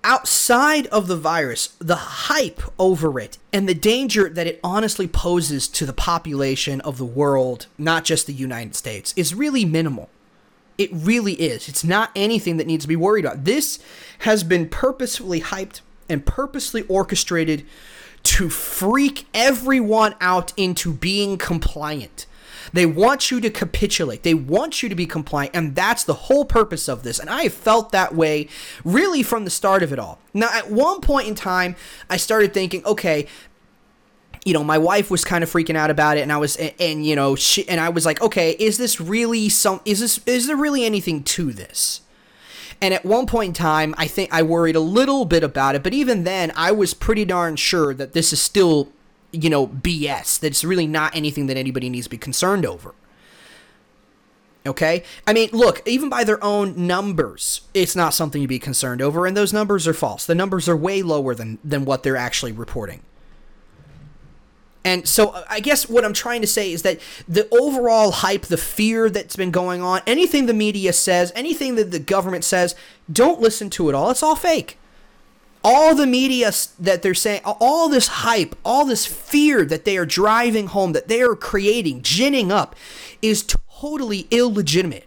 outside 0.03 0.87
of 0.87 1.07
the 1.07 1.17
virus, 1.17 1.75
the 1.79 1.95
hype 1.95 2.61
over 2.77 3.19
it 3.19 3.37
and 3.51 3.67
the 3.67 3.73
danger 3.73 4.29
that 4.29 4.47
it 4.47 4.59
honestly 4.63 5.07
poses 5.07 5.67
to 5.67 5.85
the 5.85 5.93
population 5.93 6.81
of 6.81 6.97
the 6.97 7.05
world, 7.05 7.67
not 7.77 8.05
just 8.05 8.27
the 8.27 8.33
United 8.33 8.75
States, 8.75 9.13
is 9.15 9.33
really 9.33 9.65
minimal. 9.65 10.09
It 10.77 10.89
really 10.93 11.33
is. 11.33 11.67
It's 11.67 11.83
not 11.83 12.11
anything 12.15 12.57
that 12.57 12.67
needs 12.67 12.85
to 12.85 12.87
be 12.87 12.95
worried 12.95 13.25
about. 13.25 13.43
This 13.43 13.79
has 14.19 14.43
been 14.43 14.69
purposefully 14.69 15.41
hyped 15.41 15.81
and 16.09 16.25
purposely 16.25 16.83
orchestrated 16.87 17.65
to 18.23 18.49
freak 18.49 19.27
everyone 19.33 20.15
out 20.19 20.53
into 20.57 20.93
being 20.93 21.37
compliant. 21.37 22.25
They 22.73 22.85
want 22.85 23.31
you 23.31 23.39
to 23.41 23.49
capitulate. 23.49 24.23
They 24.23 24.33
want 24.33 24.83
you 24.83 24.89
to 24.89 24.95
be 24.95 25.05
compliant. 25.05 25.55
And 25.55 25.75
that's 25.75 26.03
the 26.03 26.13
whole 26.13 26.45
purpose 26.45 26.87
of 26.87 27.03
this. 27.03 27.19
And 27.19 27.29
I 27.29 27.49
felt 27.49 27.91
that 27.91 28.13
way 28.13 28.47
really 28.83 29.23
from 29.23 29.43
the 29.45 29.49
start 29.49 29.81
of 29.81 29.91
it 29.91 29.99
all. 29.99 30.19
Now, 30.33 30.49
at 30.53 30.69
one 30.69 31.01
point 31.01 31.27
in 31.27 31.35
time, 31.35 31.75
I 32.09 32.17
started 32.17 32.53
thinking, 32.53 32.85
okay, 32.85 33.27
you 34.45 34.53
know, 34.53 34.63
my 34.63 34.77
wife 34.77 35.11
was 35.11 35.25
kind 35.25 35.43
of 35.43 35.51
freaking 35.51 35.75
out 35.75 35.89
about 35.89 36.17
it, 36.17 36.21
and 36.21 36.31
I 36.31 36.37
was, 36.37 36.55
and, 36.55 36.73
and 36.79 37.05
you 37.05 37.15
know, 37.15 37.35
she, 37.35 37.67
and 37.67 37.79
I 37.79 37.89
was 37.89 38.05
like, 38.05 38.21
okay, 38.21 38.51
is 38.51 38.77
this 38.77 39.01
really 39.01 39.49
some? 39.49 39.81
Is 39.83 39.99
this? 39.99 40.19
Is 40.25 40.47
there 40.47 40.55
really 40.55 40.85
anything 40.85 41.23
to 41.23 41.51
this? 41.51 42.01
And 42.81 42.93
at 42.93 43.05
one 43.05 43.25
point 43.25 43.49
in 43.49 43.53
time, 43.53 43.93
I 43.97 44.07
think 44.07 44.33
I 44.33 44.41
worried 44.41 44.75
a 44.75 44.79
little 44.79 45.25
bit 45.25 45.43
about 45.43 45.75
it, 45.75 45.83
but 45.83 45.93
even 45.93 46.23
then, 46.23 46.51
I 46.55 46.71
was 46.71 46.93
pretty 46.93 47.25
darn 47.25 47.57
sure 47.57 47.93
that 47.93 48.13
this 48.13 48.31
is 48.31 48.41
still 48.41 48.89
you 49.31 49.49
know, 49.49 49.67
BS. 49.67 50.39
That's 50.39 50.63
really 50.63 50.87
not 50.87 51.15
anything 51.15 51.47
that 51.47 51.57
anybody 51.57 51.89
needs 51.89 52.05
to 52.05 52.09
be 52.09 52.17
concerned 52.17 52.65
over. 52.65 52.93
Okay? 54.65 55.03
I 55.25 55.33
mean, 55.33 55.49
look, 55.51 55.81
even 55.87 56.09
by 56.09 56.23
their 56.23 56.43
own 56.43 56.87
numbers, 56.87 57.61
it's 57.73 57.95
not 57.95 58.13
something 58.13 58.41
to 58.41 58.47
be 58.47 58.59
concerned 58.59 59.01
over, 59.01 59.25
and 59.25 59.35
those 59.35 59.53
numbers 59.53 59.87
are 59.87 59.93
false. 59.93 60.25
The 60.25 60.35
numbers 60.35 60.67
are 60.67 60.75
way 60.75 61.01
lower 61.01 61.33
than, 61.33 61.59
than 61.63 61.85
what 61.85 62.03
they're 62.03 62.17
actually 62.17 62.51
reporting. 62.51 63.01
And 64.85 65.07
so 65.07 65.43
I 65.49 65.59
guess 65.59 65.89
what 65.89 66.05
I'm 66.05 66.13
trying 66.13 66.41
to 66.41 66.47
say 66.47 66.71
is 66.71 66.83
that 66.83 66.99
the 67.27 67.47
overall 67.51 68.11
hype, 68.11 68.43
the 68.43 68.57
fear 68.57 69.09
that's 69.09 69.35
been 69.35 69.51
going 69.51 69.81
on, 69.81 70.01
anything 70.07 70.45
the 70.45 70.53
media 70.53 70.93
says, 70.93 71.33
anything 71.35 71.75
that 71.75 71.91
the 71.91 71.99
government 71.99 72.43
says, 72.43 72.75
don't 73.11 73.41
listen 73.41 73.69
to 73.71 73.89
it 73.89 73.95
all. 73.95 74.09
It's 74.09 74.23
all 74.23 74.35
fake 74.35 74.77
all 75.63 75.93
the 75.93 76.07
media 76.07 76.51
that 76.79 77.01
they're 77.01 77.13
saying, 77.13 77.41
all 77.45 77.89
this 77.89 78.07
hype, 78.07 78.55
all 78.63 78.85
this 78.85 79.05
fear 79.05 79.65
that 79.65 79.85
they 79.85 79.97
are 79.97 80.05
driving 80.05 80.67
home, 80.67 80.93
that 80.93 81.07
they 81.07 81.21
are 81.21 81.35
creating, 81.35 82.01
ginning 82.01 82.51
up, 82.51 82.75
is 83.21 83.43
totally 83.81 84.27
illegitimate. 84.31 85.05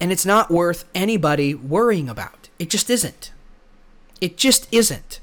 And 0.00 0.10
it's 0.10 0.26
not 0.26 0.50
worth 0.50 0.84
anybody 0.94 1.54
worrying 1.54 2.08
about. 2.08 2.48
It 2.58 2.70
just 2.70 2.90
isn't. 2.90 3.32
It 4.20 4.36
just 4.36 4.66
isn't. 4.72 5.20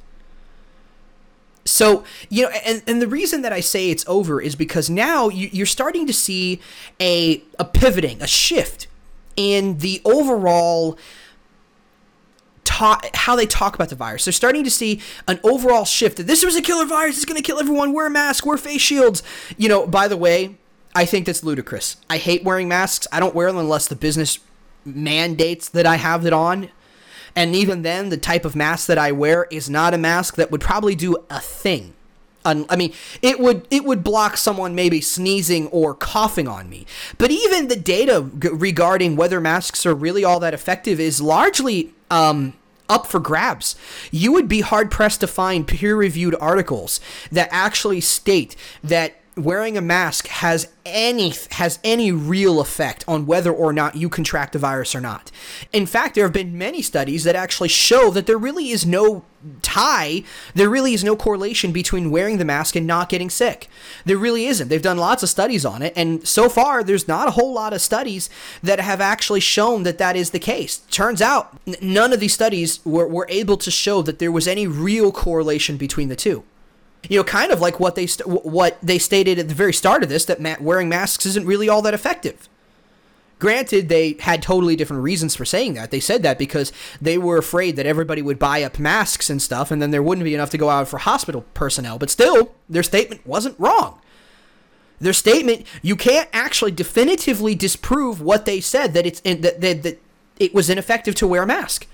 So, 1.69 2.03
you 2.29 2.43
know, 2.43 2.49
and, 2.65 2.81
and 2.87 3.01
the 3.01 3.07
reason 3.07 3.43
that 3.43 3.53
I 3.53 3.59
say 3.59 3.91
it's 3.91 4.03
over 4.07 4.41
is 4.41 4.55
because 4.55 4.89
now 4.89 5.29
you, 5.29 5.63
are 5.63 5.67
starting 5.67 6.07
to 6.07 6.13
see 6.13 6.59
a, 6.99 7.43
a 7.59 7.65
pivoting, 7.65 8.21
a 8.21 8.27
shift 8.27 8.87
in 9.35 9.77
the 9.77 10.01
overall 10.03 10.97
talk, 12.63 13.05
how 13.13 13.35
they 13.35 13.45
talk 13.45 13.75
about 13.75 13.89
the 13.89 13.95
virus. 13.95 14.25
They're 14.25 14.31
starting 14.31 14.63
to 14.63 14.71
see 14.71 14.99
an 15.27 15.39
overall 15.43 15.85
shift 15.85 16.17
that 16.17 16.27
this 16.27 16.43
was 16.43 16.55
a 16.55 16.61
killer 16.61 16.85
virus. 16.85 17.17
It's 17.17 17.25
going 17.25 17.37
to 17.37 17.43
kill 17.43 17.59
everyone. 17.59 17.93
Wear 17.93 18.07
a 18.07 18.09
mask. 18.09 18.47
Wear 18.47 18.57
face 18.57 18.81
shields. 18.81 19.21
You 19.55 19.69
know, 19.69 19.85
by 19.85 20.07
the 20.07 20.17
way, 20.17 20.55
I 20.95 21.05
think 21.05 21.27
that's 21.27 21.43
ludicrous. 21.43 21.97
I 22.09 22.17
hate 22.17 22.43
wearing 22.43 22.67
masks. 22.67 23.07
I 23.11 23.19
don't 23.19 23.35
wear 23.35 23.47
them 23.47 23.57
unless 23.57 23.87
the 23.87 23.95
business 23.95 24.39
mandates 24.85 25.69
that 25.69 25.85
I 25.85 25.97
have 25.97 26.25
it 26.25 26.33
on. 26.33 26.69
And 27.35 27.55
even 27.55 27.81
then, 27.81 28.09
the 28.09 28.17
type 28.17 28.45
of 28.45 28.55
mask 28.55 28.87
that 28.87 28.97
I 28.97 29.11
wear 29.11 29.47
is 29.51 29.69
not 29.69 29.93
a 29.93 29.97
mask 29.97 30.35
that 30.35 30.51
would 30.51 30.61
probably 30.61 30.95
do 30.95 31.17
a 31.29 31.39
thing. 31.39 31.93
I 32.45 32.75
mean, 32.75 32.93
it 33.21 33.39
would 33.39 33.67
it 33.69 33.83
would 33.83 34.03
block 34.03 34.35
someone 34.35 34.73
maybe 34.73 35.01
sneezing 35.01 35.67
or 35.67 35.93
coughing 35.93 36.47
on 36.47 36.67
me. 36.67 36.87
But 37.19 37.29
even 37.29 37.67
the 37.67 37.75
data 37.75 38.27
regarding 38.33 39.15
whether 39.15 39.39
masks 39.39 39.85
are 39.85 39.93
really 39.93 40.23
all 40.23 40.39
that 40.39 40.55
effective 40.55 40.99
is 40.99 41.21
largely 41.21 41.93
um, 42.09 42.53
up 42.89 43.05
for 43.05 43.19
grabs. 43.19 43.75
You 44.09 44.31
would 44.31 44.47
be 44.47 44.61
hard 44.61 44.89
pressed 44.89 45.19
to 45.19 45.27
find 45.27 45.67
peer 45.67 45.95
reviewed 45.95 46.35
articles 46.41 46.99
that 47.31 47.49
actually 47.51 48.01
state 48.01 48.55
that 48.83 49.18
wearing 49.43 49.77
a 49.77 49.81
mask 49.81 50.27
has 50.27 50.67
any 50.85 51.33
has 51.51 51.79
any 51.83 52.11
real 52.11 52.59
effect 52.59 53.05
on 53.07 53.25
whether 53.25 53.51
or 53.51 53.71
not 53.71 53.95
you 53.95 54.09
contract 54.09 54.53
the 54.53 54.59
virus 54.59 54.95
or 54.95 55.01
not. 55.01 55.31
In 55.71 55.85
fact, 55.85 56.15
there 56.15 56.25
have 56.25 56.33
been 56.33 56.57
many 56.57 56.81
studies 56.81 57.23
that 57.23 57.35
actually 57.35 57.69
show 57.69 58.09
that 58.11 58.25
there 58.25 58.37
really 58.37 58.69
is 58.69 58.85
no 58.85 59.23
tie, 59.61 60.23
there 60.53 60.69
really 60.69 60.93
is 60.93 61.03
no 61.03 61.15
correlation 61.15 61.71
between 61.71 62.11
wearing 62.11 62.37
the 62.37 62.45
mask 62.45 62.75
and 62.75 62.85
not 62.85 63.09
getting 63.09 63.29
sick. 63.29 63.67
There 64.05 64.17
really 64.17 64.45
isn't. 64.47 64.67
They've 64.67 64.81
done 64.81 64.97
lots 64.97 65.23
of 65.23 65.29
studies 65.29 65.65
on 65.65 65.81
it, 65.81 65.93
and 65.95 66.27
so 66.27 66.49
far, 66.49 66.83
there's 66.83 67.07
not 67.07 67.27
a 67.27 67.31
whole 67.31 67.53
lot 67.53 67.73
of 67.73 67.81
studies 67.81 68.29
that 68.61 68.79
have 68.79 68.99
actually 69.01 69.39
shown 69.39 69.83
that 69.83 69.97
that 69.97 70.15
is 70.15 70.31
the 70.31 70.39
case. 70.39 70.79
Turns 70.91 71.21
out, 71.21 71.57
n- 71.65 71.75
none 71.81 72.13
of 72.13 72.19
these 72.19 72.33
studies 72.33 72.83
were, 72.85 73.07
were 73.07 73.27
able 73.29 73.57
to 73.57 73.71
show 73.71 74.01
that 74.01 74.19
there 74.19 74.31
was 74.31 74.47
any 74.47 74.67
real 74.67 75.11
correlation 75.11 75.77
between 75.77 76.09
the 76.09 76.15
two. 76.15 76.43
You 77.07 77.17
know, 77.17 77.23
kind 77.23 77.51
of 77.51 77.61
like 77.61 77.79
what 77.79 77.95
they 77.95 78.07
st- 78.07 78.27
what 78.27 78.77
they 78.81 78.99
stated 78.99 79.39
at 79.39 79.47
the 79.47 79.53
very 79.53 79.73
start 79.73 80.03
of 80.03 80.09
this 80.09 80.25
that 80.25 80.41
ma- 80.41 80.57
wearing 80.59 80.89
masks 80.89 81.25
isn't 81.25 81.45
really 81.45 81.69
all 81.69 81.81
that 81.83 81.93
effective. 81.93 82.49
Granted, 83.39 83.87
they 83.87 84.17
had 84.19 84.41
totally 84.41 84.75
different 84.75 85.01
reasons 85.01 85.33
for 85.33 85.45
saying 85.45 85.73
that. 85.75 85.91
They 85.91 86.01
said 86.01 86.23
that 86.23 86.37
because 86.37 86.73
they 87.01 87.17
were 87.17 87.37
afraid 87.37 87.77
that 87.77 87.85
everybody 87.85 88.21
would 88.21 88.37
buy 88.37 88.63
up 88.63 88.77
masks 88.79 89.29
and 89.29 89.41
stuff, 89.41 89.71
and 89.71 89.81
then 89.81 89.91
there 89.91 90.03
wouldn't 90.03 90.25
be 90.25 90.35
enough 90.35 90.49
to 90.49 90.57
go 90.57 90.69
out 90.69 90.89
for 90.89 90.97
hospital 90.97 91.45
personnel. 91.53 91.97
But 91.97 92.09
still, 92.09 92.53
their 92.67 92.83
statement 92.83 93.25
wasn't 93.25 93.57
wrong. 93.57 94.01
Their 94.99 95.13
statement, 95.13 95.65
you 95.81 95.95
can't 95.95 96.27
actually 96.33 96.71
definitively 96.71 97.55
disprove 97.55 98.21
what 98.21 98.43
they 98.43 98.59
said 98.59 98.93
that 98.93 99.05
it's 99.05 99.21
in, 99.21 99.39
that, 99.41 99.61
that, 99.61 99.83
that 99.83 100.01
it 100.37 100.53
was 100.53 100.69
ineffective 100.69 101.15
to 101.15 101.27
wear 101.27 101.43
a 101.43 101.47
mask 101.47 101.87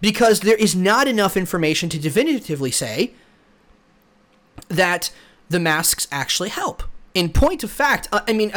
because 0.00 0.40
there 0.40 0.56
is 0.56 0.74
not 0.74 1.06
enough 1.06 1.36
information 1.36 1.88
to 1.90 1.98
definitively 2.00 2.72
say 2.72 3.14
that 4.68 5.12
the 5.48 5.60
masks 5.60 6.08
actually 6.10 6.48
help. 6.48 6.82
In 7.14 7.28
point 7.28 7.62
of 7.62 7.70
fact, 7.70 8.08
uh, 8.10 8.20
I 8.26 8.32
mean, 8.32 8.52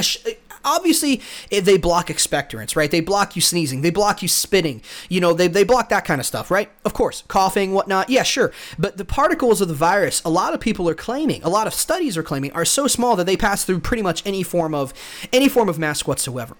obviously 0.65 1.21
they 1.49 1.77
block 1.77 2.07
expectorants, 2.07 2.75
right? 2.75 2.89
They 2.89 2.99
block 2.99 3.35
you 3.35 3.41
sneezing, 3.41 3.81
they 3.81 3.89
block 3.89 4.21
you 4.21 4.27
spitting, 4.27 4.81
you 5.09 5.21
know, 5.21 5.33
they, 5.33 5.47
they 5.47 5.63
block 5.63 5.89
that 5.89 6.05
kind 6.05 6.19
of 6.19 6.25
stuff, 6.25 6.51
right? 6.51 6.69
Of 6.83 6.93
course, 6.93 7.23
coughing, 7.27 7.73
whatnot, 7.73 8.09
yeah, 8.09 8.23
sure. 8.23 8.51
But 8.77 8.97
the 8.97 9.05
particles 9.05 9.61
of 9.61 9.67
the 9.67 9.73
virus, 9.73 10.21
a 10.23 10.29
lot 10.29 10.53
of 10.53 10.59
people 10.59 10.89
are 10.89 10.95
claiming, 10.95 11.43
a 11.43 11.49
lot 11.49 11.67
of 11.67 11.73
studies 11.73 12.17
are 12.17 12.23
claiming, 12.23 12.51
are 12.51 12.65
so 12.65 12.87
small 12.87 13.15
that 13.15 13.25
they 13.25 13.37
pass 13.37 13.63
through 13.63 13.79
pretty 13.79 14.03
much 14.03 14.25
any 14.25 14.43
form 14.43 14.73
of 14.73 14.93
any 15.31 15.47
form 15.47 15.69
of 15.69 15.79
mask 15.79 16.07
whatsoever. 16.07 16.57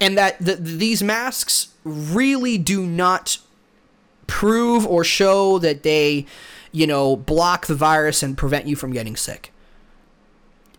And 0.00 0.18
that 0.18 0.44
the, 0.44 0.56
these 0.56 1.02
masks 1.02 1.68
really 1.84 2.58
do 2.58 2.84
not 2.84 3.38
prove 4.26 4.86
or 4.86 5.04
show 5.04 5.58
that 5.58 5.82
they 5.82 6.26
you 6.74 6.88
know, 6.88 7.14
block 7.14 7.66
the 7.66 7.74
virus 7.76 8.20
and 8.20 8.36
prevent 8.36 8.66
you 8.66 8.74
from 8.74 8.92
getting 8.92 9.14
sick. 9.14 9.52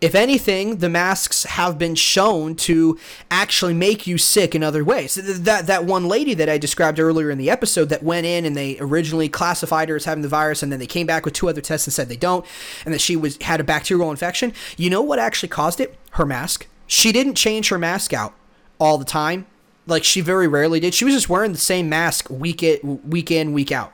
If 0.02 0.14
anything, 0.14 0.80
the 0.80 0.90
masks 0.90 1.46
have 1.46 1.80
been 1.80 1.96
shown 1.96 2.56
to 2.58 3.00
actually 3.32 3.74
make 3.74 4.06
you 4.06 4.18
sick 4.18 4.54
in 4.54 4.62
other 4.62 4.84
ways. 4.84 5.16
That 5.16 5.68
that 5.68 5.86
one 5.86 6.06
lady 6.10 6.34
that 6.34 6.50
I 6.50 6.58
described 6.58 7.00
earlier 7.00 7.32
in 7.32 7.38
the 7.38 7.50
episode 7.50 7.88
that 7.90 8.04
went 8.04 8.26
in 8.26 8.44
and 8.44 8.58
they 8.58 8.78
originally 8.78 9.30
classified 9.30 9.88
her 9.88 9.96
as 9.96 10.04
having 10.04 10.22
the 10.22 10.28
virus 10.28 10.62
and 10.62 10.70
then 10.70 10.80
they 10.80 10.86
came 10.86 11.08
back 11.08 11.24
with 11.24 11.34
two 11.34 11.48
other 11.48 11.62
tests 11.62 11.88
and 11.88 11.94
said 11.94 12.10
they 12.10 12.18
don't 12.18 12.46
and 12.84 12.94
that 12.94 13.00
she 13.00 13.16
was 13.16 13.38
had 13.38 13.62
a 13.62 13.64
bacterial 13.64 14.12
infection. 14.12 14.52
You 14.76 14.90
know 14.90 15.02
what 15.02 15.18
actually 15.18 15.50
caused 15.50 15.80
it? 15.80 15.98
Her 16.12 16.26
mask. 16.26 16.68
She 16.88 17.14
didn't 17.14 17.36
change 17.36 17.70
her 17.70 17.80
mask 17.80 18.12
out 18.12 18.34
all 18.80 18.98
the 18.98 19.06
time. 19.06 19.48
Like 19.88 20.04
she 20.04 20.20
very 20.20 20.48
rarely 20.50 20.82
did. 20.82 20.94
She 20.94 21.06
was 21.06 21.14
just 21.14 21.30
wearing 21.30 21.54
the 21.54 21.58
same 21.58 21.88
mask 21.88 22.30
week 22.30 22.62
in, 22.62 23.00
week 23.10 23.32
in, 23.32 23.54
week 23.54 23.72
out 23.72 23.94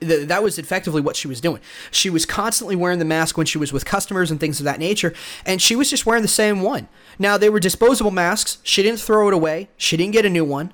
that 0.00 0.42
was 0.42 0.58
effectively 0.58 1.00
what 1.00 1.16
she 1.16 1.26
was 1.26 1.40
doing. 1.40 1.60
She 1.90 2.08
was 2.08 2.24
constantly 2.24 2.76
wearing 2.76 2.98
the 2.98 3.04
mask 3.04 3.36
when 3.36 3.46
she 3.46 3.58
was 3.58 3.72
with 3.72 3.84
customers 3.84 4.30
and 4.30 4.38
things 4.38 4.60
of 4.60 4.64
that 4.64 4.78
nature, 4.78 5.12
and 5.44 5.60
she 5.60 5.74
was 5.74 5.90
just 5.90 6.06
wearing 6.06 6.22
the 6.22 6.28
same 6.28 6.62
one. 6.62 6.88
Now, 7.18 7.36
they 7.36 7.50
were 7.50 7.60
disposable 7.60 8.12
masks. 8.12 8.58
She 8.62 8.82
didn't 8.82 9.00
throw 9.00 9.28
it 9.28 9.34
away, 9.34 9.68
she 9.76 9.96
didn't 9.96 10.12
get 10.12 10.24
a 10.24 10.30
new 10.30 10.44
one. 10.44 10.72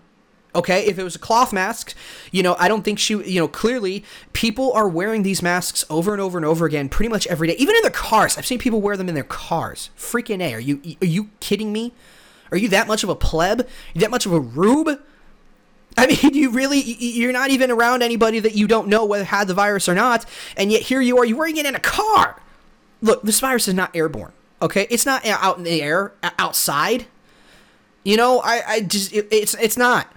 Okay, 0.54 0.86
if 0.86 0.98
it 0.98 1.04
was 1.04 1.14
a 1.14 1.18
cloth 1.18 1.52
mask, 1.52 1.94
you 2.32 2.42
know, 2.42 2.56
I 2.58 2.68
don't 2.68 2.82
think 2.82 2.98
she, 2.98 3.14
you 3.14 3.38
know, 3.38 3.48
clearly 3.48 4.02
people 4.32 4.72
are 4.72 4.88
wearing 4.88 5.22
these 5.22 5.42
masks 5.42 5.84
over 5.90 6.12
and 6.12 6.20
over 6.22 6.38
and 6.38 6.44
over 6.44 6.64
again 6.64 6.88
pretty 6.88 7.10
much 7.10 7.26
every 7.26 7.48
day, 7.48 7.54
even 7.58 7.76
in 7.76 7.82
their 7.82 7.90
cars. 7.90 8.38
I've 8.38 8.46
seen 8.46 8.58
people 8.58 8.80
wear 8.80 8.96
them 8.96 9.08
in 9.08 9.14
their 9.14 9.24
cars. 9.24 9.90
Freaking 9.96 10.42
A. 10.42 10.54
Are 10.54 10.60
you 10.60 10.80
are 11.02 11.06
you 11.06 11.30
kidding 11.40 11.72
me? 11.72 11.92
Are 12.50 12.56
you 12.56 12.68
that 12.70 12.88
much 12.88 13.04
of 13.04 13.10
a 13.10 13.14
pleb? 13.14 13.68
You 13.92 14.00
that 14.00 14.10
much 14.10 14.24
of 14.24 14.32
a 14.32 14.40
rube? 14.40 15.00
I 15.98 16.06
mean, 16.06 16.18
you 16.34 16.50
really, 16.50 16.80
you're 16.80 17.32
not 17.32 17.50
even 17.50 17.70
around 17.70 18.02
anybody 18.02 18.38
that 18.40 18.54
you 18.54 18.66
don't 18.66 18.88
know 18.88 19.04
whether 19.04 19.24
had 19.24 19.48
the 19.48 19.54
virus 19.54 19.88
or 19.88 19.94
not, 19.94 20.24
and 20.56 20.70
yet 20.70 20.82
here 20.82 21.00
you 21.00 21.18
are, 21.18 21.24
you're 21.24 21.36
wearing 21.36 21.56
it 21.56 21.66
in 21.66 21.74
a 21.74 21.80
car. 21.80 22.40
Look, 23.02 23.22
this 23.22 23.40
virus 23.40 23.68
is 23.68 23.74
not 23.74 23.94
airborne, 23.94 24.32
okay? 24.62 24.86
It's 24.90 25.04
not 25.04 25.26
uh, 25.26 25.36
out 25.40 25.58
in 25.58 25.64
the 25.64 25.82
air, 25.82 26.12
outside. 26.38 27.06
You 28.04 28.16
know, 28.16 28.40
I, 28.40 28.62
I 28.66 28.80
just, 28.80 29.12
it, 29.12 29.28
it's, 29.30 29.54
it's 29.54 29.76
not. 29.76 30.12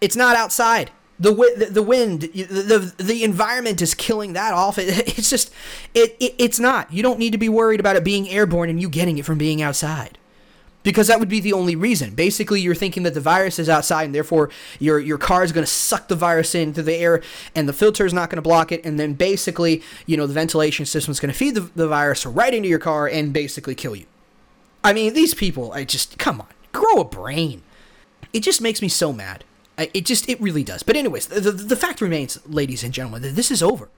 It's 0.00 0.16
not 0.16 0.36
outside. 0.36 0.90
The, 1.18 1.32
the, 1.32 1.66
the 1.66 1.82
wind, 1.82 2.22
the, 2.22 2.44
the, 2.44 3.02
the 3.02 3.24
environment 3.24 3.80
is 3.80 3.94
killing 3.94 4.34
that 4.34 4.52
off. 4.52 4.78
It, 4.78 5.18
it's 5.18 5.30
just, 5.30 5.50
it, 5.94 6.16
it, 6.20 6.34
it's 6.38 6.58
not. 6.58 6.92
You 6.92 7.02
don't 7.02 7.18
need 7.18 7.32
to 7.32 7.38
be 7.38 7.48
worried 7.48 7.80
about 7.80 7.96
it 7.96 8.04
being 8.04 8.28
airborne 8.28 8.68
and 8.68 8.80
you 8.80 8.90
getting 8.90 9.16
it 9.16 9.24
from 9.24 9.38
being 9.38 9.62
outside 9.62 10.18
because 10.86 11.08
that 11.08 11.18
would 11.18 11.28
be 11.28 11.40
the 11.40 11.52
only 11.52 11.74
reason. 11.74 12.14
Basically, 12.14 12.60
you're 12.60 12.72
thinking 12.72 13.02
that 13.02 13.12
the 13.12 13.20
virus 13.20 13.58
is 13.58 13.68
outside, 13.68 14.04
and 14.04 14.14
therefore 14.14 14.50
your 14.78 15.00
your 15.00 15.18
car 15.18 15.42
is 15.42 15.50
going 15.50 15.66
to 15.66 15.70
suck 15.70 16.06
the 16.06 16.14
virus 16.14 16.54
into 16.54 16.80
the 16.80 16.94
air, 16.94 17.24
and 17.56 17.68
the 17.68 17.72
filter 17.72 18.06
is 18.06 18.12
not 18.12 18.30
going 18.30 18.36
to 18.36 18.42
block 18.42 18.70
it, 18.70 18.86
and 18.86 18.96
then 18.98 19.14
basically, 19.14 19.82
you 20.06 20.16
know, 20.16 20.28
the 20.28 20.32
ventilation 20.32 20.86
system 20.86 21.10
is 21.10 21.18
going 21.18 21.32
to 21.32 21.36
feed 21.36 21.56
the, 21.56 21.62
the 21.74 21.88
virus 21.88 22.24
right 22.24 22.54
into 22.54 22.68
your 22.68 22.78
car 22.78 23.08
and 23.08 23.32
basically 23.32 23.74
kill 23.74 23.96
you. 23.96 24.06
I 24.84 24.92
mean, 24.92 25.12
these 25.12 25.34
people, 25.34 25.72
I 25.72 25.82
just 25.82 26.18
come 26.18 26.40
on, 26.40 26.46
grow 26.72 27.00
a 27.00 27.04
brain. 27.04 27.62
It 28.32 28.44
just 28.44 28.60
makes 28.60 28.80
me 28.80 28.88
so 28.88 29.12
mad. 29.12 29.42
It 29.76 30.06
just, 30.06 30.28
it 30.28 30.40
really 30.40 30.62
does. 30.62 30.84
But 30.84 30.94
anyways, 30.94 31.26
the, 31.26 31.40
the, 31.40 31.50
the 31.50 31.76
fact 31.76 32.00
remains, 32.00 32.38
ladies 32.46 32.84
and 32.84 32.94
gentlemen, 32.94 33.22
that 33.22 33.34
this 33.34 33.50
is 33.50 33.60
over. 33.60 33.88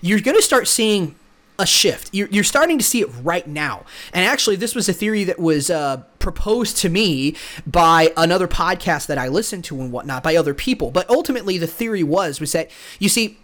You're 0.00 0.20
going 0.20 0.36
to 0.36 0.42
start 0.42 0.66
seeing 0.66 1.14
a 1.62 1.66
shift. 1.66 2.10
You're, 2.12 2.28
you're 2.28 2.44
starting 2.44 2.76
to 2.76 2.84
see 2.84 3.00
it 3.00 3.08
right 3.22 3.46
now. 3.46 3.86
And 4.12 4.26
actually, 4.26 4.56
this 4.56 4.74
was 4.74 4.88
a 4.88 4.92
theory 4.92 5.22
that 5.24 5.38
was 5.38 5.70
uh, 5.70 6.02
proposed 6.18 6.76
to 6.78 6.88
me 6.88 7.36
by 7.64 8.12
another 8.16 8.48
podcast 8.48 9.06
that 9.06 9.16
I 9.16 9.28
listened 9.28 9.62
to 9.64 9.80
and 9.80 9.92
whatnot 9.92 10.24
by 10.24 10.34
other 10.34 10.54
people. 10.54 10.90
But 10.90 11.08
ultimately, 11.08 11.58
the 11.58 11.68
theory 11.68 12.02
was 12.02 12.40
was 12.40 12.50
that 12.52 12.68
you 12.98 13.08
see, 13.08 13.38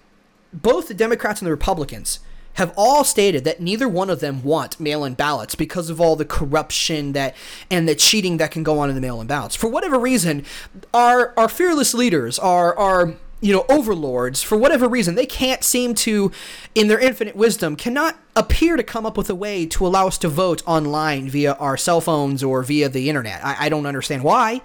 both 0.53 0.89
the 0.89 0.95
Democrats 0.95 1.41
and 1.41 1.47
the 1.47 1.53
Republicans 1.53 2.19
have 2.55 2.75
all 2.77 3.05
stated 3.05 3.45
that 3.45 3.61
neither 3.61 3.89
one 3.89 4.11
of 4.11 4.19
them 4.19 4.43
want 4.43 4.81
mail-in 4.81 5.15
ballots 5.15 5.55
because 5.55 5.91
of 5.91 6.01
all 6.01 6.17
the 6.17 6.25
corruption 6.25 7.13
that 7.13 7.37
and 7.71 7.89
the 7.89 7.95
cheating 7.95 8.39
that 8.39 8.51
can 8.51 8.65
go 8.65 8.81
on 8.81 8.89
in 8.89 8.97
the 8.97 9.01
mail-in 9.01 9.29
ballots. 9.29 9.55
For 9.55 9.69
whatever 9.69 9.97
reason, 9.97 10.45
our 10.93 11.33
our 11.37 11.49
fearless 11.49 11.95
leaders, 11.95 12.37
our 12.41 12.77
our 12.77 13.15
you 13.41 13.53
know, 13.53 13.65
overlords, 13.69 14.43
for 14.43 14.59
whatever 14.59 14.89
reason, 14.89 15.15
they 15.15 15.27
can't 15.27 15.63
seem 15.63 15.95
to, 15.95 16.33
in 16.75 16.89
their 16.89 16.99
infinite 16.99 17.37
wisdom, 17.37 17.77
cannot 17.77 18.19
appear 18.35 18.77
to 18.77 18.83
come 18.83 19.07
up 19.07 19.17
with 19.17 19.31
a 19.31 19.35
way 19.35 19.65
to 19.67 19.87
allow 19.87 20.09
us 20.09 20.19
to 20.19 20.29
vote 20.29 20.63
online 20.67 21.29
via 21.29 21.53
our 21.55 21.77
cell 21.77 22.01
phones 22.01 22.43
or 22.43 22.63
via 22.63 22.89
the 22.89 23.09
internet. 23.09 23.45
I, 23.45 23.67
I 23.67 23.69
don't 23.69 23.87
understand 23.87 24.25
why, 24.25 24.63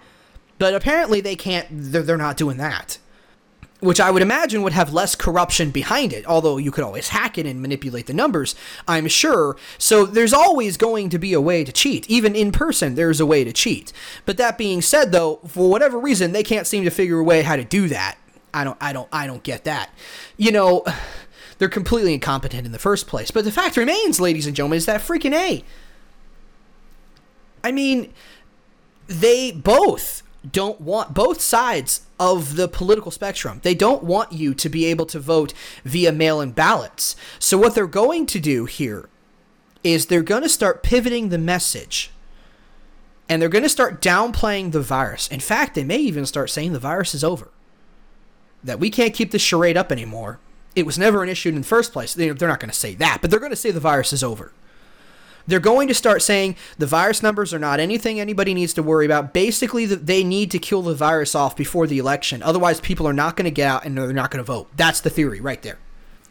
but 0.57 0.73
apparently 0.73 1.21
they 1.21 1.35
can't, 1.35 1.67
they're, 1.69 2.01
they're 2.01 2.17
not 2.17 2.37
doing 2.37 2.57
that. 2.57 2.97
Which 3.79 3.99
I 3.99 4.11
would 4.11 4.21
imagine 4.21 4.63
would 4.63 4.71
have 4.71 4.93
less 4.93 5.13
corruption 5.13 5.69
behind 5.69 6.13
it, 6.13 6.25
although 6.25 6.57
you 6.57 6.71
could 6.71 6.85
always 6.85 7.09
hack 7.09 7.37
it 7.37 7.45
and 7.45 7.61
manipulate 7.61 8.07
the 8.07 8.13
numbers, 8.13 8.55
I'm 8.87 9.09
sure. 9.09 9.57
So 9.77 10.05
there's 10.05 10.31
always 10.31 10.77
going 10.77 11.09
to 11.09 11.19
be 11.19 11.33
a 11.33 11.41
way 11.41 11.65
to 11.65 11.71
cheat. 11.73 12.09
Even 12.09 12.33
in 12.33 12.53
person, 12.53 12.95
there's 12.95 13.19
a 13.19 13.25
way 13.25 13.43
to 13.43 13.51
cheat. 13.51 13.91
But 14.25 14.37
that 14.37 14.57
being 14.57 14.81
said, 14.81 15.11
though, 15.11 15.41
for 15.45 15.69
whatever 15.69 15.99
reason, 15.99 16.31
they 16.31 16.43
can't 16.43 16.65
seem 16.65 16.85
to 16.85 16.89
figure 16.89 17.19
a 17.19 17.23
way 17.25 17.41
how 17.41 17.57
to 17.57 17.65
do 17.65 17.89
that 17.89 18.17
I 18.53 18.63
don't 18.63 18.77
I 18.81 18.93
don't 18.93 19.09
I 19.11 19.27
don't 19.27 19.43
get 19.43 19.63
that. 19.63 19.89
You 20.37 20.51
know, 20.51 20.83
they're 21.57 21.69
completely 21.69 22.13
incompetent 22.13 22.65
in 22.65 22.71
the 22.71 22.79
first 22.79 23.07
place. 23.07 23.31
But 23.31 23.45
the 23.45 23.51
fact 23.51 23.77
remains, 23.77 24.19
ladies 24.19 24.45
and 24.45 24.55
gentlemen, 24.55 24.77
is 24.77 24.85
that 24.85 25.01
freaking 25.01 25.33
A. 25.33 25.63
I 27.63 27.71
mean, 27.71 28.13
they 29.07 29.51
both 29.51 30.23
don't 30.49 30.81
want 30.81 31.13
both 31.13 31.39
sides 31.39 32.01
of 32.19 32.57
the 32.57 32.67
political 32.67 33.11
spectrum. 33.11 33.61
They 33.63 33.73
don't 33.73 34.03
want 34.03 34.33
you 34.33 34.53
to 34.53 34.69
be 34.69 34.85
able 34.85 35.05
to 35.07 35.19
vote 35.19 35.53
via 35.85 36.11
mail-in 36.11 36.51
ballots. 36.51 37.15
So 37.39 37.57
what 37.57 37.75
they're 37.75 37.87
going 37.87 38.25
to 38.27 38.39
do 38.39 38.65
here 38.65 39.07
is 39.83 40.07
they're 40.07 40.21
going 40.21 40.43
to 40.43 40.49
start 40.49 40.83
pivoting 40.83 41.29
the 41.29 41.37
message 41.37 42.11
and 43.29 43.41
they're 43.41 43.49
going 43.49 43.63
to 43.63 43.69
start 43.69 44.01
downplaying 44.01 44.73
the 44.73 44.81
virus. 44.81 45.29
In 45.29 45.39
fact, 45.39 45.75
they 45.75 45.85
may 45.85 45.97
even 45.97 46.25
start 46.25 46.49
saying 46.49 46.73
the 46.73 46.79
virus 46.79 47.15
is 47.15 47.23
over 47.23 47.49
that 48.63 48.79
we 48.79 48.89
can't 48.89 49.13
keep 49.13 49.31
this 49.31 49.41
charade 49.41 49.77
up 49.77 49.91
anymore. 49.91 50.39
It 50.75 50.85
was 50.85 50.97
never 50.97 51.21
an 51.21 51.29
issue 51.29 51.49
in 51.49 51.55
the 51.55 51.63
first 51.63 51.93
place. 51.93 52.13
They're 52.13 52.33
not 52.33 52.59
going 52.59 52.71
to 52.71 52.75
say 52.75 52.95
that, 52.95 53.19
but 53.21 53.29
they're 53.29 53.39
going 53.39 53.51
to 53.51 53.55
say 53.55 53.71
the 53.71 53.79
virus 53.79 54.13
is 54.13 54.23
over. 54.23 54.51
They're 55.45 55.59
going 55.59 55.89
to 55.89 55.93
start 55.93 56.21
saying 56.21 56.55
the 56.77 56.85
virus 56.85 57.21
numbers 57.21 57.53
are 57.53 57.59
not 57.59 57.81
anything 57.81 58.19
anybody 58.19 58.53
needs 58.53 58.73
to 58.75 58.83
worry 58.83 59.05
about. 59.05 59.33
Basically, 59.33 59.85
that 59.85 60.05
they 60.05 60.23
need 60.23 60.49
to 60.51 60.57
kill 60.57 60.81
the 60.81 60.95
virus 60.95 61.35
off 61.35 61.57
before 61.57 61.85
the 61.85 61.99
election. 61.99 62.41
Otherwise, 62.41 62.79
people 62.79 63.05
are 63.07 63.13
not 63.13 63.35
going 63.35 63.45
to 63.45 63.51
get 63.51 63.67
out 63.67 63.85
and 63.85 63.97
they're 63.97 64.13
not 64.13 64.31
going 64.31 64.43
to 64.43 64.49
vote. 64.49 64.69
That's 64.77 65.01
the 65.01 65.09
theory 65.09 65.41
right 65.41 65.61
there. 65.61 65.79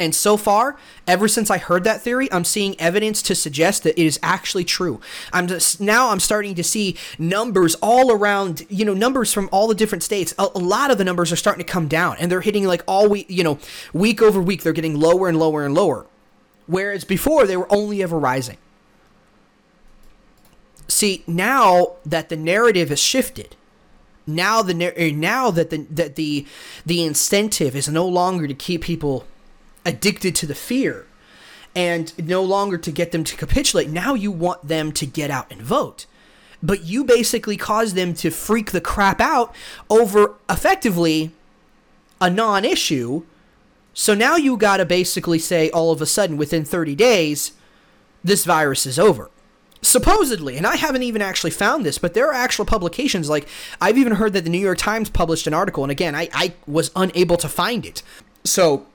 And 0.00 0.14
so 0.14 0.36
far, 0.36 0.76
ever 1.06 1.28
since 1.28 1.50
I 1.50 1.58
heard 1.58 1.84
that 1.84 2.00
theory, 2.00 2.30
I'm 2.32 2.44
seeing 2.44 2.80
evidence 2.80 3.22
to 3.22 3.34
suggest 3.34 3.84
that 3.84 4.00
it 4.00 4.04
is 4.04 4.18
actually 4.22 4.64
true. 4.64 5.00
I'm 5.32 5.46
just 5.46 5.80
now 5.80 6.10
I'm 6.10 6.20
starting 6.20 6.54
to 6.56 6.64
see 6.64 6.96
numbers 7.18 7.76
all 7.76 8.10
around, 8.10 8.66
you 8.68 8.84
know, 8.84 8.94
numbers 8.94 9.32
from 9.32 9.48
all 9.52 9.68
the 9.68 9.74
different 9.74 10.02
states. 10.02 10.34
A, 10.38 10.48
a 10.54 10.58
lot 10.58 10.90
of 10.90 10.98
the 10.98 11.04
numbers 11.04 11.30
are 11.30 11.36
starting 11.36 11.64
to 11.64 11.70
come 11.70 11.88
down 11.88 12.16
and 12.18 12.32
they're 12.32 12.40
hitting 12.40 12.66
like 12.66 12.82
all 12.88 13.08
week, 13.08 13.26
you 13.28 13.44
know, 13.44 13.58
week 13.92 14.20
over 14.22 14.40
week 14.40 14.62
they're 14.62 14.72
getting 14.72 14.98
lower 14.98 15.28
and 15.28 15.38
lower 15.38 15.64
and 15.64 15.74
lower. 15.74 16.06
Whereas 16.66 17.04
before 17.04 17.46
they 17.46 17.56
were 17.56 17.72
only 17.72 18.02
ever 18.02 18.18
rising. 18.18 18.56
See, 20.88 21.22
now 21.26 21.94
that 22.04 22.28
the 22.28 22.36
narrative 22.36 22.88
has 22.88 23.00
shifted, 23.00 23.56
now 24.26 24.62
the 24.62 24.98
eh, 24.98 25.10
now 25.10 25.50
that 25.50 25.70
the 25.70 25.86
that 25.90 26.16
the 26.16 26.46
the 26.84 27.02
incentive 27.02 27.74
is 27.74 27.88
no 27.88 28.06
longer 28.06 28.46
to 28.46 28.54
keep 28.54 28.82
people 28.82 29.26
addicted 29.84 30.34
to 30.36 30.46
the 30.46 30.54
fear 30.54 31.06
and 31.74 32.12
no 32.18 32.42
longer 32.42 32.78
to 32.78 32.90
get 32.90 33.12
them 33.12 33.24
to 33.24 33.36
capitulate. 33.36 33.88
Now 33.88 34.14
you 34.14 34.30
want 34.30 34.68
them 34.68 34.92
to 34.92 35.06
get 35.06 35.30
out 35.30 35.50
and 35.50 35.62
vote. 35.62 36.06
But 36.62 36.84
you 36.84 37.04
basically 37.04 37.56
cause 37.56 37.94
them 37.94 38.14
to 38.14 38.30
freak 38.30 38.70
the 38.70 38.80
crap 38.80 39.20
out 39.20 39.54
over 39.90 40.34
effectively 40.48 41.32
a 42.20 42.30
non 42.30 42.64
issue. 42.64 43.24
So 43.94 44.14
now 44.14 44.36
you 44.36 44.56
got 44.56 44.76
to 44.76 44.84
basically 44.84 45.38
say 45.38 45.70
all 45.70 45.90
of 45.90 46.00
a 46.00 46.06
sudden 46.06 46.36
within 46.36 46.64
30 46.64 46.94
days, 46.94 47.52
this 48.22 48.44
virus 48.44 48.86
is 48.86 48.98
over. 48.98 49.30
Supposedly, 49.84 50.56
and 50.56 50.64
I 50.64 50.76
haven't 50.76 51.02
even 51.02 51.20
actually 51.20 51.50
found 51.50 51.84
this, 51.84 51.98
but 51.98 52.14
there 52.14 52.28
are 52.28 52.32
actual 52.32 52.64
publications. 52.64 53.28
Like, 53.28 53.48
I've 53.80 53.98
even 53.98 54.14
heard 54.14 54.32
that 54.34 54.44
the 54.44 54.50
New 54.50 54.58
York 54.58 54.78
Times 54.78 55.10
published 55.10 55.48
an 55.48 55.54
article, 55.54 55.82
and 55.82 55.90
again, 55.90 56.14
I, 56.14 56.28
I 56.32 56.54
was 56.68 56.92
unable 56.94 57.36
to 57.38 57.48
find 57.48 57.84
it. 57.84 58.00
So, 58.44 58.86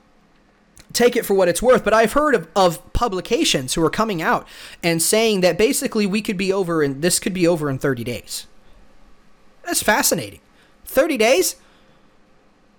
take 0.98 1.16
it 1.16 1.24
for 1.24 1.34
what 1.34 1.48
it's 1.48 1.62
worth, 1.62 1.84
but 1.84 1.94
I've 1.94 2.12
heard 2.12 2.34
of, 2.34 2.48
of 2.56 2.92
publications 2.92 3.74
who 3.74 3.84
are 3.84 3.90
coming 3.90 4.20
out 4.20 4.46
and 4.82 5.00
saying 5.00 5.40
that 5.42 5.56
basically 5.56 6.06
we 6.06 6.20
could 6.20 6.36
be 6.36 6.52
over 6.52 6.82
and 6.82 7.00
this 7.00 7.18
could 7.20 7.32
be 7.32 7.46
over 7.46 7.70
in 7.70 7.78
30 7.78 8.04
days. 8.04 8.46
That's 9.64 9.82
fascinating. 9.82 10.40
30 10.86 11.16
days? 11.16 11.56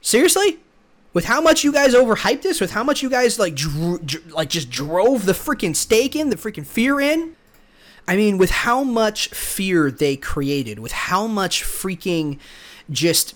Seriously? 0.02 0.60
With 1.14 1.26
how 1.26 1.42
much 1.42 1.64
you 1.64 1.72
guys 1.72 1.96
overhyped 1.96 2.42
this, 2.42 2.62
with 2.62 2.72
how 2.72 2.84
much 2.84 3.02
you 3.02 3.10
guys 3.10 3.40
like 3.40 3.56
dr- 3.56 4.06
dr- 4.06 4.32
like 4.32 4.50
just 4.50 4.70
drove 4.70 5.26
the 5.26 5.34
freaking 5.34 5.76
stake 5.76 6.16
in, 6.16 6.30
the 6.30 6.36
freaking 6.36 6.66
fear 6.66 7.00
in? 7.00 7.36
I 8.08 8.16
mean, 8.16 8.38
with 8.38 8.50
how 8.52 8.84
much 8.84 9.30
fear 9.30 9.92
they 9.92 10.16
created, 10.16 10.80
with 10.80 10.92
how 10.92 11.28
much 11.28 11.64
freaking 11.64 12.40
just 12.90 13.36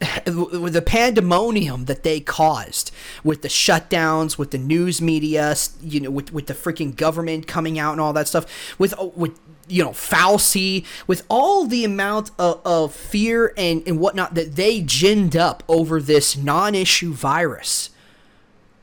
with 0.00 0.72
the 0.74 0.82
pandemonium 0.82 1.86
that 1.86 2.02
they 2.02 2.20
caused 2.20 2.90
with 3.24 3.42
the 3.42 3.48
shutdowns, 3.48 4.38
with 4.38 4.50
the 4.50 4.58
news 4.58 5.00
media, 5.00 5.54
you 5.80 6.00
know, 6.00 6.10
with, 6.10 6.32
with 6.32 6.46
the 6.46 6.54
freaking 6.54 6.94
government 6.94 7.46
coming 7.46 7.78
out 7.78 7.92
and 7.92 8.00
all 8.00 8.12
that 8.12 8.28
stuff, 8.28 8.46
with 8.78 8.94
oh, 8.98 9.12
with 9.16 9.38
you 9.68 9.82
know 9.82 9.90
Fauci, 9.90 10.84
with 11.06 11.24
all 11.28 11.66
the 11.66 11.84
amount 11.84 12.30
of, 12.38 12.60
of 12.64 12.94
fear 12.94 13.52
and, 13.56 13.82
and 13.86 13.98
whatnot 13.98 14.34
that 14.34 14.56
they 14.56 14.82
ginned 14.82 15.34
up 15.34 15.62
over 15.68 16.00
this 16.00 16.36
non-issue 16.36 17.12
virus. 17.12 17.90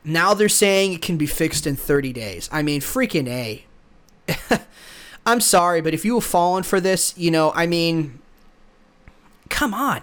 Now 0.06 0.34
they're 0.34 0.50
saying 0.50 0.92
it 0.92 1.02
can 1.02 1.16
be 1.16 1.26
fixed 1.26 1.66
in 1.66 1.76
30 1.76 2.12
days. 2.12 2.50
I 2.52 2.62
mean, 2.62 2.82
freaking 2.82 3.26
A. 3.26 3.64
I'm 5.26 5.40
sorry, 5.40 5.80
but 5.80 5.94
if 5.94 6.04
you 6.04 6.14
have 6.16 6.24
fallen 6.24 6.62
for 6.62 6.78
this, 6.78 7.16
you 7.16 7.30
know, 7.30 7.52
I 7.54 7.66
mean, 7.66 8.18
come 9.48 9.72
on 9.72 10.02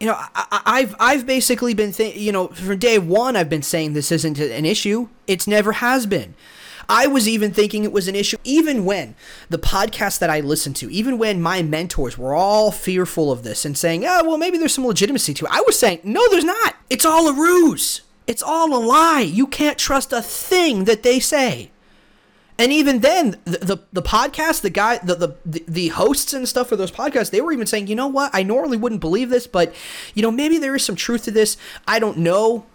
you 0.00 0.06
know, 0.06 0.16
I, 0.34 0.80
have 0.80 0.94
I've 1.00 1.26
basically 1.26 1.74
been, 1.74 1.92
th- 1.92 2.16
you 2.16 2.32
know, 2.32 2.48
from 2.48 2.78
day 2.78 2.98
one, 2.98 3.36
I've 3.36 3.48
been 3.48 3.62
saying 3.62 3.92
this 3.92 4.12
isn't 4.12 4.38
an 4.38 4.64
issue. 4.64 5.08
It's 5.26 5.46
never 5.46 5.72
has 5.72 6.06
been. 6.06 6.34
I 6.88 7.06
was 7.06 7.28
even 7.28 7.52
thinking 7.52 7.84
it 7.84 7.92
was 7.92 8.08
an 8.08 8.14
issue, 8.14 8.38
even 8.44 8.86
when 8.86 9.14
the 9.50 9.58
podcast 9.58 10.20
that 10.20 10.30
I 10.30 10.40
listened 10.40 10.76
to, 10.76 10.90
even 10.90 11.18
when 11.18 11.42
my 11.42 11.60
mentors 11.60 12.16
were 12.16 12.34
all 12.34 12.70
fearful 12.70 13.30
of 13.30 13.42
this 13.42 13.66
and 13.66 13.76
saying, 13.76 14.06
oh, 14.06 14.26
well, 14.26 14.38
maybe 14.38 14.56
there's 14.56 14.72
some 14.72 14.86
legitimacy 14.86 15.34
to 15.34 15.44
it. 15.44 15.52
I 15.52 15.62
was 15.66 15.78
saying, 15.78 16.00
no, 16.02 16.26
there's 16.30 16.44
not. 16.44 16.76
It's 16.88 17.04
all 17.04 17.28
a 17.28 17.34
ruse. 17.34 18.00
It's 18.26 18.42
all 18.42 18.74
a 18.74 18.80
lie. 18.82 19.20
You 19.20 19.46
can't 19.46 19.76
trust 19.76 20.14
a 20.14 20.22
thing 20.22 20.84
that 20.84 21.02
they 21.02 21.20
say. 21.20 21.70
And 22.58 22.72
even 22.72 23.00
then, 23.00 23.36
the, 23.44 23.58
the, 23.58 23.76
the 23.92 24.02
podcast, 24.02 24.62
the 24.62 24.70
guy, 24.70 24.98
the, 24.98 25.14
the 25.14 25.62
the 25.68 25.88
hosts 25.88 26.32
and 26.32 26.48
stuff 26.48 26.68
for 26.68 26.76
those 26.76 26.90
podcasts, 26.90 27.30
they 27.30 27.40
were 27.40 27.52
even 27.52 27.68
saying, 27.68 27.86
you 27.86 27.94
know 27.94 28.08
what? 28.08 28.30
I 28.34 28.42
normally 28.42 28.76
wouldn't 28.76 29.00
believe 29.00 29.30
this, 29.30 29.46
but 29.46 29.72
you 30.14 30.22
know, 30.22 30.32
maybe 30.32 30.58
there 30.58 30.74
is 30.74 30.84
some 30.84 30.96
truth 30.96 31.24
to 31.24 31.30
this. 31.30 31.56
I 31.86 32.00
don't 32.00 32.18
know. 32.18 32.66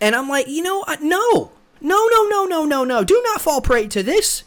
And 0.00 0.14
I'm 0.14 0.28
like, 0.28 0.46
you 0.48 0.62
know, 0.62 0.84
no, 1.02 1.50
no, 1.80 2.08
no, 2.08 2.26
no, 2.28 2.44
no, 2.44 2.64
no, 2.64 2.84
no. 2.84 3.04
Do 3.04 3.20
not 3.24 3.40
fall 3.40 3.60
prey 3.60 3.88
to 3.88 4.02
this. 4.02 4.44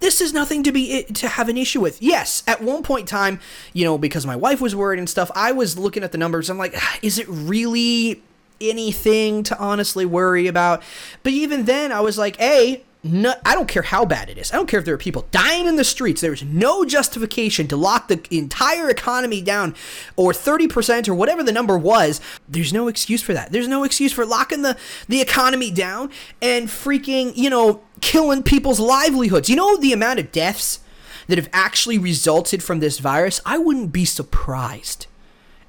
This 0.00 0.20
is 0.20 0.34
nothing 0.34 0.62
to 0.64 0.72
be 0.72 1.04
to 1.04 1.26
have 1.26 1.48
an 1.48 1.56
issue 1.56 1.80
with. 1.80 2.02
Yes, 2.02 2.42
at 2.46 2.60
one 2.60 2.82
point 2.82 3.02
in 3.02 3.06
time, 3.06 3.40
you 3.72 3.84
know, 3.84 3.96
because 3.96 4.26
my 4.26 4.36
wife 4.36 4.60
was 4.60 4.76
worried 4.76 4.98
and 4.98 5.08
stuff, 5.08 5.30
I 5.34 5.52
was 5.52 5.78
looking 5.78 6.04
at 6.04 6.12
the 6.12 6.18
numbers. 6.18 6.50
I'm 6.50 6.58
like, 6.58 6.76
is 7.02 7.18
it 7.18 7.26
really 7.28 8.22
anything 8.60 9.42
to 9.44 9.58
honestly 9.58 10.04
worry 10.04 10.46
about? 10.46 10.82
But 11.22 11.32
even 11.32 11.64
then, 11.64 11.92
I 11.92 12.00
was 12.00 12.18
like, 12.18 12.38
a 12.38 12.84
no, 13.12 13.34
I 13.44 13.54
don't 13.54 13.68
care 13.68 13.82
how 13.82 14.04
bad 14.04 14.28
it 14.28 14.38
is. 14.38 14.52
I 14.52 14.56
don't 14.56 14.68
care 14.68 14.78
if 14.80 14.84
there 14.84 14.94
are 14.94 14.98
people 14.98 15.26
dying 15.30 15.66
in 15.66 15.76
the 15.76 15.84
streets. 15.84 16.20
There's 16.20 16.42
no 16.42 16.84
justification 16.84 17.68
to 17.68 17.76
lock 17.76 18.08
the 18.08 18.20
entire 18.30 18.88
economy 18.88 19.40
down 19.40 19.74
or 20.16 20.32
30% 20.32 21.08
or 21.08 21.14
whatever 21.14 21.42
the 21.42 21.52
number 21.52 21.78
was. 21.78 22.20
There's 22.48 22.72
no 22.72 22.88
excuse 22.88 23.22
for 23.22 23.32
that. 23.32 23.52
There's 23.52 23.68
no 23.68 23.84
excuse 23.84 24.12
for 24.12 24.26
locking 24.26 24.62
the, 24.62 24.76
the 25.08 25.20
economy 25.20 25.70
down 25.70 26.10
and 26.42 26.68
freaking, 26.68 27.32
you 27.36 27.50
know, 27.50 27.82
killing 28.00 28.42
people's 28.42 28.80
livelihoods. 28.80 29.48
You 29.48 29.56
know 29.56 29.76
the 29.76 29.92
amount 29.92 30.18
of 30.18 30.32
deaths 30.32 30.80
that 31.28 31.38
have 31.38 31.50
actually 31.52 31.98
resulted 31.98 32.62
from 32.62 32.80
this 32.80 32.98
virus? 32.98 33.40
I 33.44 33.58
wouldn't 33.58 33.92
be 33.92 34.04
surprised 34.04 35.06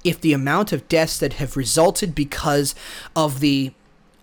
if 0.04 0.22
the 0.22 0.34
amount 0.34 0.72
of 0.72 0.88
deaths 0.88 1.20
that 1.20 1.34
have 1.34 1.58
resulted 1.58 2.16
because 2.16 2.76
of 3.16 3.40
the 3.40 3.74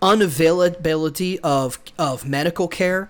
unavailability 0.05 1.39
of 1.43 1.79
of 1.97 2.27
medical 2.27 2.67
care, 2.67 3.09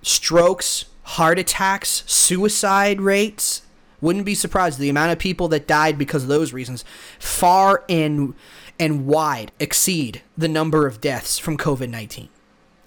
strokes, 0.00 0.86
heart 1.02 1.38
attacks, 1.38 2.02
suicide 2.06 3.02
rates. 3.02 3.62
Wouldn't 4.00 4.24
be 4.24 4.34
surprised 4.34 4.78
the 4.78 4.88
amount 4.88 5.12
of 5.12 5.18
people 5.18 5.46
that 5.48 5.68
died 5.68 5.98
because 5.98 6.22
of 6.22 6.28
those 6.28 6.52
reasons 6.52 6.84
far 7.18 7.84
and 7.88 8.34
and 8.80 9.06
wide 9.06 9.52
exceed 9.60 10.22
the 10.36 10.48
number 10.48 10.86
of 10.86 11.00
deaths 11.00 11.38
from 11.38 11.56
COVID 11.58 11.90
nineteen. 11.90 12.30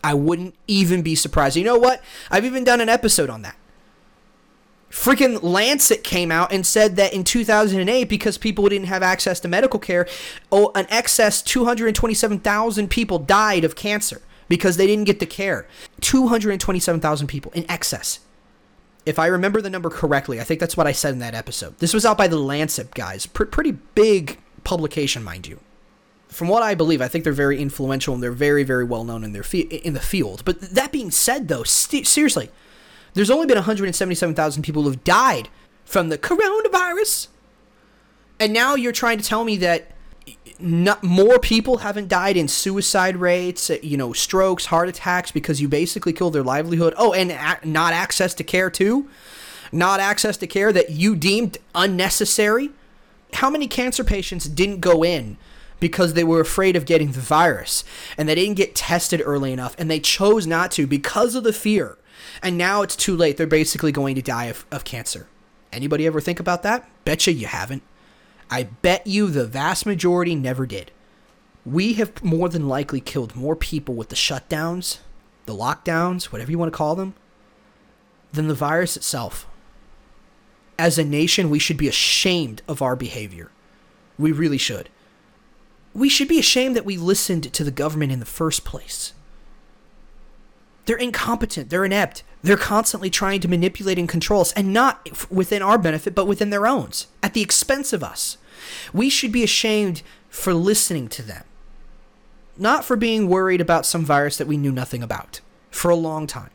I 0.03 0.13
wouldn't 0.15 0.55
even 0.67 1.03
be 1.03 1.15
surprised. 1.15 1.55
You 1.55 1.63
know 1.63 1.77
what? 1.77 2.03
I've 2.29 2.45
even 2.45 2.63
done 2.63 2.81
an 2.81 2.89
episode 2.89 3.29
on 3.29 3.43
that. 3.43 3.55
Freaking 4.95 5.43
Lancet 5.43 6.05
came 6.05 6.31
out 6.31 6.53
and 6.53 6.65
said 6.65 6.95
that 6.95 7.13
in 7.13 7.25
2008, 7.25 8.05
because 8.05 8.37
people 8.37 8.67
didn't 8.69 8.87
have 8.87 9.03
access 9.03 9.41
to 9.41 9.47
medical 9.49 9.77
care, 9.77 10.07
oh, 10.53 10.71
an 10.73 10.87
excess 10.89 11.41
227,000 11.41 12.89
people 12.89 13.19
died 13.19 13.65
of 13.65 13.75
cancer 13.75 14.21
because 14.47 14.77
they 14.77 14.87
didn't 14.87 15.03
get 15.03 15.19
the 15.19 15.25
care. 15.25 15.67
227,000 15.99 17.27
people 17.27 17.51
in 17.51 17.69
excess. 17.69 18.21
If 19.05 19.19
I 19.19 19.27
remember 19.27 19.61
the 19.61 19.69
number 19.69 19.89
correctly, 19.89 20.39
I 20.39 20.45
think 20.45 20.61
that's 20.61 20.77
what 20.77 20.87
I 20.87 20.93
said 20.93 21.11
in 21.11 21.19
that 21.19 21.35
episode. 21.35 21.77
This 21.79 21.93
was 21.93 22.05
out 22.05 22.17
by 22.17 22.29
the 22.29 22.39
Lancet 22.39 22.93
guys. 22.93 23.25
Pretty 23.25 23.71
big 23.71 24.39
publication, 24.63 25.25
mind 25.25 25.45
you. 25.45 25.59
From 26.29 26.47
what 26.47 26.63
I 26.63 26.73
believe, 26.73 27.01
I 27.01 27.09
think 27.09 27.25
they're 27.25 27.33
very 27.33 27.59
influential 27.61 28.13
and 28.13 28.23
they're 28.23 28.31
very, 28.31 28.63
very 28.63 28.85
well 28.85 29.03
known 29.03 29.25
in 29.25 29.33
their 29.33 29.43
fe- 29.43 29.59
in 29.59 29.93
the 29.93 29.99
field. 29.99 30.43
But 30.45 30.61
that 30.61 30.93
being 30.93 31.11
said, 31.11 31.49
though, 31.49 31.63
st- 31.63 32.07
seriously, 32.07 32.49
there's 33.15 33.31
only 33.31 33.47
been 33.47 33.55
177,000 33.55 34.61
people 34.61 34.83
who've 34.83 35.03
died 35.03 35.49
from 35.85 36.09
the 36.09 36.17
coronavirus. 36.17 37.29
And 38.39 38.53
now 38.53 38.75
you're 38.75 38.91
trying 38.91 39.17
to 39.17 39.23
tell 39.23 39.43
me 39.43 39.57
that 39.57 39.91
not, 40.59 41.03
more 41.03 41.39
people 41.39 41.77
haven't 41.77 42.09
died 42.09 42.37
in 42.37 42.47
suicide 42.47 43.17
rates, 43.17 43.69
uh, 43.69 43.77
you 43.81 43.97
know, 43.97 44.13
strokes, 44.13 44.65
heart 44.67 44.89
attacks 44.89 45.31
because 45.31 45.61
you 45.61 45.67
basically 45.67 46.13
killed 46.13 46.33
their 46.33 46.43
livelihood. 46.43 46.93
Oh, 46.97 47.13
and 47.13 47.31
a- 47.31 47.59
not 47.63 47.93
access 47.93 48.33
to 48.35 48.43
care 48.43 48.69
too? 48.69 49.09
Not 49.71 49.99
access 49.99 50.37
to 50.37 50.47
care 50.47 50.71
that 50.71 50.91
you 50.91 51.15
deemed 51.15 51.57
unnecessary? 51.73 52.71
How 53.33 53.49
many 53.49 53.67
cancer 53.67 54.03
patients 54.03 54.45
didn't 54.45 54.79
go 54.79 55.03
in 55.03 55.37
because 55.79 56.13
they 56.13 56.23
were 56.23 56.39
afraid 56.39 56.75
of 56.75 56.85
getting 56.85 57.11
the 57.11 57.19
virus 57.19 57.83
and 58.17 58.27
they 58.27 58.35
didn't 58.35 58.55
get 58.55 58.75
tested 58.75 59.21
early 59.23 59.51
enough 59.51 59.75
and 59.77 59.89
they 59.89 59.99
chose 59.99 60.47
not 60.47 60.71
to 60.71 60.87
because 60.87 61.35
of 61.35 61.43
the 61.43 61.53
fear 61.53 61.97
and 62.41 62.57
now 62.57 62.81
it's 62.81 62.95
too 62.95 63.15
late. 63.15 63.37
They're 63.37 63.47
basically 63.47 63.91
going 63.91 64.15
to 64.15 64.21
die 64.21 64.45
of, 64.45 64.65
of 64.71 64.83
cancer. 64.83 65.27
Anybody 65.71 66.05
ever 66.05 66.21
think 66.21 66.39
about 66.39 66.63
that? 66.63 66.87
Betcha 67.03 67.33
you 67.33 67.47
haven't. 67.47 67.83
I 68.49 68.63
bet 68.63 69.07
you 69.07 69.27
the 69.27 69.45
vast 69.45 69.85
majority 69.85 70.35
never 70.35 70.65
did. 70.65 70.91
We 71.65 71.93
have 71.93 72.23
more 72.23 72.47
than 72.47 72.67
likely 72.67 73.01
killed 73.01 73.35
more 73.35 73.55
people 73.55 73.95
with 73.95 74.09
the 74.09 74.15
shutdowns, 74.15 74.99
the 75.45 75.55
lockdowns, 75.55 76.25
whatever 76.25 76.51
you 76.51 76.59
want 76.59 76.71
to 76.71 76.77
call 76.77 76.95
them, 76.95 77.15
than 78.31 78.47
the 78.47 78.53
virus 78.53 78.95
itself. 78.95 79.47
As 80.77 80.97
a 80.97 81.03
nation, 81.03 81.49
we 81.49 81.59
should 81.59 81.77
be 81.77 81.87
ashamed 81.87 82.61
of 82.67 82.81
our 82.81 82.95
behavior. 82.95 83.49
We 84.17 84.31
really 84.31 84.57
should. 84.57 84.89
We 85.93 86.09
should 86.09 86.27
be 86.27 86.39
ashamed 86.39 86.75
that 86.75 86.85
we 86.85 86.97
listened 86.97 87.51
to 87.53 87.63
the 87.63 87.71
government 87.71 88.11
in 88.11 88.19
the 88.19 88.25
first 88.25 88.65
place. 88.65 89.13
They're 90.85 90.97
incompetent. 90.97 91.69
They're 91.69 91.85
inept. 91.85 92.23
They're 92.43 92.57
constantly 92.57 93.09
trying 93.09 93.41
to 93.41 93.47
manipulate 93.47 93.97
and 93.97 94.07
control 94.07 94.41
us, 94.41 94.53
and 94.53 94.71
not 94.71 95.31
within 95.31 95.61
our 95.61 95.77
benefit, 95.77 96.13
but 96.13 96.27
within 96.27 96.51
their 96.51 96.67
own, 96.67 96.91
at 97.23 97.33
the 97.33 97.41
expense 97.41 97.91
of 97.91 98.03
us. 98.03 98.37
We 98.93 99.09
should 99.09 99.31
be 99.31 99.43
ashamed 99.43 100.03
for 100.29 100.53
listening 100.53 101.07
to 101.09 101.21
them, 101.23 101.43
not 102.57 102.85
for 102.85 102.95
being 102.95 103.27
worried 103.27 103.61
about 103.61 103.85
some 103.85 104.05
virus 104.05 104.37
that 104.37 104.47
we 104.47 104.57
knew 104.57 104.71
nothing 104.71 105.01
about 105.01 105.41
for 105.71 105.89
a 105.89 105.95
long 105.95 106.27
time. 106.27 106.51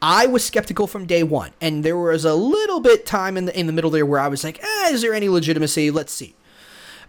I 0.00 0.26
was 0.26 0.44
skeptical 0.44 0.86
from 0.88 1.06
day 1.06 1.22
one, 1.22 1.52
and 1.60 1.84
there 1.84 1.96
was 1.96 2.24
a 2.24 2.34
little 2.34 2.80
bit 2.80 3.06
time 3.06 3.36
in 3.36 3.44
the 3.44 3.58
in 3.58 3.66
the 3.66 3.72
middle 3.72 3.90
there 3.90 4.04
where 4.04 4.18
I 4.18 4.28
was 4.28 4.42
like, 4.42 4.62
eh, 4.62 4.88
"Is 4.90 5.02
there 5.02 5.14
any 5.14 5.28
legitimacy? 5.28 5.90
Let's 5.92 6.12
see." 6.12 6.34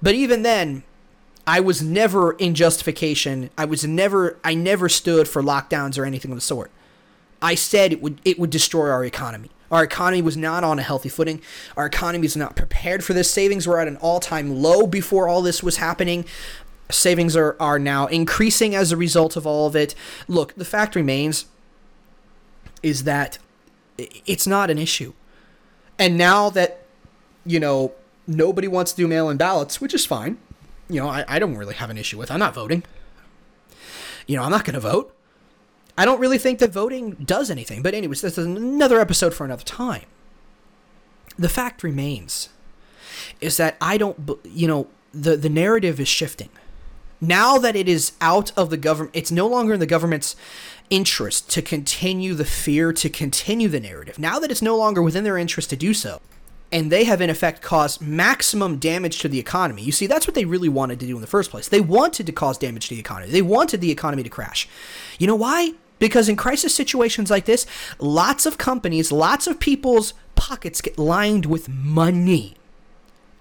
But 0.01 0.13
even 0.13 0.43
then, 0.43 0.83
I 1.45 1.59
was 1.59 1.81
never 1.81 2.33
in 2.33 2.55
justification. 2.55 3.49
I 3.57 3.65
was 3.65 3.85
never 3.85 4.37
I 4.43 4.53
never 4.53 4.87
stood 4.87 5.27
for 5.27 5.41
lockdowns 5.41 5.97
or 5.97 6.05
anything 6.05 6.31
of 6.31 6.37
the 6.37 6.41
sort. 6.41 6.71
I 7.41 7.55
said 7.55 7.91
it 7.91 8.01
would 8.01 8.21
it 8.23 8.39
would 8.39 8.49
destroy 8.49 8.89
our 8.89 9.03
economy. 9.03 9.49
Our 9.69 9.83
economy 9.83 10.21
was 10.21 10.37
not 10.37 10.63
on 10.63 10.79
a 10.79 10.83
healthy 10.83 11.09
footing. 11.09 11.41
Our 11.75 11.87
economy 11.87 12.25
is 12.25 12.37
not 12.37 12.55
prepared 12.55 13.03
for 13.03 13.13
this. 13.13 13.29
Savings 13.29 13.65
were 13.65 13.79
at 13.79 13.87
an 13.87 13.97
all-time 13.97 14.61
low 14.61 14.85
before 14.85 15.27
all 15.27 15.41
this 15.41 15.63
was 15.63 15.77
happening. 15.77 16.25
Savings 16.91 17.35
are, 17.35 17.55
are 17.59 17.79
now 17.79 18.05
increasing 18.05 18.75
as 18.75 18.91
a 18.91 18.97
result 18.97 19.35
of 19.35 19.47
all 19.47 19.65
of 19.65 19.75
it. 19.75 19.95
Look, 20.27 20.53
the 20.53 20.65
fact 20.65 20.95
remains 20.95 21.45
is 22.83 23.03
that 23.05 23.39
it's 23.97 24.45
not 24.45 24.69
an 24.69 24.77
issue. 24.77 25.13
And 25.97 26.19
now 26.19 26.51
that, 26.51 26.85
you 27.43 27.59
know, 27.59 27.93
nobody 28.27 28.67
wants 28.67 28.91
to 28.91 28.97
do 28.97 29.07
mail 29.07 29.27
in 29.27 29.37
ballots, 29.37 29.81
which 29.81 29.95
is 29.95 30.05
fine 30.05 30.37
you 30.93 31.01
know, 31.01 31.09
I, 31.09 31.25
I 31.27 31.39
don't 31.39 31.57
really 31.57 31.75
have 31.75 31.89
an 31.89 31.97
issue 31.97 32.17
with. 32.17 32.31
I'm 32.31 32.39
not 32.39 32.53
voting. 32.53 32.83
You 34.27 34.37
know, 34.37 34.43
I'm 34.43 34.51
not 34.51 34.63
going 34.63 34.75
to 34.75 34.79
vote. 34.79 35.15
I 35.97 36.05
don't 36.05 36.19
really 36.19 36.37
think 36.37 36.59
that 36.59 36.71
voting 36.71 37.11
does 37.23 37.51
anything. 37.51 37.81
But, 37.81 37.93
anyways, 37.93 38.21
this 38.21 38.37
is 38.37 38.45
another 38.45 38.99
episode 38.99 39.33
for 39.33 39.45
another 39.45 39.63
time. 39.63 40.05
The 41.37 41.49
fact 41.49 41.83
remains 41.83 42.49
is 43.41 43.57
that 43.57 43.75
I 43.81 43.97
don't, 43.97 44.39
you 44.43 44.67
know, 44.67 44.87
the, 45.13 45.35
the 45.35 45.49
narrative 45.49 45.99
is 45.99 46.07
shifting. 46.07 46.49
Now 47.19 47.57
that 47.57 47.75
it 47.75 47.87
is 47.87 48.13
out 48.19 48.51
of 48.57 48.69
the 48.69 48.77
government, 48.77 49.15
it's 49.15 49.31
no 49.31 49.47
longer 49.47 49.73
in 49.73 49.79
the 49.79 49.85
government's 49.85 50.35
interest 50.89 51.49
to 51.51 51.61
continue 51.61 52.33
the 52.33 52.45
fear, 52.45 52.91
to 52.93 53.09
continue 53.09 53.67
the 53.67 53.79
narrative. 53.79 54.19
Now 54.19 54.39
that 54.39 54.51
it's 54.51 54.61
no 54.61 54.77
longer 54.77 55.01
within 55.01 55.23
their 55.23 55.37
interest 55.37 55.69
to 55.69 55.75
do 55.75 55.93
so, 55.93 56.21
and 56.73 56.91
they 56.91 57.03
have 57.03 57.21
in 57.21 57.29
effect 57.29 57.61
caused 57.61 58.01
maximum 58.01 58.77
damage 58.77 59.19
to 59.19 59.29
the 59.29 59.37
economy. 59.37 59.83
You 59.83 59.91
see, 59.91 60.07
that's 60.07 60.25
what 60.25 60.33
they 60.33 60.43
really 60.43 60.69
wanted 60.69 60.99
to 61.01 61.05
do 61.05 61.15
in 61.15 61.21
the 61.21 61.27
first 61.27 61.51
place. 61.51 61.69
They 61.69 61.79
wanted 61.79 62.25
to 62.25 62.31
cause 62.31 62.57
damage 62.57 62.89
to 62.89 62.95
the 62.95 62.99
economy. 62.99 63.31
They 63.31 63.43
wanted 63.43 63.79
the 63.79 63.91
economy 63.91 64.23
to 64.23 64.29
crash. 64.29 64.67
You 65.19 65.27
know 65.27 65.35
why? 65.35 65.73
Because 65.99 66.27
in 66.27 66.35
crisis 66.35 66.73
situations 66.73 67.29
like 67.29 67.45
this, 67.45 67.67
lots 67.99 68.47
of 68.47 68.57
companies, 68.57 69.11
lots 69.11 69.45
of 69.45 69.59
people's 69.59 70.15
pockets 70.33 70.81
get 70.81 70.97
lined 70.97 71.45
with 71.45 71.69
money. 71.69 72.55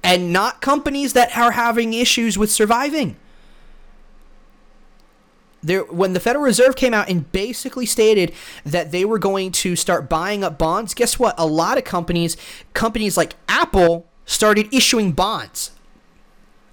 And 0.05 0.31
not 0.31 0.61
companies 0.61 1.15
that 1.15 1.35
are 1.35 1.53
having 1.53 1.95
issues 1.95 2.37
with 2.37 2.53
surviving 2.53 3.17
there 5.63 5.85
when 5.85 6.13
the 6.13 6.21
Federal 6.21 6.45
Reserve 6.45 6.77
came 6.77 6.93
out 6.93 7.09
and 7.09 7.31
basically 7.33 7.87
stated 7.87 8.33
that 8.65 8.91
they 8.91 9.05
were 9.05 9.19
going 9.19 9.53
to 9.53 9.77
start 9.77 10.09
buying 10.09 10.43
up 10.43 10.59
bonds, 10.59 10.95
guess 10.95 11.19
what? 11.19 11.35
A 11.39 11.47
lot 11.47 11.79
of 11.79 11.85
companies, 11.85 12.37
companies 12.75 13.17
like 13.17 13.35
Apple 13.49 14.07
started 14.27 14.73
issuing 14.75 15.13
bonds. 15.13 15.71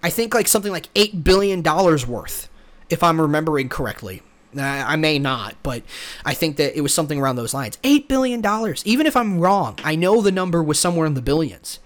I 0.01 0.09
think 0.09 0.33
like 0.33 0.47
something 0.47 0.71
like 0.71 0.89
8 0.95 1.23
billion 1.23 1.61
dollars 1.61 2.07
worth 2.07 2.49
if 2.89 3.03
I'm 3.03 3.21
remembering 3.21 3.69
correctly. 3.69 4.23
I 4.57 4.95
may 4.95 5.19
not, 5.19 5.55
but 5.61 5.83
I 6.25 6.33
think 6.33 6.57
that 6.57 6.75
it 6.75 6.81
was 6.81 6.91
something 6.91 7.19
around 7.19 7.35
those 7.35 7.53
lines. 7.53 7.77
$8 7.83 8.07
billion. 8.07 8.43
Even 8.83 9.05
if 9.05 9.15
I'm 9.15 9.39
wrong, 9.39 9.77
I 9.83 9.95
know 9.95 10.21
the 10.21 10.31
number 10.31 10.63
was 10.63 10.79
somewhere 10.79 11.05
in 11.05 11.13
the 11.13 11.21
billions. 11.21 11.77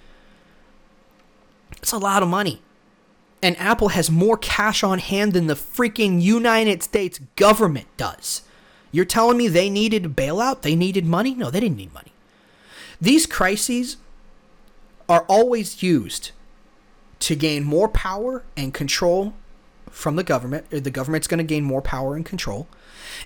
It's 1.73 1.91
a 1.91 1.97
lot 1.97 2.23
of 2.23 2.29
money 2.29 2.61
and 3.43 3.59
Apple 3.59 3.89
has 3.89 4.09
more 4.09 4.37
cash 4.37 4.83
on 4.83 4.99
hand 4.99 5.33
than 5.33 5.47
the 5.47 5.53
freaking 5.53 6.21
United 6.21 6.81
States 6.81 7.19
government 7.35 7.87
does. 7.97 8.43
You're 8.91 9.03
telling 9.03 9.37
me 9.37 9.49
they 9.49 9.69
needed 9.69 10.05
a 10.05 10.09
bailout? 10.09 10.61
They 10.61 10.77
needed 10.77 11.05
money? 11.05 11.35
No, 11.35 11.51
they 11.51 11.59
didn't 11.59 11.75
need 11.75 11.93
money. 11.93 12.13
These 13.01 13.25
crises 13.25 13.97
are 15.09 15.25
always 15.27 15.83
used 15.83 16.31
to 17.19 17.35
gain 17.35 17.65
more 17.65 17.89
power 17.89 18.45
and 18.55 18.73
control 18.73 19.33
from 19.89 20.15
the 20.15 20.23
government. 20.23 20.69
The 20.69 20.89
government's 20.89 21.27
going 21.27 21.39
to 21.39 21.43
gain 21.43 21.65
more 21.65 21.81
power 21.81 22.15
and 22.15 22.25
control. 22.25 22.69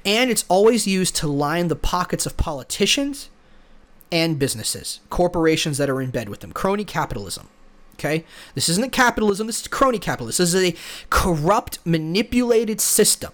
And 0.03 0.31
it's 0.31 0.45
always 0.49 0.87
used 0.87 1.15
to 1.17 1.27
line 1.27 1.67
the 1.67 1.75
pockets 1.75 2.25
of 2.25 2.37
politicians 2.37 3.29
and 4.11 4.39
businesses, 4.39 4.99
corporations 5.11 5.77
that 5.77 5.91
are 5.91 6.01
in 6.01 6.09
bed 6.09 6.27
with 6.27 6.39
them. 6.39 6.53
Crony 6.53 6.85
capitalism. 6.85 7.49
Okay? 7.97 8.25
This 8.53 8.69
isn't 8.69 8.91
capitalism, 8.91 9.47
this 9.47 9.61
is 9.61 9.67
crony 9.67 9.99
capitalism. 9.99 10.43
This 10.43 10.53
is 10.53 10.63
a 10.63 10.75
corrupt, 11.09 11.79
manipulated 11.85 12.79
system. 12.79 13.31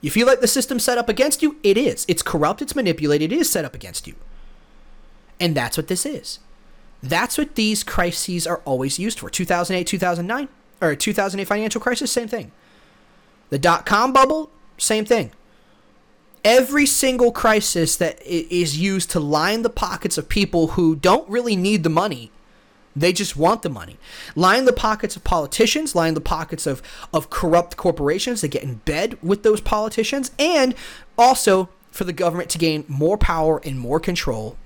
You 0.00 0.10
feel 0.10 0.26
like 0.26 0.40
the 0.40 0.48
system's 0.48 0.82
set 0.82 0.98
up 0.98 1.08
against 1.08 1.42
you? 1.42 1.56
It 1.62 1.78
is. 1.78 2.04
It's 2.08 2.22
corrupt, 2.22 2.60
it's 2.60 2.74
manipulated, 2.74 3.32
it 3.32 3.38
is 3.38 3.50
set 3.50 3.64
up 3.64 3.74
against 3.74 4.06
you. 4.06 4.14
And 5.38 5.54
that's 5.54 5.76
what 5.76 5.88
this 5.88 6.04
is. 6.04 6.40
That's 7.02 7.38
what 7.38 7.54
these 7.54 7.82
crises 7.82 8.46
are 8.46 8.60
always 8.64 8.98
used 8.98 9.18
for. 9.18 9.30
2008, 9.30 9.86
2009, 9.86 10.48
or 10.80 10.94
2008 10.94 11.44
financial 11.46 11.80
crisis, 11.80 12.10
same 12.10 12.28
thing. 12.28 12.52
The 13.50 13.58
dot 13.58 13.86
com 13.86 14.12
bubble, 14.12 14.50
same 14.78 15.04
thing. 15.04 15.32
Every 16.44 16.86
single 16.86 17.30
crisis 17.30 17.96
that 17.96 18.20
is 18.22 18.78
used 18.78 19.10
to 19.10 19.20
line 19.20 19.62
the 19.62 19.70
pockets 19.70 20.18
of 20.18 20.28
people 20.28 20.68
who 20.68 20.96
don't 20.96 21.28
really 21.28 21.54
need 21.54 21.84
the 21.84 21.90
money 21.90 22.32
they 22.94 23.12
just 23.12 23.36
want 23.36 23.62
the 23.62 23.70
money. 23.70 23.96
Line 24.34 24.64
the 24.64 24.72
pockets 24.72 25.16
of 25.16 25.24
politicians, 25.24 25.94
line 25.94 26.14
the 26.14 26.20
pockets 26.20 26.66
of, 26.66 26.82
of 27.12 27.30
corrupt 27.30 27.76
corporations 27.76 28.40
that 28.40 28.48
get 28.48 28.62
in 28.62 28.76
bed 28.76 29.18
with 29.22 29.42
those 29.42 29.60
politicians, 29.60 30.30
and 30.38 30.74
also 31.16 31.68
for 31.90 32.04
the 32.04 32.12
government 32.12 32.50
to 32.50 32.58
gain 32.58 32.84
more 32.88 33.18
power 33.18 33.60
and 33.64 33.78
more 33.78 34.00
control 34.00 34.56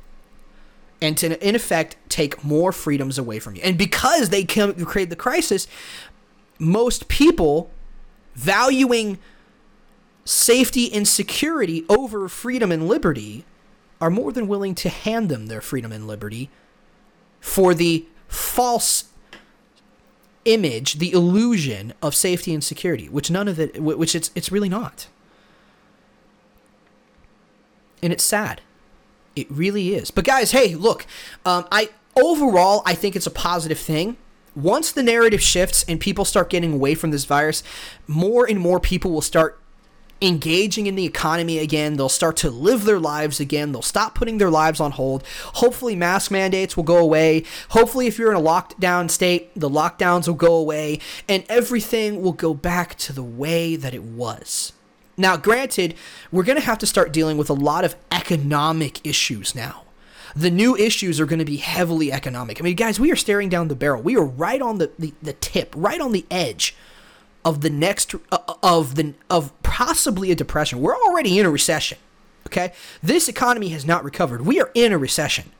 and 1.01 1.19
to, 1.19 1.47
in 1.47 1.55
effect, 1.55 1.97
take 2.09 2.43
more 2.43 2.73
freedoms 2.73 3.19
away 3.19 3.39
from 3.39 3.55
you. 3.55 3.63
And 3.63 3.77
because 3.77 4.31
they 4.31 4.45
create 4.45 5.11
the 5.11 5.17
crisis, 5.17 5.67
most 6.59 7.09
people 7.09 7.71
valuing 8.35 9.19
safety 10.25 10.93
and 10.93 11.07
security 11.07 11.85
over 11.89 12.29
freedom 12.29 12.73
and 12.73 12.89
liberty 12.89 13.45
are 14.01 14.11
more 14.11 14.33
than 14.33 14.49
willing 14.49 14.75
to 14.75 14.89
hand 14.89 15.29
them 15.29 15.47
their 15.47 15.61
freedom 15.61 15.93
and 15.93 16.07
liberty 16.07 16.51
for 17.41 17.75
the 17.75 18.07
false 18.37 19.05
image, 20.45 20.95
the 20.95 21.13
illusion 21.13 21.93
of 22.03 22.15
safety 22.15 22.55
and 22.55 22.63
security, 22.63 23.09
which 23.09 23.31
none 23.31 23.49
of 23.49 23.59
it, 23.59 23.83
which 23.83 24.15
it's 24.15 24.31
it's 24.35 24.53
really 24.53 24.69
not. 24.69 25.09
And 28.03 28.13
it's 28.13 28.25
sad. 28.25 28.61
It 29.35 29.51
really 29.51 29.95
is. 29.95 30.11
But 30.11 30.25
guys, 30.25 30.53
hey, 30.53 30.75
look, 30.75 31.07
um, 31.45 31.67
I 31.73 31.91
overall 32.15 32.83
I 32.87 32.95
think 32.95 33.17
it's 33.17 33.27
a 33.27 33.31
positive 33.31 33.79
thing. 33.79 34.17
Once 34.55 34.91
the 34.93 35.03
narrative 35.03 35.43
shifts 35.43 35.85
and 35.87 36.01
people 36.01 36.25
start 36.25 36.49
getting 36.49 36.73
away 36.73 36.95
from 36.95 37.11
this 37.11 37.25
virus, 37.25 37.63
more 38.07 38.49
and 38.49 38.59
more 38.59 38.81
people 38.81 39.11
will 39.11 39.21
start 39.21 39.61
engaging 40.23 40.87
in 40.87 40.95
the 40.95 41.05
economy 41.05 41.59
again. 41.59 41.97
They'll 41.97 42.09
start 42.09 42.37
to 42.39 42.51
live 42.51 42.85
their 42.85 42.99
lives 42.99 43.41
again. 43.41 43.73
They'll 43.73 43.83
stop 43.83 44.15
putting 44.15 44.39
their 44.39 44.51
lives 44.51 44.81
on 44.81 44.93
hold. 44.93 45.25
Hopefully, 45.55 45.97
mask 45.97 46.31
mandates 46.31 46.77
will 46.77 46.85
go 46.85 46.99
away. 46.99 47.45
Hopefully, 47.71 48.07
if 48.07 48.19
you're 48.19 48.31
in 48.31 48.37
a 48.37 48.41
lockdown 48.41 49.11
state, 49.11 49.51
the 49.55 49.71
lockdowns 49.71 50.27
will 50.27 50.35
go 50.35 50.55
away 50.55 51.01
and 51.29 51.45
everything 51.49 52.23
will 52.23 52.33
go 52.33 52.55
back 52.55 52.95
to 52.97 53.13
the 53.13 53.23
way 53.23 53.77
that 53.77 53.95
it 53.95 54.03
was. 54.03 54.73
Now, 55.17 55.37
granted, 55.37 55.95
we're 56.31 56.43
going 56.45 56.59
to 56.59 56.65
have 56.65 56.79
to 56.79 56.87
start 56.87 57.13
dealing 57.13 57.39
with 57.39 57.49
a 57.49 57.55
lot 57.55 57.85
of 57.85 57.97
economic 58.13 59.05
issues 59.07 59.55
now. 59.55 59.85
The 60.35 60.51
new 60.51 60.77
issues 60.77 61.19
are 61.19 61.25
going 61.25 61.39
to 61.39 61.47
be 61.47 61.57
heavily 61.57 62.13
economic. 62.13 62.61
I 62.61 62.65
mean, 62.65 62.77
guys, 62.77 63.01
we 63.01 63.11
are 63.11 63.17
staring 63.17 63.49
down 63.49 63.69
the 63.69 63.75
barrel. 63.75 64.03
We 64.03 64.17
are 64.17 64.25
right 64.25 64.61
on 64.61 64.77
the, 64.77 64.91
the, 64.99 65.15
the 65.23 65.33
tip, 65.33 65.73
right 65.75 66.01
on 66.01 66.13
the 66.13 66.27
edge 66.31 66.77
of 67.47 67.61
the 67.61 67.71
next 67.71 68.13
uh, 68.33 68.39
of 68.61 68.97
the 68.97 69.15
of 69.31 69.53
possibly 69.63 70.31
a 70.33 70.35
depression. 70.35 70.81
We're 70.81 70.97
already 70.97 71.39
in 71.39 71.47
a 71.47 71.51
recession. 71.51 71.97
Okay? 72.49 72.73
This 73.03 73.29
economy 73.29 73.69
has 73.69 73.87
not 73.87 74.05
recovered. 74.05 74.45
We 74.45 74.61
are 74.61 74.71
in 74.75 74.93
a 74.93 74.99
recession. 74.99 75.53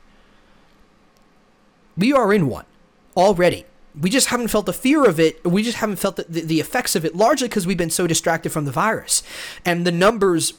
We 1.97 2.13
are 2.13 2.31
in 2.33 2.47
one 2.47 2.65
already. 3.15 3.65
We 3.99 4.09
just 4.09 4.27
haven't 4.27 4.49
felt 4.49 4.67
the 4.67 4.73
fear 4.73 5.07
of 5.07 5.19
it. 5.19 5.43
We 5.43 5.63
just 5.63 5.77
haven't 5.77 5.95
felt 5.95 6.17
the, 6.17 6.25
the, 6.29 6.41
the 6.41 6.59
effects 6.59 6.95
of 6.95 7.03
it, 7.03 7.15
largely 7.15 7.47
because 7.47 7.65
we've 7.65 7.77
been 7.77 7.89
so 7.89 8.05
distracted 8.05 8.51
from 8.51 8.65
the 8.65 8.71
virus. 8.71 9.23
And 9.65 9.87
the 9.87 9.91
numbers, 9.91 10.53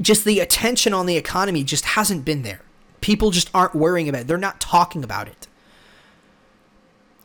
just 0.00 0.24
the 0.24 0.40
attention 0.40 0.94
on 0.94 1.06
the 1.06 1.16
economy 1.16 1.64
just 1.64 1.84
hasn't 1.84 2.24
been 2.24 2.42
there. 2.42 2.62
People 3.00 3.30
just 3.30 3.50
aren't 3.52 3.74
worrying 3.74 4.08
about 4.08 4.22
it. 4.22 4.26
They're 4.28 4.38
not 4.38 4.60
talking 4.60 5.04
about 5.04 5.28
it. 5.28 5.48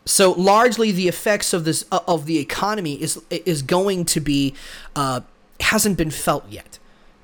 So 0.05 0.31
largely, 0.31 0.91
the 0.91 1.07
effects 1.07 1.53
of 1.53 1.63
this 1.63 1.85
uh, 1.91 1.99
of 2.07 2.25
the 2.25 2.39
economy 2.39 3.01
is 3.01 3.21
is 3.29 3.61
going 3.61 4.05
to 4.05 4.19
be 4.19 4.55
uh, 4.95 5.21
hasn't 5.59 5.97
been 5.97 6.11
felt 6.11 6.47
yet. 6.49 6.79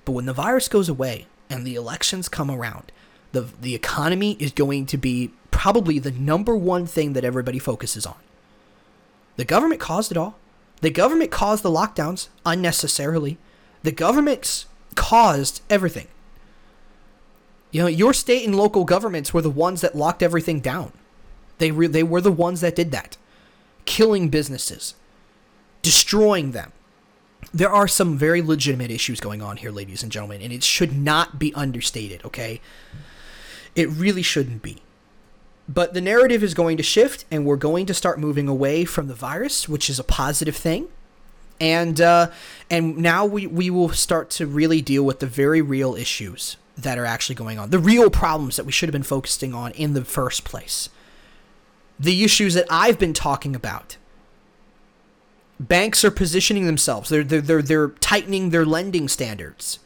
But 0.06 0.12
when 0.12 0.26
the 0.26 0.34
virus 0.34 0.68
goes 0.68 0.88
away 0.88 1.28
and 1.50 1.66
the 1.66 1.76
elections 1.76 2.30
come 2.30 2.52
around, 2.52 2.92
the 3.32 3.42
the 3.42 3.74
economy 3.74 4.38
is 4.40 4.52
going 4.52 4.86
to 4.88 4.98
be 4.98 5.32
probably 5.50 5.98
the 5.98 6.12
number 6.12 6.56
one 6.56 6.86
thing 6.86 7.14
that 7.14 7.26
everybody 7.26 7.58
focuses 7.58 8.06
on. 8.06 8.18
The 9.38 9.46
government 9.46 9.82
caused 9.82 10.12
it 10.12 10.18
all. 10.18 10.36
The 10.82 10.92
government 10.92 11.32
caused 11.32 11.64
the 11.64 11.72
lockdowns 11.72 12.28
unnecessarily. 12.46 13.38
The 13.82 13.92
government's 13.92 14.68
caused 14.94 15.62
everything. 15.70 16.08
You 17.72 17.82
know, 17.82 17.88
your 17.88 18.14
state 18.14 18.46
and 18.46 18.56
local 18.56 18.86
governments 18.86 19.34
were 19.34 19.42
the 19.42 19.50
ones 19.50 19.82
that 19.82 19.96
locked 19.96 20.22
everything 20.22 20.60
down. 20.60 20.92
They 21.58 21.72
re- 21.72 21.88
they 21.88 22.04
were 22.04 22.22
the 22.22 22.32
ones 22.32 22.62
that 22.62 22.76
did 22.76 22.92
that, 22.92 23.18
killing 23.86 24.30
businesses, 24.30 24.96
destroying 25.82 26.52
them. 26.52 26.72
There 27.54 27.70
are 27.70 27.88
some 27.88 28.18
very 28.18 28.42
legitimate 28.42 28.92
issues 28.92 29.20
going 29.20 29.42
on 29.42 29.58
here, 29.58 29.72
ladies 29.72 30.04
and 30.04 30.12
gentlemen, 30.12 30.42
and 30.42 30.52
it 30.52 30.64
should 30.64 30.98
not 30.98 31.40
be 31.40 31.54
understated. 31.54 32.24
Okay, 32.26 32.62
it 33.76 33.90
really 33.90 34.22
shouldn't 34.24 34.62
be. 34.62 34.78
But 35.70 35.94
the 35.94 36.02
narrative 36.02 36.44
is 36.44 36.54
going 36.54 36.78
to 36.78 36.84
shift, 36.84 37.26
and 37.30 37.46
we're 37.46 37.58
going 37.58 37.86
to 37.88 37.94
start 37.94 38.20
moving 38.20 38.48
away 38.48 38.86
from 38.86 39.08
the 39.08 39.14
virus, 39.14 39.68
which 39.68 39.90
is 39.90 40.00
a 40.00 40.04
positive 40.04 40.56
thing 40.56 40.88
and 41.60 42.00
uh, 42.00 42.30
and 42.70 42.98
now 42.98 43.26
we, 43.26 43.48
we 43.48 43.70
will 43.70 43.90
start 43.90 44.30
to 44.32 44.46
really 44.46 44.82
deal 44.82 45.04
with 45.04 45.20
the 45.20 45.28
very 45.28 45.62
real 45.62 45.96
issues 45.96 46.58
that 46.78 46.98
are 46.98 47.06
actually 47.06 47.36
going 47.36 47.58
on 47.58 47.70
the 47.72 47.80
real 47.80 48.10
problems 48.10 48.56
that 48.56 48.66
we 48.66 48.72
should 48.72 48.88
have 48.88 48.94
been 48.94 49.04
focusing 49.04 49.54
on 49.54 49.72
in 49.72 49.94
the 49.94 50.06
first 50.06 50.44
place 50.44 50.90
the 52.00 52.24
issues 52.24 52.54
that 52.54 52.66
I've 52.70 53.00
been 53.00 53.14
talking 53.14 53.56
about. 53.56 53.98
Banks 55.60 56.06
are 56.06 56.12
positioning 56.12 56.66
themselves. 56.66 57.10
They're, 57.10 57.24
they're, 57.24 57.42
they're, 57.42 57.62
they're 57.62 57.88
tightening 57.90 58.52
their 58.52 58.66
lending 58.66 59.08
standards. 59.08 59.80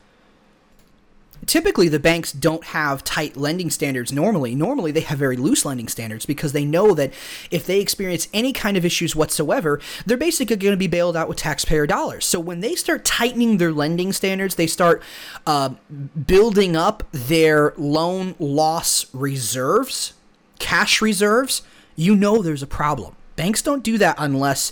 Typically, 1.48 1.88
the 1.88 2.00
banks 2.00 2.32
don't 2.32 2.66
have 2.66 3.04
tight 3.04 3.36
lending 3.36 3.72
standards 3.72 4.12
normally. 4.12 4.54
Normally, 4.54 4.92
they 4.92 5.00
have 5.00 5.18
very 5.18 5.36
loose 5.36 5.66
lending 5.66 5.88
standards 5.88 6.24
because 6.26 6.52
they 6.52 6.66
know 6.66 6.94
that 6.94 7.12
if 7.50 7.66
they 7.66 7.80
experience 7.80 8.28
any 8.32 8.54
kind 8.54 8.78
of 8.78 8.86
issues 8.86 9.16
whatsoever, 9.16 9.80
they're 10.06 10.18
basically 10.18 10.58
going 10.58 10.74
to 10.74 10.78
be 10.78 10.86
bailed 10.86 11.18
out 11.18 11.28
with 11.28 11.38
taxpayer 11.38 11.88
dollars. 11.88 12.26
So, 12.26 12.40
when 12.40 12.60
they 12.60 12.76
start 12.76 13.04
tightening 13.04 13.58
their 13.58 13.72
lending 13.72 14.14
standards, 14.14 14.54
they 14.54 14.68
start 14.68 15.02
uh, 15.48 15.70
building 16.28 16.76
up 16.76 17.04
their 17.12 17.74
loan 17.76 18.36
loss 18.38 19.08
reserves 19.12 20.14
cash 20.62 21.02
reserves, 21.02 21.64
you 22.02 22.16
know 22.16 22.42
there's 22.42 22.64
a 22.64 22.68
problem. 22.68 23.16
Banks 23.36 23.62
don't 23.62 23.84
do 23.84 23.98
that 24.00 24.16
unless 24.18 24.72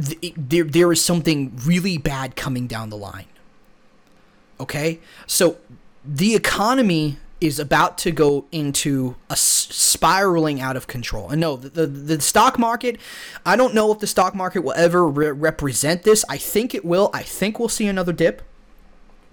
th- 0.00 0.34
there, 0.36 0.64
there 0.64 0.92
is 0.92 1.04
something 1.04 1.52
really 1.64 1.98
bad 1.98 2.36
coming 2.36 2.66
down 2.66 2.90
the 2.90 2.96
line. 2.96 3.26
Okay? 4.58 5.00
So 5.26 5.58
the 6.04 6.34
economy 6.34 7.18
is 7.40 7.58
about 7.58 7.96
to 7.98 8.10
go 8.10 8.44
into 8.52 9.16
a 9.30 9.36
spiraling 9.36 10.60
out 10.60 10.76
of 10.76 10.86
control. 10.86 11.30
And 11.30 11.40
no, 11.40 11.56
the, 11.56 11.70
the, 11.70 11.86
the 11.86 12.20
stock 12.20 12.58
market, 12.58 12.98
I 13.46 13.56
don't 13.56 13.74
know 13.74 13.90
if 13.92 13.98
the 13.98 14.06
stock 14.06 14.34
market 14.34 14.60
will 14.60 14.74
ever 14.74 15.08
re- 15.08 15.30
represent 15.30 16.02
this. 16.02 16.24
I 16.28 16.36
think 16.36 16.74
it 16.74 16.84
will. 16.84 17.10
I 17.14 17.22
think 17.22 17.58
we'll 17.58 17.68
see 17.68 17.86
another 17.86 18.12
dip. 18.12 18.42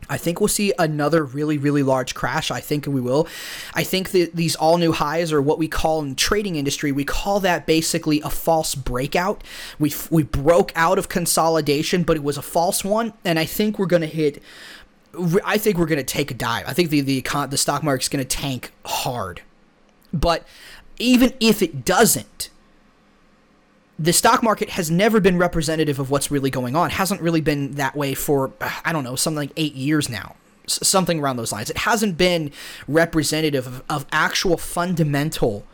I 0.09 0.17
think 0.17 0.39
we'll 0.39 0.47
see 0.47 0.73
another 0.79 1.23
really, 1.23 1.57
really 1.57 1.83
large 1.83 2.15
crash. 2.15 2.51
I 2.51 2.59
think 2.59 2.87
we 2.87 3.01
will. 3.01 3.27
I 3.73 3.83
think 3.83 4.11
that 4.11 4.35
these 4.35 4.55
all 4.55 4.77
new 4.77 4.91
highs 4.91 5.31
are 5.31 5.41
what 5.41 5.59
we 5.59 5.67
call 5.67 6.01
in 6.01 6.15
trading 6.15 6.55
industry, 6.55 6.91
we 6.91 7.05
call 7.05 7.39
that 7.41 7.65
basically 7.65 8.21
a 8.21 8.29
false 8.29 8.75
breakout. 8.75 9.43
We, 9.79 9.93
we 10.09 10.23
broke 10.23 10.71
out 10.75 10.97
of 10.97 11.09
consolidation, 11.09 12.03
but 12.03 12.15
it 12.15 12.23
was 12.23 12.37
a 12.37 12.41
false 12.41 12.83
one. 12.83 13.13
And 13.25 13.37
I 13.37 13.45
think 13.45 13.77
we're 13.77 13.85
going 13.85 14.01
to 14.01 14.07
hit 14.07 14.41
I 15.43 15.57
think 15.57 15.77
we're 15.77 15.87
going 15.87 15.97
to 15.97 16.03
take 16.03 16.31
a 16.31 16.33
dive. 16.33 16.65
I 16.67 16.73
think 16.73 16.89
the 16.89 17.01
the 17.01 17.21
the 17.49 17.57
stock 17.57 17.81
market's 17.81 18.09
going 18.09 18.23
to 18.23 18.37
tank 18.37 18.71
hard. 18.85 19.41
But 20.13 20.45
even 20.99 21.33
if 21.39 21.61
it 21.61 21.85
doesn't, 21.85 22.49
the 23.99 24.13
stock 24.13 24.43
market 24.43 24.69
has 24.71 24.91
never 24.91 25.19
been 25.19 25.37
representative 25.37 25.99
of 25.99 26.11
what's 26.11 26.29
really 26.29 26.49
going 26.49 26.75
on. 26.75 26.89
It 26.89 26.93
hasn't 26.93 27.21
really 27.21 27.41
been 27.41 27.71
that 27.73 27.95
way 27.95 28.13
for 28.13 28.51
I 28.85 28.93
don't 28.93 29.03
know, 29.03 29.15
something 29.15 29.37
like 29.37 29.51
8 29.57 29.73
years 29.73 30.09
now. 30.09 30.35
something 30.67 31.19
around 31.19 31.37
those 31.37 31.51
lines. 31.51 31.69
It 31.69 31.77
hasn't 31.79 32.17
been 32.17 32.51
representative 32.87 33.65
of, 33.65 33.83
of 33.89 34.05
actual 34.11 34.57
fundamental 34.57 35.65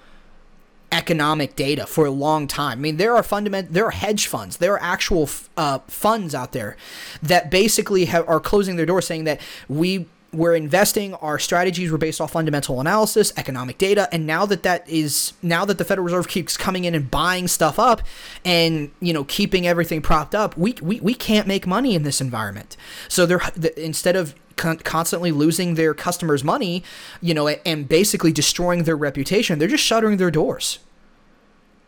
economic 0.91 1.55
data 1.55 1.87
for 1.87 2.05
a 2.05 2.11
long 2.11 2.47
time. 2.47 2.77
I 2.77 2.81
mean, 2.81 2.97
there 2.97 3.15
are 3.15 3.23
fundament, 3.23 3.73
there 3.73 3.87
are 3.87 3.91
hedge 3.91 4.27
funds, 4.27 4.57
there 4.57 4.73
are 4.73 4.81
actual 4.81 5.27
uh, 5.57 5.79
funds 5.87 6.35
out 6.35 6.51
there 6.51 6.77
that 7.23 7.49
basically 7.49 8.05
have, 8.05 8.29
are 8.29 8.39
closing 8.39 8.75
their 8.75 8.85
doors, 8.85 9.07
saying 9.07 9.23
that 9.23 9.41
we 9.67 10.05
we're 10.33 10.55
investing 10.55 11.13
our 11.15 11.37
strategies 11.39 11.91
were 11.91 11.97
based 11.97 12.19
off 12.19 12.31
fundamental 12.31 12.79
analysis 12.81 13.31
economic 13.37 13.77
data 13.77 14.09
and 14.11 14.25
now 14.25 14.45
that 14.45 14.63
that 14.63 14.87
is 14.89 15.33
now 15.41 15.63
that 15.65 15.77
the 15.77 15.85
federal 15.85 16.05
reserve 16.05 16.27
keeps 16.27 16.57
coming 16.57 16.85
in 16.85 16.95
and 16.95 17.09
buying 17.11 17.47
stuff 17.47 17.79
up 17.79 18.01
and 18.43 18.91
you 18.99 19.13
know 19.13 19.23
keeping 19.23 19.67
everything 19.67 20.01
propped 20.01 20.35
up 20.35 20.57
we 20.57 20.73
we, 20.81 20.99
we 20.99 21.13
can't 21.13 21.47
make 21.47 21.67
money 21.67 21.95
in 21.95 22.03
this 22.03 22.19
environment 22.19 22.75
so 23.07 23.25
they're 23.25 23.41
instead 23.77 24.15
of 24.15 24.35
con- 24.55 24.77
constantly 24.77 25.31
losing 25.31 25.75
their 25.75 25.93
customers' 25.93 26.43
money, 26.43 26.83
you 27.21 27.33
know, 27.33 27.47
and 27.47 27.87
basically 27.87 28.31
destroying 28.31 28.83
their 28.83 28.95
reputation. 28.95 29.59
They're 29.59 29.67
just 29.67 29.83
shuttering 29.83 30.17
their 30.17 30.31
doors. 30.31 30.79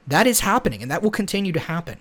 That 0.07 0.27
is 0.27 0.41
happening, 0.41 0.81
and 0.81 0.91
that 0.91 1.01
will 1.01 1.11
continue 1.11 1.51
to 1.51 1.59
happen. 1.59 1.99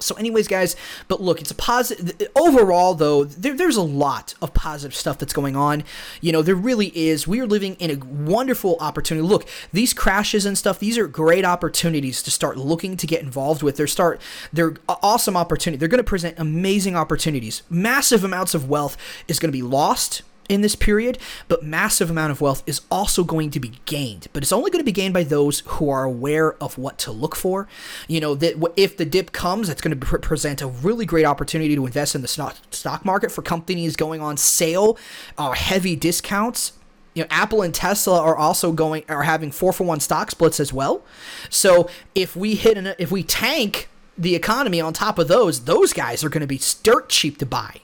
So, 0.00 0.14
anyways, 0.16 0.48
guys, 0.48 0.76
but 1.08 1.20
look, 1.20 1.40
it's 1.40 1.50
a 1.50 1.54
positive. 1.54 2.28
Overall, 2.34 2.94
though, 2.94 3.24
there, 3.24 3.56
there's 3.56 3.76
a 3.76 3.82
lot 3.82 4.34
of 4.42 4.52
positive 4.52 4.94
stuff 4.94 5.18
that's 5.18 5.32
going 5.32 5.56
on. 5.56 5.84
You 6.20 6.32
know, 6.32 6.42
there 6.42 6.54
really 6.54 6.88
is. 6.88 7.28
We 7.28 7.40
are 7.40 7.46
living 7.46 7.74
in 7.76 7.90
a 7.90 8.04
wonderful 8.04 8.76
opportunity. 8.80 9.26
Look, 9.26 9.48
these 9.72 9.94
crashes 9.94 10.46
and 10.46 10.58
stuff, 10.58 10.78
these 10.78 10.98
are 10.98 11.06
great 11.06 11.44
opportunities 11.44 12.22
to 12.24 12.30
start 12.30 12.56
looking 12.56 12.96
to 12.96 13.06
get 13.06 13.22
involved 13.22 13.62
with. 13.62 13.76
They're 13.76 13.86
start, 13.86 14.20
they're 14.52 14.74
awesome 14.88 15.36
opportunity. 15.36 15.78
They're 15.78 15.88
going 15.88 15.98
to 15.98 16.04
present 16.04 16.38
amazing 16.38 16.96
opportunities. 16.96 17.62
Massive 17.70 18.24
amounts 18.24 18.54
of 18.54 18.68
wealth 18.68 18.96
is 19.28 19.38
going 19.38 19.50
to 19.50 19.56
be 19.56 19.62
lost 19.62 20.22
in 20.48 20.60
this 20.60 20.76
period, 20.76 21.18
but 21.48 21.62
massive 21.62 22.10
amount 22.10 22.30
of 22.30 22.40
wealth 22.40 22.62
is 22.66 22.80
also 22.90 23.24
going 23.24 23.50
to 23.50 23.60
be 23.60 23.72
gained. 23.84 24.28
But 24.32 24.42
it's 24.42 24.52
only 24.52 24.70
going 24.70 24.80
to 24.80 24.84
be 24.84 24.92
gained 24.92 25.14
by 25.14 25.24
those 25.24 25.60
who 25.66 25.88
are 25.90 26.04
aware 26.04 26.54
of 26.62 26.78
what 26.78 26.98
to 26.98 27.12
look 27.12 27.34
for. 27.34 27.68
You 28.08 28.20
know 28.20 28.34
that 28.34 28.72
if 28.76 28.96
the 28.96 29.04
dip 29.04 29.32
comes, 29.32 29.68
it's 29.68 29.80
going 29.80 29.98
to 29.98 30.06
pre- 30.06 30.20
present 30.20 30.62
a 30.62 30.66
really 30.66 31.06
great 31.06 31.24
opportunity 31.24 31.74
to 31.74 31.86
invest 31.86 32.14
in 32.14 32.22
the 32.22 32.28
stock 32.28 33.04
market 33.04 33.30
for 33.30 33.42
companies 33.42 33.96
going 33.96 34.20
on 34.20 34.36
sale, 34.36 34.98
uh, 35.38 35.52
heavy 35.52 35.96
discounts. 35.96 36.72
You 37.14 37.22
know, 37.22 37.28
Apple 37.30 37.62
and 37.62 37.72
Tesla 37.72 38.20
are 38.20 38.36
also 38.36 38.72
going 38.72 39.04
are 39.08 39.22
having 39.22 39.52
four 39.52 39.72
for 39.72 39.84
one 39.84 40.00
stock 40.00 40.30
splits 40.30 40.58
as 40.58 40.72
well. 40.72 41.02
So 41.48 41.88
if 42.14 42.34
we 42.34 42.56
hit 42.56 42.76
an 42.76 42.94
if 42.98 43.10
we 43.12 43.22
tank 43.22 43.88
the 44.18 44.34
economy 44.34 44.80
on 44.80 44.92
top 44.92 45.18
of 45.18 45.28
those, 45.28 45.64
those 45.64 45.92
guys 45.92 46.22
are 46.24 46.28
going 46.28 46.40
to 46.40 46.46
be 46.46 46.60
dirt 46.82 47.08
cheap 47.08 47.38
to 47.38 47.46
buy. 47.46 47.80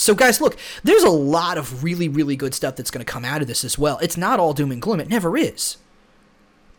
So, 0.00 0.14
guys, 0.14 0.40
look, 0.40 0.56
there's 0.82 1.02
a 1.02 1.10
lot 1.10 1.58
of 1.58 1.84
really, 1.84 2.08
really 2.08 2.34
good 2.34 2.54
stuff 2.54 2.74
that's 2.74 2.90
going 2.90 3.04
to 3.04 3.12
come 3.12 3.22
out 3.22 3.42
of 3.42 3.48
this 3.48 3.64
as 3.64 3.78
well. 3.78 3.98
It's 3.98 4.16
not 4.16 4.40
all 4.40 4.54
doom 4.54 4.72
and 4.72 4.80
gloom, 4.80 4.98
it 4.98 5.10
never 5.10 5.36
is. 5.36 5.76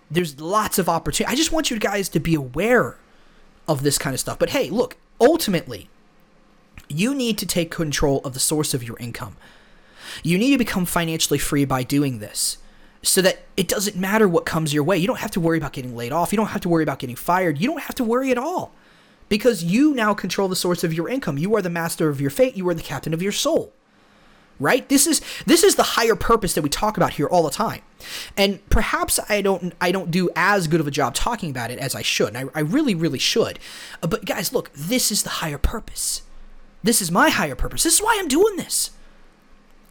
There's 0.10 0.42
lots 0.42 0.80
of 0.80 0.90
opportunity. 0.90 1.32
I 1.32 1.36
just 1.36 1.52
want 1.52 1.70
you 1.70 1.78
guys 1.78 2.10
to 2.10 2.20
be 2.20 2.34
aware 2.34 2.98
of 3.68 3.84
this 3.84 4.00
kind 4.00 4.16
of 4.16 4.20
stuff. 4.20 4.40
But 4.40 4.50
hey, 4.50 4.72
look, 4.72 4.98
ultimately, 5.20 5.88
you 6.90 7.14
need 7.14 7.38
to 7.38 7.46
take 7.46 7.70
control 7.70 8.22
of 8.26 8.34
the 8.34 8.40
source 8.40 8.74
of 8.74 8.82
your 8.82 8.98
income. 8.98 9.38
You 10.24 10.40
need 10.40 10.54
to 10.54 10.58
become 10.58 10.88
financially 10.88 11.38
free 11.38 11.64
by 11.64 11.84
doing 11.84 12.18
this 12.18 12.58
so 13.04 13.22
that 13.22 13.44
it 13.56 13.68
doesn't 13.68 13.96
matter 13.96 14.28
what 14.28 14.48
comes 14.48 14.74
your 14.74 14.84
way. 14.84 14.98
You 14.98 15.06
don't 15.06 15.20
have 15.20 15.32
to 15.32 15.40
worry 15.40 15.60
about 15.60 15.74
getting 15.74 15.96
laid 15.96 16.12
off. 16.12 16.34
You 16.34 16.38
don't 16.38 16.48
have 16.48 16.62
to 16.62 16.70
worry 16.70 16.82
about 16.82 16.98
getting 16.98 17.16
fired. 17.16 17.60
You 17.60 17.68
don't 17.68 17.84
have 17.84 17.96
to 17.96 18.04
worry 18.04 18.32
at 18.32 18.40
all 18.40 18.74
because 19.32 19.64
you 19.64 19.94
now 19.94 20.14
control 20.14 20.50
the 20.50 20.58
source 20.58 20.84
of 20.84 20.94
your 20.94 21.08
income. 21.08 21.38
You 21.38 21.56
are 21.56 21.62
the 21.62 21.70
master 21.70 22.10
of 22.10 22.20
your 22.20 22.30
fate. 22.30 22.58
You 22.58 22.68
are 22.68 22.74
the 22.74 22.82
captain 22.82 23.14
of 23.14 23.22
your 23.22 23.32
soul. 23.32 23.72
Right? 24.60 24.90
This 24.90 25.08
is 25.08 25.22
this 25.46 25.64
is 25.64 25.76
the 25.76 25.84
higher 25.84 26.18
purpose 26.18 26.54
that 26.54 26.64
we 26.64 26.68
talk 26.68 26.98
about 26.98 27.14
here 27.14 27.28
all 27.28 27.44
the 27.44 27.50
time. 27.50 27.82
And 28.36 28.60
perhaps 28.70 29.22
I 29.30 29.42
don't 29.42 29.74
I 29.80 29.94
don't 29.94 30.12
do 30.12 30.30
as 30.36 30.68
good 30.68 30.82
of 30.82 30.88
a 30.88 30.92
job 30.92 31.16
talking 31.16 31.50
about 31.50 31.72
it 31.72 31.80
as 31.80 31.96
I 31.96 32.02
should. 32.02 32.36
I, 32.36 32.44
I 32.54 32.60
really, 32.60 32.94
really 32.94 33.20
should. 33.20 33.58
Uh, 34.04 34.08
but 34.08 34.26
guys, 34.26 34.52
look, 34.52 34.70
this 34.74 35.14
is 35.14 35.24
the 35.24 35.30
higher 35.30 35.58
purpose. 35.58 36.24
This 36.84 37.02
is 37.02 37.10
my 37.10 37.30
higher 37.30 37.56
purpose. 37.56 37.84
This 37.84 37.94
is 37.94 38.02
why 38.02 38.18
I'm 38.20 38.28
doing 38.28 38.58
this. 38.58 38.92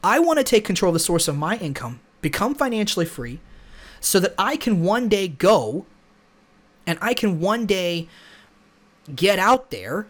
I 0.04 0.18
want 0.18 0.38
to 0.38 0.44
take 0.44 0.66
control 0.66 0.90
of 0.90 0.94
the 0.94 1.00
source 1.00 1.28
of 1.28 1.38
my 1.38 1.56
income, 1.56 2.00
become 2.20 2.54
financially 2.54 3.06
free, 3.06 3.40
so 4.00 4.20
that 4.20 4.34
I 4.36 4.58
can 4.58 4.82
one 4.82 5.08
day 5.08 5.28
go 5.28 5.86
and 6.86 6.98
I 7.00 7.14
can 7.14 7.40
one 7.40 7.64
day 7.64 8.06
get 9.16 9.38
out 9.38 9.70
there 9.70 10.06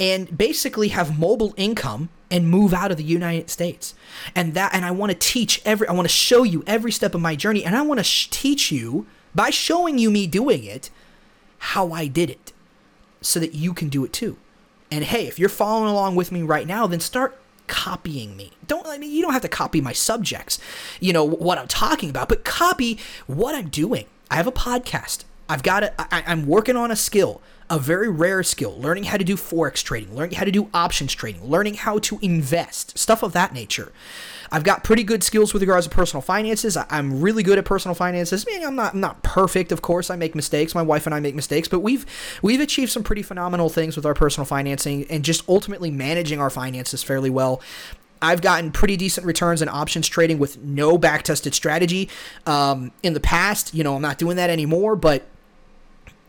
and 0.00 0.36
basically 0.36 0.88
have 0.88 1.18
mobile 1.18 1.54
income 1.56 2.08
and 2.30 2.48
move 2.48 2.74
out 2.74 2.90
of 2.90 2.96
the 2.96 3.04
United 3.04 3.50
States. 3.50 3.94
And 4.34 4.54
that 4.54 4.74
and 4.74 4.84
I 4.84 4.90
want 4.90 5.10
to 5.12 5.18
teach 5.18 5.62
every 5.64 5.88
I 5.88 5.92
want 5.92 6.08
to 6.08 6.14
show 6.14 6.42
you 6.42 6.62
every 6.66 6.92
step 6.92 7.14
of 7.14 7.20
my 7.20 7.36
journey 7.36 7.64
and 7.64 7.76
I 7.76 7.82
want 7.82 7.98
to 7.98 8.04
sh- 8.04 8.28
teach 8.30 8.70
you 8.70 9.06
by 9.34 9.50
showing 9.50 9.98
you 9.98 10.10
me 10.10 10.26
doing 10.26 10.64
it 10.64 10.90
how 11.58 11.92
I 11.92 12.06
did 12.06 12.30
it 12.30 12.52
so 13.20 13.40
that 13.40 13.54
you 13.54 13.74
can 13.74 13.88
do 13.88 14.04
it 14.04 14.12
too. 14.12 14.36
And 14.90 15.04
hey, 15.04 15.26
if 15.26 15.38
you're 15.38 15.48
following 15.48 15.90
along 15.90 16.16
with 16.16 16.32
me 16.32 16.42
right 16.42 16.66
now, 16.66 16.86
then 16.86 17.00
start 17.00 17.38
copying 17.66 18.36
me. 18.36 18.52
Don't 18.66 18.86
I 18.86 18.98
mean 18.98 19.10
you 19.10 19.22
don't 19.22 19.32
have 19.32 19.42
to 19.42 19.48
copy 19.48 19.80
my 19.80 19.92
subjects, 19.92 20.58
you 21.00 21.12
know 21.12 21.24
what 21.24 21.58
I'm 21.58 21.68
talking 21.68 22.10
about, 22.10 22.28
but 22.28 22.44
copy 22.44 22.98
what 23.26 23.54
I'm 23.54 23.68
doing. 23.68 24.06
I 24.30 24.36
have 24.36 24.46
a 24.46 24.52
podcast. 24.52 25.24
I've 25.48 25.62
got 25.62 25.82
it. 25.82 25.94
I'm 25.98 26.46
working 26.46 26.76
on 26.76 26.90
a 26.90 26.96
skill 26.96 27.40
a 27.70 27.78
very 27.78 28.08
rare 28.08 28.42
skill, 28.42 28.78
learning 28.78 29.04
how 29.04 29.16
to 29.16 29.24
do 29.24 29.36
forex 29.36 29.82
trading, 29.82 30.14
learning 30.14 30.36
how 30.36 30.44
to 30.44 30.50
do 30.50 30.70
options 30.72 31.12
trading, 31.12 31.44
learning 31.44 31.74
how 31.74 31.98
to 31.98 32.18
invest, 32.22 32.98
stuff 32.98 33.22
of 33.22 33.32
that 33.32 33.52
nature. 33.52 33.92
I've 34.50 34.64
got 34.64 34.84
pretty 34.84 35.04
good 35.04 35.22
skills 35.22 35.52
with 35.52 35.62
regards 35.62 35.86
to 35.86 35.94
personal 35.94 36.22
finances. 36.22 36.76
I'm 36.88 37.20
really 37.20 37.42
good 37.42 37.58
at 37.58 37.66
personal 37.66 37.94
finances. 37.94 38.46
I 38.48 38.52
mean, 38.52 38.66
I'm 38.66 38.76
not 38.76 38.94
I'm 38.94 39.00
not 39.00 39.22
perfect, 39.22 39.72
of 39.72 39.82
course. 39.82 40.08
I 40.08 40.16
make 40.16 40.34
mistakes. 40.34 40.74
My 40.74 40.82
wife 40.82 41.06
and 41.06 41.14
I 41.14 41.20
make 41.20 41.34
mistakes, 41.34 41.68
but 41.68 41.80
we've 41.80 42.06
we've 42.40 42.60
achieved 42.60 42.90
some 42.90 43.02
pretty 43.02 43.22
phenomenal 43.22 43.68
things 43.68 43.96
with 43.96 44.06
our 44.06 44.14
personal 44.14 44.46
financing 44.46 45.04
and 45.10 45.24
just 45.24 45.46
ultimately 45.48 45.90
managing 45.90 46.40
our 46.40 46.50
finances 46.50 47.02
fairly 47.02 47.30
well. 47.30 47.60
I've 48.20 48.40
gotten 48.40 48.72
pretty 48.72 48.96
decent 48.96 49.26
returns 49.26 49.62
in 49.62 49.68
options 49.68 50.08
trading 50.08 50.38
with 50.38 50.58
no 50.58 50.98
back 50.98 51.22
tested 51.22 51.54
strategy. 51.54 52.08
Um, 52.46 52.90
in 53.02 53.14
the 53.14 53.20
past, 53.20 53.74
you 53.74 53.84
know, 53.84 53.94
I'm 53.94 54.02
not 54.02 54.18
doing 54.18 54.36
that 54.36 54.50
anymore, 54.50 54.96
but 54.96 55.24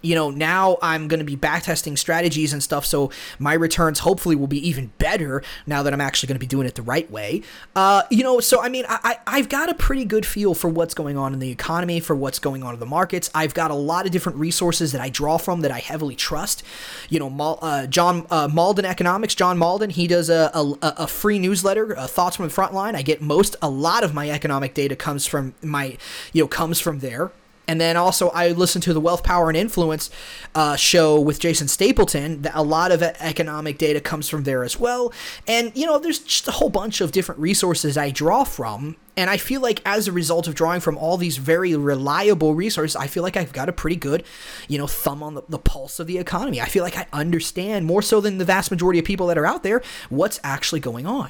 you 0.01 0.15
know, 0.15 0.29
now 0.29 0.77
I'm 0.81 1.07
going 1.07 1.19
to 1.19 1.25
be 1.25 1.35
backtesting 1.35 1.97
strategies 1.97 2.53
and 2.53 2.63
stuff, 2.63 2.85
so 2.85 3.11
my 3.37 3.53
returns 3.53 3.99
hopefully 3.99 4.35
will 4.35 4.47
be 4.47 4.65
even 4.67 4.91
better 4.97 5.43
now 5.67 5.83
that 5.83 5.93
I'm 5.93 6.01
actually 6.01 6.27
going 6.27 6.35
to 6.35 6.39
be 6.39 6.47
doing 6.47 6.67
it 6.67 6.75
the 6.75 6.81
right 6.81 7.09
way. 7.11 7.41
Uh, 7.75 8.03
you 8.09 8.23
know, 8.23 8.39
so 8.39 8.61
I 8.61 8.69
mean, 8.69 8.85
I, 8.87 9.17
I, 9.27 9.37
have 9.37 9.49
got 9.49 9.69
a 9.69 9.73
pretty 9.73 10.05
good 10.05 10.25
feel 10.25 10.53
for 10.53 10.69
what's 10.69 10.93
going 10.93 11.17
on 11.17 11.33
in 11.33 11.39
the 11.39 11.49
economy, 11.49 11.99
for 11.99 12.15
what's 12.15 12.39
going 12.39 12.63
on 12.63 12.73
in 12.73 12.79
the 12.79 12.85
markets. 12.85 13.29
I've 13.33 13.53
got 13.53 13.71
a 13.71 13.75
lot 13.75 14.05
of 14.05 14.11
different 14.11 14.37
resources 14.37 14.91
that 14.91 15.01
I 15.01 15.09
draw 15.09 15.37
from 15.37 15.61
that 15.61 15.71
I 15.71 15.79
heavily 15.79 16.15
trust. 16.15 16.63
You 17.09 17.19
know, 17.19 17.29
Mal, 17.29 17.59
uh, 17.61 17.87
John 17.87 18.25
uh, 18.29 18.47
Mauldin 18.47 18.85
Economics, 18.85 19.35
John 19.35 19.57
Mauldin, 19.57 19.91
he 19.91 20.07
does 20.07 20.29
a, 20.29 20.51
a, 20.53 20.75
a 20.81 21.07
free 21.07 21.39
newsletter, 21.39 21.97
uh, 21.97 22.07
Thoughts 22.07 22.37
from 22.37 22.47
the 22.47 22.53
Frontline. 22.53 22.95
I 22.95 23.01
get 23.01 23.21
most, 23.21 23.55
a 23.61 23.69
lot 23.69 24.03
of 24.03 24.13
my 24.13 24.29
economic 24.29 24.73
data 24.73 24.95
comes 24.95 25.25
from 25.25 25.53
my, 25.61 25.97
you 26.33 26.43
know, 26.43 26.47
comes 26.47 26.79
from 26.79 26.99
there 26.99 27.31
And 27.69 27.79
then 27.79 27.97
also, 27.97 28.29
I 28.29 28.49
listened 28.49 28.83
to 28.85 28.95
the 28.95 28.99
Wealth, 28.99 29.23
Power, 29.23 29.47
and 29.47 29.55
Influence 29.55 30.09
uh, 30.55 30.75
show 30.75 31.19
with 31.21 31.39
Jason 31.39 31.67
Stapleton. 31.67 32.47
A 32.51 32.63
lot 32.63 32.91
of 32.91 33.03
economic 33.03 33.77
data 33.77 34.01
comes 34.01 34.27
from 34.27 34.41
there 34.41 34.63
as 34.63 34.79
well. 34.79 35.13
And, 35.47 35.71
you 35.75 35.85
know, 35.85 35.99
there's 35.99 36.17
just 36.17 36.47
a 36.47 36.51
whole 36.51 36.71
bunch 36.71 36.99
of 36.99 37.11
different 37.11 37.39
resources 37.39 37.95
I 37.95 38.09
draw 38.09 38.43
from. 38.43 38.95
And 39.15 39.29
I 39.29 39.37
feel 39.37 39.61
like 39.61 39.83
as 39.85 40.07
a 40.07 40.11
result 40.11 40.47
of 40.47 40.55
drawing 40.55 40.81
from 40.81 40.97
all 40.97 41.15
these 41.15 41.37
very 41.37 41.75
reliable 41.75 42.55
resources, 42.55 42.95
I 42.95 43.05
feel 43.05 43.21
like 43.21 43.37
I've 43.37 43.53
got 43.53 43.69
a 43.69 43.73
pretty 43.73 43.97
good, 43.97 44.23
you 44.67 44.79
know, 44.79 44.87
thumb 44.87 45.21
on 45.21 45.35
the, 45.35 45.43
the 45.47 45.59
pulse 45.59 45.99
of 45.99 46.07
the 46.07 46.17
economy. 46.17 46.59
I 46.59 46.65
feel 46.65 46.83
like 46.83 46.97
I 46.97 47.05
understand 47.13 47.85
more 47.85 48.01
so 48.01 48.19
than 48.19 48.39
the 48.39 48.45
vast 48.45 48.71
majority 48.71 48.97
of 48.97 49.05
people 49.05 49.27
that 49.27 49.37
are 49.37 49.45
out 49.45 49.61
there 49.61 49.83
what's 50.09 50.39
actually 50.43 50.79
going 50.79 51.05
on. 51.05 51.29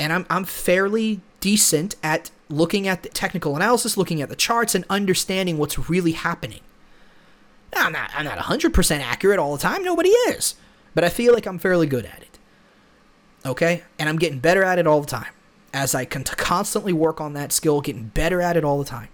And 0.00 0.12
I'm, 0.12 0.26
I'm 0.30 0.44
fairly 0.44 1.20
decent 1.40 1.96
at 2.02 2.30
looking 2.48 2.88
at 2.88 3.02
the 3.02 3.08
technical 3.08 3.56
analysis, 3.56 3.96
looking 3.96 4.22
at 4.22 4.28
the 4.28 4.36
charts, 4.36 4.74
and 4.74 4.84
understanding 4.88 5.58
what's 5.58 5.88
really 5.88 6.12
happening. 6.12 6.60
Now, 7.74 7.86
I'm 7.86 7.92
not, 7.92 8.10
I'm 8.14 8.24
not 8.24 8.38
100% 8.38 9.00
accurate 9.00 9.38
all 9.38 9.56
the 9.56 9.62
time. 9.62 9.84
Nobody 9.84 10.08
is. 10.08 10.54
But 10.94 11.04
I 11.04 11.10
feel 11.10 11.34
like 11.34 11.46
I'm 11.46 11.58
fairly 11.58 11.86
good 11.86 12.06
at 12.06 12.22
it. 12.22 12.38
Okay? 13.44 13.82
And 13.98 14.08
I'm 14.08 14.18
getting 14.18 14.38
better 14.38 14.64
at 14.64 14.78
it 14.78 14.86
all 14.86 15.00
the 15.00 15.06
time. 15.06 15.32
As 15.72 15.94
I 15.94 16.04
can 16.04 16.24
constantly 16.24 16.92
work 16.92 17.20
on 17.20 17.34
that 17.34 17.52
skill, 17.52 17.80
getting 17.80 18.08
better 18.08 18.40
at 18.40 18.56
it 18.56 18.64
all 18.64 18.78
the 18.78 18.84
time. 18.84 19.08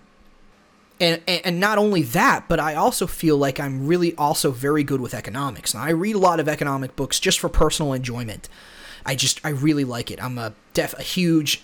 And, 1.00 1.20
and, 1.26 1.40
and 1.44 1.60
not 1.60 1.78
only 1.78 2.02
that, 2.02 2.44
but 2.48 2.60
I 2.60 2.76
also 2.76 3.08
feel 3.08 3.36
like 3.36 3.58
I'm 3.58 3.88
really 3.88 4.14
also 4.14 4.52
very 4.52 4.84
good 4.84 5.00
with 5.00 5.12
economics. 5.12 5.74
Now, 5.74 5.82
I 5.82 5.90
read 5.90 6.14
a 6.14 6.20
lot 6.20 6.38
of 6.38 6.48
economic 6.48 6.94
books 6.94 7.18
just 7.18 7.40
for 7.40 7.48
personal 7.48 7.92
enjoyment. 7.92 8.48
I 9.04 9.16
just 9.16 9.44
I 9.44 9.50
really 9.50 9.84
like 9.84 10.10
it. 10.10 10.22
I'm 10.22 10.38
a 10.38 10.54
def 10.72 10.94
a 10.98 11.02
huge 11.02 11.62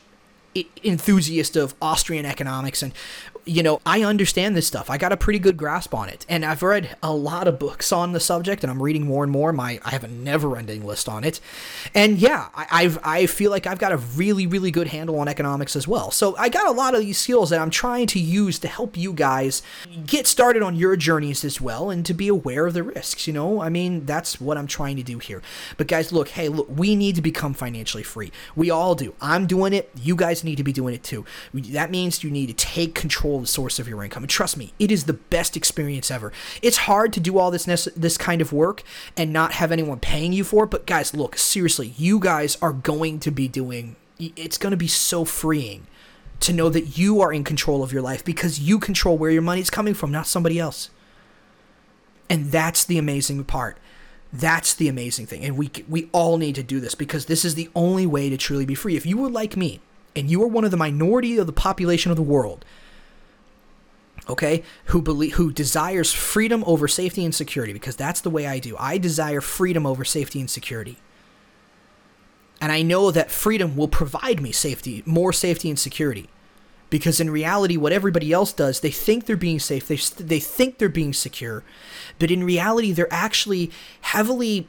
enthusiast 0.83 1.57
of 1.57 1.75
Austrian 1.81 2.27
economics 2.27 2.83
and 2.83 2.93
you 3.45 3.63
know, 3.63 3.81
I 3.85 4.03
understand 4.03 4.57
this 4.57 4.67
stuff. 4.67 4.91
I 4.91 4.99
got 4.99 5.13
a 5.13 5.17
pretty 5.17 5.39
good 5.39 5.57
grasp 5.57 5.95
on 5.95 6.09
it. 6.09 6.27
And 6.29 6.45
I've 6.45 6.63
read 6.63 6.97
a 7.03 7.13
lot 7.13 7.49
of 7.49 7.59
books 7.59 7.93
on 7.93 8.13
the 8.13 8.21
subject 8.21 8.63
and 8.63 8.71
I'm 8.71 8.83
reading 8.83 9.07
more 9.07 9.23
and 9.25 9.33
more. 9.33 9.53
My 9.53 9.81
I 9.85 9.91
have 9.91 10.05
a 10.05 10.09
never-ending 10.09 10.85
list 10.85 11.09
on 11.09 11.25
it. 11.25 11.41
And 11.95 12.19
yeah, 12.19 12.49
I, 12.55 12.67
I've 12.71 12.99
I 13.03 13.27
feel 13.27 13.51
like 13.51 13.67
I've 13.67 13.79
got 13.79 13.93
a 13.93 13.97
really, 13.97 14.47
really 14.47 14.71
good 14.71 14.89
handle 14.89 15.19
on 15.19 15.29
economics 15.29 15.77
as 15.77 15.87
well. 15.87 16.11
So 16.11 16.37
I 16.37 16.49
got 16.49 16.67
a 16.67 16.73
lot 16.73 16.95
of 16.95 17.01
these 17.01 17.19
skills 17.19 17.51
that 17.51 17.61
I'm 17.61 17.71
trying 17.71 18.07
to 18.09 18.19
use 18.19 18.59
to 18.61 18.69
help 18.69 18.97
you 18.97 19.13
guys 19.13 19.63
get 20.07 20.27
started 20.27 20.63
on 20.63 20.77
your 20.77 20.97
journeys 20.97 21.45
as 21.45 21.61
well 21.61 21.91
and 21.91 22.05
to 22.07 22.15
be 22.15 22.29
aware 22.29 22.67
of 22.67 22.75
the 22.75 22.83
risks, 22.83 23.27
you 23.27 23.33
know? 23.33 23.61
I 23.61 23.69
mean, 23.69 24.07
that's 24.07 24.41
what 24.41 24.57
I'm 24.59 24.67
trying 24.67 24.97
to 24.97 25.03
do 25.03 25.19
here. 25.19 25.43
But 25.77 25.87
guys, 25.87 26.13
look, 26.13 26.29
hey, 26.29 26.49
look, 26.49 26.69
we 26.69 26.97
need 26.97 27.15
to 27.17 27.23
become 27.23 27.55
financially 27.55 28.03
free. 28.03 28.33
We 28.57 28.71
all 28.71 28.95
do. 28.95 29.15
I'm 29.21 29.47
doing 29.47 29.73
it. 29.73 29.91
You 30.01 30.17
guys 30.17 30.45
need 30.45 30.57
to 30.57 30.65
be 30.65 30.73
doing 30.73 30.95
it 30.95 31.03
too. 31.03 31.25
That 31.55 31.91
means 31.91 32.25
you 32.25 32.31
need 32.31 32.47
to 32.47 32.55
take 32.55 32.95
control 32.95 33.30
the 33.39 33.47
source 33.47 33.79
of 33.79 33.87
your 33.87 34.03
income. 34.03 34.25
And 34.25 34.31
trust 34.31 34.57
me, 34.57 34.73
it 34.79 34.91
is 34.91 35.05
the 35.05 35.13
best 35.13 35.57
experience 35.57 36.11
ever. 36.11 36.33
It's 36.63 36.79
hard 36.79 37.13
to 37.13 37.21
do 37.21 37.39
all 37.39 37.51
this 37.51 37.67
this 37.97 38.19
kind 38.19 38.41
of 38.41 38.53
work 38.53 38.83
and 39.17 39.33
not 39.33 39.53
have 39.53 39.71
anyone 39.71 40.01
paying 40.01 40.33
you 40.33 40.43
for 40.43 40.65
it. 40.65 40.71
But 40.71 40.87
guys, 40.87 41.15
look, 41.15 41.37
seriously, 41.37 41.95
you 41.97 42.19
guys 42.19 42.57
are 42.61 42.73
going 42.73 43.21
to 43.21 43.31
be 43.31 43.47
doing. 43.47 43.95
It's 44.19 44.59
going 44.59 44.73
to 44.73 44.77
be 44.77 44.89
so 44.89 45.25
freeing 45.25 45.87
to 46.41 46.53
know 46.53 46.69
that 46.71 46.99
you 46.99 47.21
are 47.21 47.33
in 47.33 47.45
control 47.45 47.83
of 47.83 47.93
your 47.93 48.03
life 48.03 48.25
because 48.25 48.59
you 48.59 48.79
control 48.79 49.17
where 49.17 49.31
your 49.31 49.43
money's 49.43 49.71
coming 49.71 49.95
from, 49.95 50.11
not 50.11 50.27
somebody 50.27 50.59
else. 50.59 50.91
And 52.29 52.51
that's 52.51 52.85
the 52.85 52.99
amazing 52.99 53.45
part. 53.45 53.79
That's 54.33 54.75
the 54.75 54.89
amazing 54.89 55.27
thing. 55.27 55.45
And 55.45 55.57
we 55.59 55.71
we 55.89 56.09
all 56.13 56.39
need 56.39 56.55
to 56.55 56.63
do 56.63 56.81
this 56.81 56.95
because 56.95 57.27
this 57.27 57.45
is 57.45 57.57
the 57.57 57.69
only 57.75 58.07
way 58.07 58.31
to 58.31 58.37
truly 58.37 58.65
be 58.65 58.75
free. 58.75 58.97
If 58.97 59.05
you 59.05 59.19
were 59.19 59.29
like 59.29 59.57
me 59.57 59.81
and 60.15 60.31
you 60.31 60.43
are 60.43 60.47
one 60.47 60.65
of 60.65 60.71
the 60.71 60.77
minority 60.77 61.37
of 61.39 61.47
the 61.47 61.53
population 61.53 62.11
of 62.11 62.17
the 62.17 62.23
world, 62.23 62.65
okay 64.29 64.63
who 64.87 65.03
believe 65.03 65.35
who 65.35 65.51
desires 65.51 66.13
freedom 66.13 66.63
over 66.67 66.87
safety 66.87 67.25
and 67.25 67.35
security 67.35 67.73
because 67.73 67.97
that's 67.97 68.21
the 68.21 68.31
way 68.31 68.47
I 68.47 68.59
do. 68.59 68.77
I 68.79 68.99
desire 68.99 69.41
freedom 69.41 69.87
over 69.87 70.05
safety 70.05 70.41
and 70.41 70.51
security. 70.51 70.99
And 72.61 72.71
I 72.71 72.83
know 72.83 73.11
that 73.11 73.31
freedom 73.31 73.75
will 73.75 73.89
provide 73.89 74.41
me 74.41 74.53
safety, 74.53 75.03
more 75.07 75.33
safety 75.33 75.71
and 75.71 75.79
security. 75.79 76.29
Because 76.91 77.21
in 77.21 77.31
reality 77.31 77.77
what 77.77 77.93
everybody 77.93 78.33
else 78.33 78.53
does, 78.53 78.81
they 78.81 78.91
think 78.91 79.27
they're 79.27 79.37
being 79.37 79.61
safe, 79.61 79.87
they 79.87 79.97
they 79.97 80.41
think 80.41 80.79
they're 80.79 80.89
being 80.89 81.13
secure, 81.13 81.63
but 82.19 82.31
in 82.31 82.43
reality 82.43 82.93
they're 82.93 83.13
actually 83.13 83.71
heavily 84.01 84.69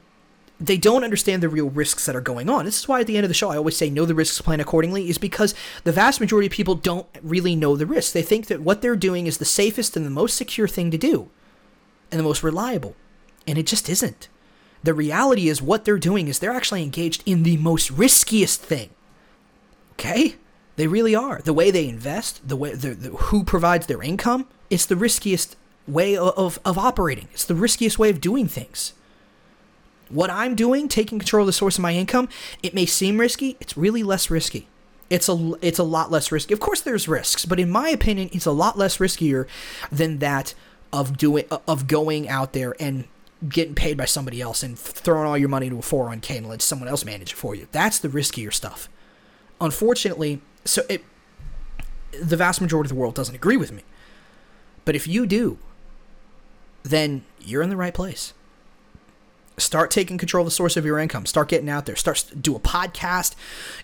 they 0.61 0.77
don't 0.77 1.03
understand 1.03 1.41
the 1.41 1.49
real 1.49 1.69
risks 1.69 2.05
that 2.05 2.15
are 2.15 2.21
going 2.21 2.47
on. 2.47 2.65
This 2.65 2.79
is 2.79 2.87
why 2.87 3.01
at 3.01 3.07
the 3.07 3.17
end 3.17 3.25
of 3.25 3.29
the 3.29 3.33
show 3.33 3.49
I 3.49 3.57
always 3.57 3.75
say 3.75 3.89
know 3.89 4.05
the 4.05 4.13
risks, 4.13 4.39
plan 4.39 4.59
accordingly, 4.59 5.09
is 5.09 5.17
because 5.17 5.55
the 5.83 5.91
vast 5.91 6.21
majority 6.21 6.45
of 6.45 6.53
people 6.53 6.75
don't 6.75 7.07
really 7.23 7.55
know 7.55 7.75
the 7.75 7.87
risks. 7.87 8.13
They 8.13 8.21
think 8.21 8.45
that 8.45 8.61
what 8.61 8.81
they're 8.81 8.95
doing 8.95 9.25
is 9.25 9.39
the 9.39 9.45
safest 9.45 9.97
and 9.97 10.05
the 10.05 10.11
most 10.11 10.37
secure 10.37 10.67
thing 10.67 10.91
to 10.91 10.99
do 10.99 11.29
and 12.11 12.19
the 12.19 12.23
most 12.23 12.43
reliable. 12.43 12.95
And 13.47 13.57
it 13.57 13.65
just 13.65 13.89
isn't. 13.89 14.29
The 14.83 14.93
reality 14.93 15.49
is 15.49 15.61
what 15.61 15.83
they're 15.83 15.97
doing 15.97 16.27
is 16.27 16.37
they're 16.37 16.51
actually 16.51 16.83
engaged 16.83 17.23
in 17.25 17.41
the 17.41 17.57
most 17.57 17.89
riskiest 17.89 18.61
thing. 18.61 18.91
Okay? 19.93 20.35
They 20.75 20.85
really 20.85 21.15
are. 21.15 21.41
The 21.43 21.53
way 21.53 21.71
they 21.71 21.89
invest, 21.89 22.47
the 22.47 22.55
way 22.55 22.75
the, 22.75 22.91
the 22.91 23.09
who 23.09 23.43
provides 23.43 23.87
their 23.87 24.01
income, 24.03 24.47
it's 24.69 24.85
the 24.85 24.95
riskiest 24.95 25.55
way 25.87 26.15
of, 26.15 26.33
of, 26.37 26.59
of 26.63 26.77
operating. 26.77 27.29
It's 27.31 27.45
the 27.45 27.55
riskiest 27.55 27.97
way 27.97 28.11
of 28.11 28.21
doing 28.21 28.47
things 28.47 28.93
what 30.11 30.29
I'm 30.29 30.55
doing, 30.55 30.87
taking 30.87 31.19
control 31.19 31.43
of 31.43 31.47
the 31.47 31.53
source 31.53 31.77
of 31.77 31.81
my 31.81 31.93
income, 31.93 32.29
it 32.61 32.73
may 32.73 32.85
seem 32.85 33.19
risky, 33.19 33.57
it's 33.59 33.77
really 33.77 34.03
less 34.03 34.29
risky. 34.29 34.67
It's 35.09 35.27
a 35.27 35.53
it's 35.61 35.79
a 35.79 35.83
lot 35.83 36.09
less 36.09 36.31
risky. 36.31 36.53
Of 36.53 36.61
course 36.61 36.79
there's 36.79 37.07
risks, 37.07 37.45
but 37.45 37.59
in 37.59 37.69
my 37.69 37.89
opinion, 37.89 38.29
it's 38.31 38.45
a 38.45 38.51
lot 38.51 38.77
less 38.77 38.97
riskier 38.97 39.45
than 39.91 40.19
that 40.19 40.53
of 40.93 41.17
doing 41.17 41.45
of 41.67 41.87
going 41.87 42.29
out 42.29 42.53
there 42.53 42.75
and 42.79 43.05
getting 43.49 43.75
paid 43.75 43.97
by 43.97 44.05
somebody 44.05 44.39
else 44.39 44.63
and 44.63 44.79
throwing 44.79 45.27
all 45.27 45.37
your 45.37 45.49
money 45.49 45.67
into 45.67 45.79
a 45.79 45.81
401k 45.81 46.37
and 46.37 46.47
let 46.47 46.61
someone 46.61 46.87
else 46.87 47.03
manage 47.03 47.33
it 47.33 47.35
for 47.35 47.55
you. 47.55 47.67
That's 47.73 47.99
the 47.99 48.07
riskier 48.07 48.53
stuff. 48.53 48.87
Unfortunately, 49.59 50.41
so 50.63 50.83
it 50.87 51.03
the 52.17 52.37
vast 52.37 52.61
majority 52.61 52.87
of 52.87 52.95
the 52.95 52.99
world 52.99 53.15
doesn't 53.15 53.35
agree 53.35 53.57
with 53.57 53.71
me. 53.71 53.83
But 54.85 54.95
if 54.95 55.07
you 55.07 55.25
do, 55.25 55.57
then 56.83 57.25
you're 57.39 57.61
in 57.61 57.69
the 57.69 57.77
right 57.77 57.93
place 57.93 58.33
start 59.57 59.91
taking 59.91 60.17
control 60.17 60.41
of 60.41 60.47
the 60.47 60.51
source 60.51 60.77
of 60.77 60.85
your 60.85 60.97
income. 60.97 61.25
Start 61.25 61.49
getting 61.49 61.69
out 61.69 61.85
there. 61.85 61.95
Start 61.95 62.25
do 62.39 62.55
a 62.55 62.59
podcast. 62.59 63.35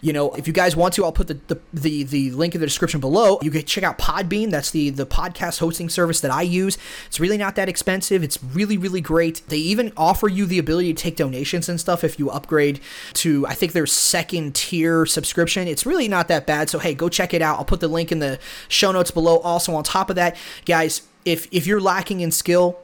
You 0.01 0.13
know 0.13 0.34
if 0.34 0.47
you 0.47 0.53
guys 0.53 0.76
want 0.76 0.93
to 0.95 1.05
i'll 1.05 1.11
put 1.11 1.28
the 1.28 1.39
the, 1.47 1.59
the, 1.74 2.03
the 2.03 2.32
link 2.32 2.55
in 2.55 2.61
the 2.61 2.68
description 2.68 2.99
below. 2.99 3.39
You 3.41 3.51
can 3.51 3.63
check 3.63 3.84
out 3.84 3.97
podbean. 3.97 4.51
That's 4.51 4.72
the 4.72 4.89
the 4.89 5.05
podcast 5.05 5.59
hosting 5.59 5.89
service 5.89 6.20
that 6.22 6.32
i 6.32 6.41
use. 6.41 6.78
It's 7.07 7.20
really 7.20 7.38
not 7.38 7.55
that 7.55 7.70
expensive. 7.70 8.24
It's 8.24 8.43
really 8.43 8.78
really 8.78 9.01
great. 9.01 9.41
They 9.47 9.57
even 9.57 9.91
offer 9.95 10.28
you 10.28 10.45
the 10.45 10.59
ability 10.59 10.93
to 10.93 11.01
take 11.01 11.15
donations 11.15 11.70
and 11.70 11.80
stuff 11.80 12.03
if 12.03 12.20
you 12.20 12.30
upgrade 12.30 12.80
to 13.13 13.45
i 13.47 13.53
think 13.53 13.74
their 13.74 13.86
second 13.86 14.55
tier 14.55 15.05
subscription. 15.05 15.68
It's 15.68 15.86
really 15.86 16.07
not 16.07 16.28
that 16.30 16.47
bad. 16.47 16.70
So 16.70 16.80
hey 16.80 16.93
go 16.93 17.09
check 17.09 17.34
it 17.34 17.41
out. 17.41 17.57
I'll 17.57 17.65
put 17.65 17.80
the 17.80 17.88
link 17.88 18.11
in 18.11 18.20
the 18.20 18.39
show 18.68 18.91
notes 18.91 19.11
below 19.11 19.39
also 19.39 19.76
on 19.76 19.84
top 19.84 20.09
of 20.09 20.15
that. 20.15 20.36
Guys 20.65 21.01
if 21.26 21.47
if 21.51 21.68
you're 21.68 21.82
lacking 21.82 22.22
in 22.22 22.32
skill 22.32 22.80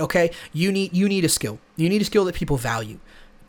okay? 0.00 0.30
You 0.52 0.72
need 0.72 0.94
you 0.94 1.08
need 1.08 1.24
a 1.24 1.28
skill. 1.28 1.58
You 1.76 1.88
need 1.88 2.02
a 2.02 2.04
skill 2.04 2.24
that 2.24 2.34
people 2.34 2.56
value 2.56 2.98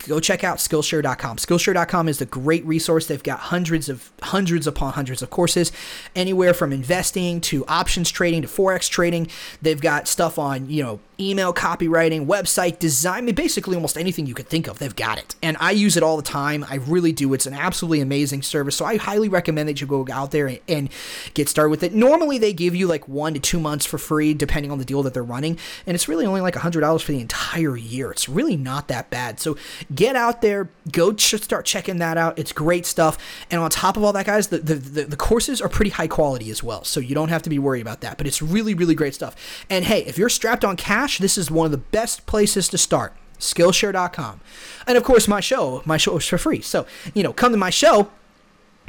go 0.07 0.19
check 0.19 0.43
out 0.43 0.57
skillshare.com 0.57 1.37
skillshare.com 1.37 2.07
is 2.07 2.21
a 2.21 2.25
great 2.25 2.65
resource 2.65 3.07
they've 3.07 3.23
got 3.23 3.39
hundreds 3.39 3.89
of 3.89 4.11
hundreds 4.21 4.65
upon 4.65 4.93
hundreds 4.93 5.21
of 5.21 5.29
courses 5.29 5.71
anywhere 6.15 6.53
from 6.53 6.71
investing 6.71 7.41
to 7.41 7.65
options 7.67 8.09
trading 8.09 8.41
to 8.41 8.47
forex 8.47 8.89
trading 8.89 9.27
they've 9.61 9.81
got 9.81 10.07
stuff 10.07 10.39
on 10.39 10.69
you 10.69 10.83
know 10.83 10.99
email 11.19 11.53
copywriting, 11.53 12.25
website 12.25 12.79
design, 12.79 13.19
I 13.19 13.21
mean, 13.21 13.35
basically 13.35 13.75
almost 13.75 13.97
anything 13.97 14.25
you 14.25 14.33
could 14.33 14.47
think 14.47 14.67
of, 14.67 14.79
they've 14.79 14.95
got 14.95 15.17
it. 15.17 15.35
And 15.43 15.57
I 15.59 15.71
use 15.71 15.97
it 15.97 16.03
all 16.03 16.15
the 16.15 16.23
time. 16.23 16.65
I 16.69 16.75
really 16.75 17.11
do. 17.11 17.33
It's 17.33 17.45
an 17.45 17.53
absolutely 17.53 17.99
amazing 17.99 18.41
service. 18.41 18.77
So 18.77 18.85
I 18.85 18.97
highly 18.97 19.27
recommend 19.27 19.67
that 19.67 19.81
you 19.81 19.87
go 19.87 20.07
out 20.11 20.31
there 20.31 20.57
and 20.67 20.89
get 21.33 21.49
started 21.49 21.69
with 21.69 21.83
it. 21.83 21.93
Normally 21.93 22.37
they 22.37 22.53
give 22.53 22.75
you 22.75 22.87
like 22.87 23.07
one 23.07 23.33
to 23.33 23.39
two 23.39 23.59
months 23.59 23.85
for 23.85 23.97
free, 23.97 24.33
depending 24.33 24.71
on 24.71 24.77
the 24.77 24.85
deal 24.85 25.03
that 25.03 25.13
they're 25.13 25.23
running. 25.23 25.57
And 25.85 25.95
it's 25.95 26.07
really 26.07 26.25
only 26.25 26.41
like 26.41 26.55
$100 26.55 27.01
for 27.01 27.11
the 27.11 27.19
entire 27.19 27.75
year. 27.75 28.11
It's 28.11 28.29
really 28.29 28.55
not 28.55 28.87
that 28.87 29.09
bad. 29.09 29.39
So 29.39 29.57
get 29.93 30.15
out 30.15 30.41
there, 30.41 30.69
go 30.91 31.13
ch- 31.13 31.41
start 31.41 31.65
checking 31.65 31.97
that 31.97 32.17
out. 32.17 32.37
It's 32.37 32.51
great 32.51 32.85
stuff. 32.85 33.17
And 33.49 33.59
on 33.59 33.69
top 33.69 33.97
of 33.97 34.03
all 34.03 34.13
that, 34.13 34.25
guys, 34.25 34.47
the, 34.47 34.59
the, 34.59 34.75
the, 34.75 35.03
the 35.05 35.17
courses 35.17 35.61
are 35.61 35.69
pretty 35.69 35.91
high 35.91 36.07
quality 36.07 36.49
as 36.51 36.63
well. 36.63 36.83
So 36.83 36.99
you 36.99 37.15
don't 37.15 37.29
have 37.29 37.41
to 37.43 37.49
be 37.49 37.59
worried 37.59 37.81
about 37.81 38.01
that. 38.01 38.17
But 38.17 38.27
it's 38.27 38.41
really, 38.41 38.73
really 38.73 38.95
great 38.95 39.15
stuff. 39.15 39.35
And 39.69 39.85
hey, 39.85 40.05
if 40.05 40.17
you're 40.17 40.29
strapped 40.29 40.63
on 40.63 40.75
cash, 40.77 41.17
this 41.17 41.37
is 41.37 41.49
one 41.49 41.65
of 41.65 41.71
the 41.71 41.77
best 41.77 42.25
places 42.25 42.67
to 42.69 42.77
start. 42.77 43.13
Skillshare.com. 43.39 44.41
And 44.85 44.97
of 44.97 45.03
course, 45.03 45.27
my 45.27 45.39
show, 45.39 45.81
my 45.85 45.97
show 45.97 46.17
is 46.17 46.25
for 46.25 46.37
free. 46.37 46.61
So, 46.61 46.85
you 47.13 47.23
know, 47.23 47.31
come 47.31 47.51
to 47.53 47.57
my 47.57 47.69
show, 47.69 48.11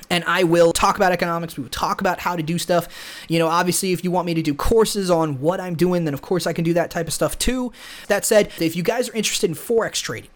and 0.09 0.24
I 0.24 0.42
will 0.42 0.72
talk 0.72 0.96
about 0.96 1.12
economics. 1.12 1.57
We 1.57 1.62
will 1.62 1.70
talk 1.70 2.01
about 2.01 2.18
how 2.20 2.34
to 2.34 2.42
do 2.42 2.59
stuff. 2.59 2.88
You 3.28 3.38
know, 3.38 3.46
obviously, 3.46 3.92
if 3.92 4.03
you 4.03 4.11
want 4.11 4.26
me 4.26 4.34
to 4.34 4.42
do 4.42 4.55
courses 4.55 5.09
on 5.09 5.40
what 5.40 5.61
I'm 5.61 5.76
doing, 5.76 6.05
then 6.05 6.14
of 6.14 6.20
course 6.20 6.46
I 6.48 6.53
can 6.53 6.64
do 6.64 6.74
that 6.74 6.90
type 6.90 7.07
of 7.07 7.12
stuff 7.12 7.38
too. 7.38 7.72
That 8.09 8.24
said, 8.24 8.51
if 8.61 8.74
you 8.74 8.82
guys 8.82 9.09
are 9.09 9.14
interested 9.14 9.51
in 9.51 9.57
Forex 9.57 10.03
trading, 10.03 10.30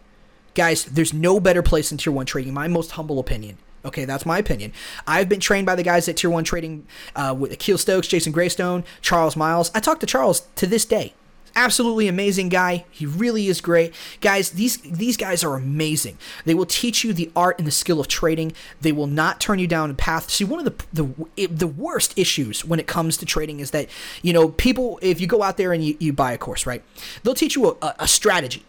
guys, 0.55 0.85
there's 0.85 1.13
no 1.13 1.41
better 1.41 1.63
place 1.63 1.91
than 1.91 1.99
Tier 1.99 2.13
1 2.13 2.27
trading, 2.27 2.55
my 2.55 2.69
most 2.69 2.93
humble 2.93 3.19
opinion. 3.19 3.59
Okay, 3.85 4.07
that's 4.07 4.25
my 4.25 4.39
opinion. 4.39 4.73
I've 5.07 5.29
been 5.29 5.41
trained 5.41 5.67
by 5.67 5.75
the 5.75 5.83
guys 5.83 6.09
at 6.09 6.17
Tier 6.17 6.31
One 6.31 6.43
Trading 6.43 6.87
uh, 7.15 7.37
with 7.39 7.53
Akil 7.53 7.77
Stokes, 7.77 8.09
Jason 8.09 8.33
Graystone, 8.33 8.83
Charles 9.03 9.37
Miles. 9.37 9.71
I 9.75 9.81
talk 9.81 10.01
to 10.01 10.07
Charles 10.07 10.47
to 10.57 10.67
this 10.67 10.87
day 10.87 11.13
absolutely 11.57 12.09
amazing 12.09 12.49
guy. 12.49 12.85
He 12.91 13.07
really 13.07 13.49
is 13.49 13.61
great. 13.61 13.95
Guys, 14.21 14.51
these 14.51 14.79
these 14.79 15.17
guys 15.17 15.45
are 15.45 15.55
amazing. 15.55 16.19
They 16.45 16.55
will 16.55 16.67
teach 16.67 17.05
you 17.05 17.13
the 17.13 17.31
art 17.35 17.59
and 17.59 17.67
the 17.67 17.73
skill 17.73 18.01
of 18.01 18.09
trading. 18.09 18.53
They 18.81 18.93
will 18.93 19.07
not 19.07 19.41
turn 19.41 19.59
you 19.59 19.67
down 19.67 19.91
a 19.91 19.95
path. 19.95 20.31
See, 20.31 20.45
one 20.45 20.65
of 20.65 20.65
the 20.93 21.15
the 21.37 21.47
the 21.47 21.67
worst 21.67 22.19
issues 22.19 22.65
when 22.65 22.81
it 22.81 22.87
comes 22.87 23.17
to 23.19 23.27
trading 23.27 23.61
is 23.61 23.71
that, 23.71 23.89
you 24.23 24.33
know, 24.33 24.49
people 24.49 24.99
if 25.03 25.21
you 25.21 25.27
go 25.27 25.43
out 25.43 25.57
there 25.57 25.73
and 25.73 25.85
you, 25.85 25.97
you 25.99 26.13
buy 26.13 26.33
a 26.33 26.39
course, 26.39 26.67
right? 26.67 26.83
They'll 27.23 27.35
teach 27.35 27.57
you 27.57 27.77
a, 27.81 27.95
a 28.01 28.09
strategy. 28.09 28.65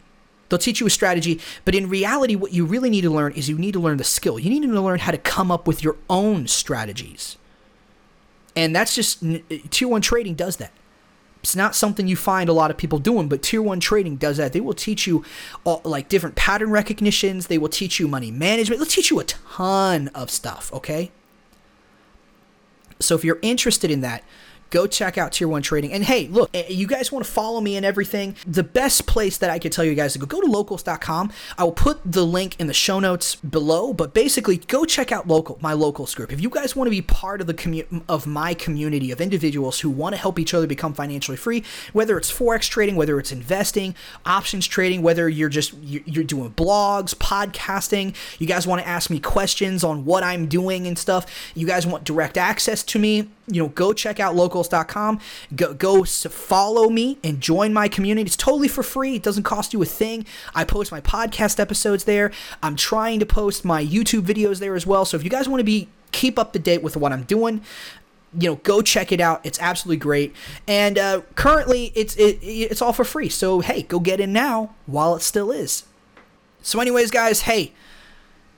They'll 0.49 0.59
teach 0.59 0.79
you 0.79 0.87
a 0.87 0.91
strategy, 0.91 1.39
but 1.63 1.73
in 1.73 1.89
reality, 1.89 2.35
what 2.35 2.53
you 2.53 2.65
really 2.65 2.89
need 2.89 3.01
to 3.01 3.09
learn 3.09 3.33
is 3.33 3.49
you 3.49 3.57
need 3.57 3.73
to 3.73 3.79
learn 3.79 3.97
the 3.97 4.03
skill. 4.03 4.37
You 4.37 4.49
need 4.49 4.61
to 4.61 4.81
learn 4.81 4.99
how 4.99 5.11
to 5.11 5.17
come 5.17 5.51
up 5.51 5.65
with 5.65 5.83
your 5.83 5.97
own 6.09 6.47
strategies. 6.47 7.37
And 8.55 8.75
that's 8.75 8.95
just 8.95 9.23
tier 9.71 9.87
one 9.87 10.01
trading 10.01 10.35
does 10.35 10.57
that. 10.57 10.71
It's 11.41 11.55
not 11.55 11.75
something 11.75 12.07
you 12.07 12.15
find 12.15 12.49
a 12.49 12.53
lot 12.53 12.71
of 12.71 12.77
people 12.77 12.97
doing, 12.97 13.27
but 13.27 13.43
tier 13.43 13.61
one 13.61 13.79
trading 13.79 14.15
does 14.15 14.37
that. 14.37 14.53
They 14.53 14.59
will 14.59 14.73
teach 14.73 15.05
you 15.05 15.23
all, 15.63 15.81
like 15.83 16.09
different 16.09 16.35
pattern 16.35 16.71
recognitions. 16.71 17.47
They 17.47 17.59
will 17.59 17.69
teach 17.69 17.99
you 17.99 18.07
money 18.07 18.31
management. 18.31 18.79
They'll 18.79 18.89
teach 18.89 19.11
you 19.11 19.19
a 19.19 19.25
ton 19.25 20.07
of 20.09 20.31
stuff. 20.31 20.73
Okay. 20.73 21.11
So 22.99 23.13
if 23.13 23.23
you're 23.23 23.39
interested 23.41 23.91
in 23.91 24.01
that, 24.01 24.23
go 24.75 24.85
check 24.85 25.17
out 25.17 25.31
Tier 25.31 25.47
1 25.47 25.61
Trading. 25.61 25.93
And 25.93 26.03
hey, 26.03 26.27
look, 26.27 26.49
eh, 26.53 26.65
you 26.67 26.85
guys 26.85 27.09
want 27.09 27.23
to 27.23 27.31
follow 27.31 27.61
me 27.61 27.77
and 27.77 27.85
everything? 27.85 28.35
The 28.45 28.63
best 28.63 29.07
place 29.07 29.37
that 29.37 29.49
I 29.49 29.57
could 29.57 29.71
tell 29.71 29.85
you 29.85 29.95
guys 29.95 30.13
to 30.13 30.19
go, 30.19 30.25
go 30.25 30.41
to 30.41 30.47
locals.com. 30.47 31.31
I 31.57 31.63
will 31.63 31.71
put 31.71 32.01
the 32.03 32.25
link 32.25 32.59
in 32.59 32.67
the 32.67 32.73
show 32.73 32.99
notes 32.99 33.35
below, 33.35 33.93
but 33.93 34.13
basically 34.13 34.57
go 34.57 34.83
check 34.83 35.13
out 35.13 35.29
local, 35.29 35.57
my 35.61 35.71
locals 35.71 36.13
group. 36.13 36.33
If 36.33 36.41
you 36.41 36.49
guys 36.49 36.75
want 36.75 36.87
to 36.87 36.91
be 36.91 37.01
part 37.01 37.39
of 37.39 37.47
the 37.47 37.53
commu- 37.53 38.03
of 38.09 38.27
my 38.27 38.53
community 38.53 39.11
of 39.11 39.21
individuals 39.21 39.79
who 39.79 39.89
want 39.89 40.13
to 40.13 40.19
help 40.19 40.37
each 40.37 40.53
other 40.53 40.67
become 40.67 40.93
financially 40.93 41.37
free, 41.37 41.63
whether 41.93 42.17
it's 42.17 42.29
forex 42.29 42.67
trading, 42.69 42.97
whether 42.97 43.17
it's 43.17 43.31
investing, 43.31 43.95
options 44.25 44.67
trading, 44.67 45.01
whether 45.01 45.29
you're 45.29 45.47
just 45.47 45.73
you're 45.81 46.25
doing 46.25 46.51
blogs, 46.51 47.15
podcasting, 47.15 48.13
you 48.39 48.47
guys 48.47 48.67
want 48.67 48.81
to 48.81 48.87
ask 48.87 49.09
me 49.09 49.21
questions 49.21 49.85
on 49.85 50.03
what 50.03 50.21
I'm 50.21 50.47
doing 50.47 50.85
and 50.85 50.99
stuff, 50.99 51.25
you 51.55 51.65
guys 51.65 51.87
want 51.87 52.03
direct 52.03 52.37
access 52.37 52.83
to 52.83 52.99
me, 52.99 53.29
you 53.47 53.61
know, 53.61 53.69
go 53.69 53.93
check 53.93 54.19
out 54.19 54.35
locals.com. 54.35 55.19
Go, 55.55 55.73
go 55.73 56.03
follow 56.03 56.89
me 56.89 57.19
and 57.23 57.39
join 57.39 57.73
my 57.73 57.87
community. 57.87 58.27
It's 58.27 58.35
totally 58.35 58.67
for 58.67 58.83
free. 58.83 59.15
It 59.15 59.23
doesn't 59.23 59.43
cost 59.43 59.73
you 59.73 59.81
a 59.81 59.85
thing. 59.85 60.25
I 60.53 60.63
post 60.63 60.91
my 60.91 61.01
podcast 61.01 61.59
episodes 61.59 62.05
there. 62.05 62.31
I'm 62.63 62.75
trying 62.75 63.19
to 63.19 63.25
post 63.25 63.63
my 63.63 63.83
YouTube 63.83 64.21
videos 64.21 64.59
there 64.59 64.75
as 64.75 64.87
well. 64.87 65.05
So 65.05 65.17
if 65.17 65.23
you 65.23 65.29
guys 65.29 65.47
want 65.47 65.59
to 65.59 65.65
be 65.65 65.89
keep 66.11 66.39
up 66.39 66.53
to 66.53 66.59
date 66.59 66.81
with 66.81 66.97
what 66.97 67.11
I'm 67.11 67.23
doing, 67.23 67.61
you 68.37 68.49
know, 68.49 68.55
go 68.55 68.81
check 68.81 69.11
it 69.11 69.21
out. 69.21 69.41
It's 69.43 69.59
absolutely 69.59 69.97
great. 69.97 70.35
And 70.67 70.97
uh, 70.97 71.21
currently, 71.35 71.91
it's 71.95 72.15
it, 72.15 72.39
it's 72.41 72.81
all 72.81 72.93
for 72.93 73.05
free. 73.05 73.29
So 73.29 73.59
hey, 73.59 73.83
go 73.83 73.99
get 73.99 74.19
in 74.19 74.33
now 74.33 74.75
while 74.87 75.15
it 75.15 75.21
still 75.21 75.51
is. 75.51 75.83
So, 76.61 76.79
anyways, 76.79 77.11
guys, 77.11 77.41
hey 77.41 77.73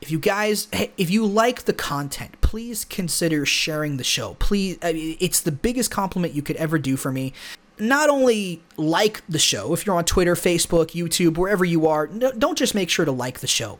if 0.01 0.11
you 0.11 0.19
guys 0.19 0.67
if 0.71 1.09
you 1.09 1.25
like 1.25 1.63
the 1.63 1.73
content 1.73 2.39
please 2.41 2.85
consider 2.85 3.45
sharing 3.45 3.97
the 3.97 4.03
show. 4.03 4.35
Please 4.35 4.77
it's 4.81 5.41
the 5.41 5.51
biggest 5.51 5.91
compliment 5.91 6.33
you 6.33 6.41
could 6.41 6.55
ever 6.55 6.77
do 6.79 6.95
for 6.95 7.11
me. 7.11 7.33
Not 7.79 8.09
only 8.09 8.61
like 8.77 9.21
the 9.27 9.39
show 9.39 9.73
if 9.73 9.85
you're 9.85 9.95
on 9.95 10.05
twitter 10.05 10.33
facebook 10.33 10.91
youtube 10.91 11.37
wherever 11.37 11.63
you 11.63 11.85
are 11.87 12.07
don't 12.07 12.57
just 12.57 12.73
make 12.73 12.89
sure 12.89 13.05
to 13.05 13.11
like 13.11 13.39
the 13.39 13.47
show 13.47 13.77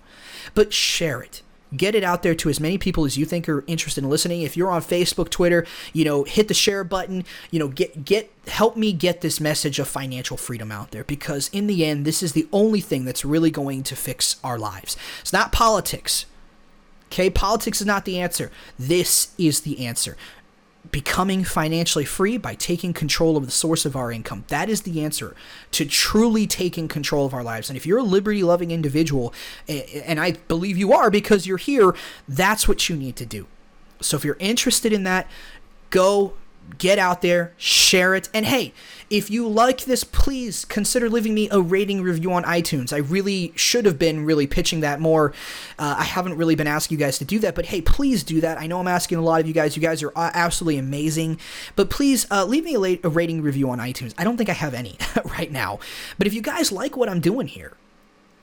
but 0.54 0.72
share 0.74 1.22
it 1.22 1.42
get 1.76 1.96
it 1.96 2.04
out 2.04 2.24
there 2.24 2.36
to 2.36 2.50
as 2.50 2.60
many 2.60 2.78
people 2.78 3.06
as 3.06 3.18
you 3.18 3.26
think 3.26 3.50
are 3.50 3.64
interested 3.68 4.04
in 4.04 4.10
listening. 4.10 4.42
If 4.42 4.56
you're 4.56 4.72
on 4.72 4.82
facebook 4.82 5.30
twitter 5.30 5.66
you 5.94 6.06
know 6.06 6.24
hit 6.24 6.48
the 6.48 6.54
share 6.54 6.84
button 6.84 7.26
you 7.52 7.60
know 7.60 7.68
get 7.68 8.06
get 8.06 8.32
help 8.48 8.78
me 8.78 8.94
get 8.94 9.22
this 9.22 9.40
message 9.40 9.80
of 9.80 9.88
financial 9.88 10.38
freedom 10.38 10.72
out 10.72 10.92
there 10.92 11.04
because 11.04 11.50
in 11.52 11.68
the 11.68 11.86
end 11.86 12.06
this 12.06 12.24
is 12.24 12.34
the 12.34 12.48
only 12.52 12.82
thing 12.82 13.06
that's 13.06 13.26
really 13.26 13.52
going 13.52 13.84
to 13.84 13.96
fix 13.96 14.38
our 14.44 14.58
lives. 14.58 14.96
It's 15.22 15.34
not 15.34 15.52
politics. 15.52 16.26
Okay 17.08 17.30
politics 17.30 17.80
is 17.80 17.88
not 17.88 18.06
the 18.06 18.20
answer. 18.20 18.52
This 18.78 19.34
is 19.38 19.62
the 19.62 19.86
answer 19.86 20.18
becoming 20.92 21.44
financially 21.44 22.06
free 22.06 22.38
by 22.38 22.56
taking 22.56 22.94
control 22.94 23.38
of 23.38 23.46
the 23.46 23.52
source 23.52 23.86
of 23.86 23.96
our 23.96 24.12
income. 24.12 24.46
That 24.48 24.70
is 24.70 24.82
the 24.82 25.04
answer 25.04 25.36
to 25.72 25.86
truly 25.86 26.48
taking 26.48 26.88
control 26.88 27.26
of 27.26 27.34
our 27.34 27.44
lives. 27.44 27.70
And 27.70 27.78
if 27.78 27.86
you're 27.86 28.00
a 28.00 28.04
liberty 28.04 28.44
loving 28.44 28.72
individual, 28.72 29.34
and 29.68 30.20
I 30.20 30.34
believe 30.48 30.78
you 30.78 30.94
are 30.94 31.10
because 31.10 31.48
you're 31.48 31.58
here, 31.58 31.96
that's 32.28 32.68
what 32.68 32.90
you 32.90 32.96
need 32.96 33.16
to 33.18 33.26
do. 33.26 33.48
So 34.02 34.18
if 34.18 34.24
you're 34.24 34.38
interested 34.40 34.94
in 34.94 35.04
that, 35.04 35.30
go 35.90 36.34
get 36.78 37.00
out 37.00 37.22
there, 37.22 37.54
share 37.58 38.16
it, 38.16 38.30
and 38.34 38.46
hey, 38.46 38.74
if 39.10 39.30
you 39.30 39.48
like 39.48 39.86
this, 39.86 40.04
please 40.04 40.66
consider 40.66 41.10
leaving 41.10 41.34
me 41.34 41.48
a 41.50 41.62
rating 41.62 42.02
review 42.02 42.34
on 42.34 42.44
iTunes. 42.44 42.92
I 42.92 42.98
really 42.98 43.54
should 43.56 43.86
have 43.86 43.98
been 43.98 44.26
really 44.26 44.48
pitching 44.48 44.82
that 44.82 45.00
more. 45.00 45.34
Uh, 45.80 45.96
I 46.00 46.04
haven't 46.04 46.36
really 46.36 46.56
been 46.56 46.68
asking 46.68 46.98
you 46.98 47.06
guys 47.06 47.18
to 47.20 47.26
do 47.26 47.40
that, 47.40 47.56
but 47.56 47.68
hey, 47.68 47.82
please 47.82 48.24
do 48.24 48.42
that. 48.42 48.58
I 48.58 48.68
know 48.68 48.80
I'm 48.80 48.88
asking 48.88 49.18
a 49.18 49.22
lot 49.22 49.40
of 49.40 49.48
you 49.48 49.54
guys. 49.54 49.76
You 49.78 49.82
guys 49.82 50.04
are 50.04 50.12
uh, 50.16 50.32
absolutely 50.34 50.78
amazing, 50.78 51.40
but 51.76 51.90
please 51.90 52.28
uh, 52.30 52.46
leave 52.46 52.66
me 52.66 52.76
a, 52.76 53.00
a 53.04 53.10
rating 53.10 53.42
review 53.42 53.70
on 53.70 53.80
iTunes. 53.80 54.14
I 54.18 54.24
don't 54.24 54.38
think 54.38 54.50
I 54.50 54.54
have 54.54 54.74
any 54.74 54.98
right 55.26 55.52
now, 55.52 55.80
but 56.18 56.28
if 56.28 56.34
you 56.34 56.42
guys 56.42 56.72
like 56.72 56.98
what 56.98 57.08
I'm 57.08 57.22
doing 57.22 57.48
here, 57.48 57.74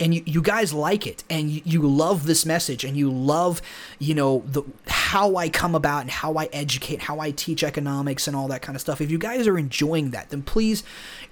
and 0.01 0.15
you, 0.15 0.23
you 0.27 0.43
guys 0.43 0.73
like 0.73 1.07
it 1.07 1.23
and 1.31 1.51
you, 1.51 1.83
love 1.83 2.27
this 2.27 2.45
message 2.45 2.85
and 2.85 2.97
you 2.97 3.11
love 3.11 3.63
you 3.99 4.15
know 4.15 4.43
the 4.47 4.63
how 4.87 5.37
i 5.37 5.49
come 5.49 5.75
about 5.75 6.03
and 6.03 6.11
how 6.11 6.37
i 6.37 6.47
educate 6.53 7.03
how 7.03 7.21
i 7.21 7.31
teach 7.31 7.63
economics 7.63 8.27
and 8.27 8.37
all 8.37 8.49
that 8.49 8.63
kind 8.63 8.75
of 8.75 8.81
stuff. 8.81 9.01
If 9.01 9.11
you 9.11 9.19
guys 9.19 9.47
are 9.47 9.59
enjoying 9.59 10.11
that 10.11 10.31
then 10.31 10.43
please 10.43 10.83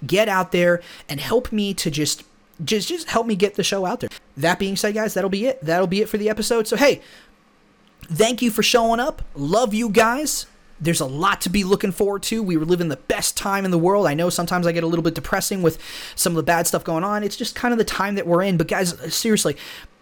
get 0.05 0.29
out 0.29 0.51
there 0.51 0.81
and 1.09 1.19
help 1.19 1.51
me 1.51 1.73
to 1.75 1.91
just 1.91 2.23
just 2.63 2.87
just 2.87 3.09
help 3.09 3.27
me 3.27 3.35
get 3.35 3.55
the 3.55 3.63
show 3.63 3.85
out 3.85 3.99
there. 3.99 4.09
That 4.37 4.59
being 4.59 4.75
said 4.75 4.93
guys 4.93 5.13
that'll 5.13 5.29
be 5.29 5.45
it. 5.47 5.61
That'll 5.61 5.87
be 5.87 6.01
it 6.01 6.09
for 6.09 6.17
the 6.17 6.29
episode. 6.29 6.67
So 6.67 6.77
hey 6.77 7.01
thank 8.03 8.41
you 8.41 8.51
for 8.51 8.63
showing 8.63 8.99
up. 8.99 9.23
Love 9.35 9.73
you 9.73 9.89
guys 9.89 10.45
there's 10.83 11.01
a 11.01 11.05
lot 11.05 11.41
to 11.41 11.49
be 11.49 11.63
looking 11.63 11.91
forward 11.91 12.23
to. 12.23 12.43
We 12.43 12.57
were 12.57 12.65
living 12.65 12.89
the 12.89 12.97
best 12.97 13.37
time 13.37 13.65
in 13.65 13.71
the 13.71 13.77
world. 13.77 14.05
I 14.05 14.13
know 14.13 14.29
sometimes 14.29 14.67
I 14.67 14.71
get 14.71 14.83
a 14.83 14.87
little 14.87 15.03
bit 15.03 15.15
depressing 15.15 15.61
with 15.61 15.79
some 16.15 16.33
of 16.33 16.37
the 16.37 16.43
bad 16.43 16.67
stuff 16.67 16.83
going 16.83 17.03
on. 17.03 17.23
It's 17.23 17.37
just 17.37 17.55
kind 17.55 17.71
of 17.71 17.77
the 17.77 17.85
time 17.85 18.15
that 18.15 18.27
we're 18.27 18.43
in. 18.43 18.57
But 18.57 18.67
guys, 18.67 18.93
seriously, 19.13 19.55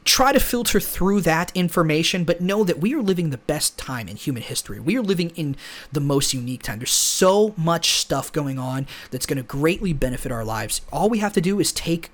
try 0.06 0.32
to 0.32 0.40
filter 0.40 0.80
through 0.80 1.22
that 1.22 1.52
information, 1.54 2.24
but 2.24 2.42
know 2.42 2.64
that 2.64 2.80
we 2.80 2.96
are 2.96 3.02
living 3.02 3.30
the 3.30 3.38
best 3.38 3.78
time 3.78 4.08
in 4.08 4.16
human 4.16 4.42
history. 4.42 4.80
We 4.80 4.98
are 4.98 5.04
living 5.04 5.30
in 5.36 5.56
the 5.92 6.00
most 6.00 6.34
unique 6.34 6.64
time. 6.64 6.80
There's 6.80 6.92
so 6.92 7.54
much 7.56 7.92
stuff 7.92 8.32
going 8.32 8.58
on 8.58 8.88
that's 9.12 9.28
going 9.28 9.38
to 9.38 9.44
greatly 9.44 9.94
benefit 9.94 10.32
our 10.32 10.44
lives. 10.44 10.82
All 10.92 11.10
we 11.10 11.20
have 11.20 11.34
to 11.34 11.42
do 11.42 11.60
is 11.60 11.72
take 11.72 12.10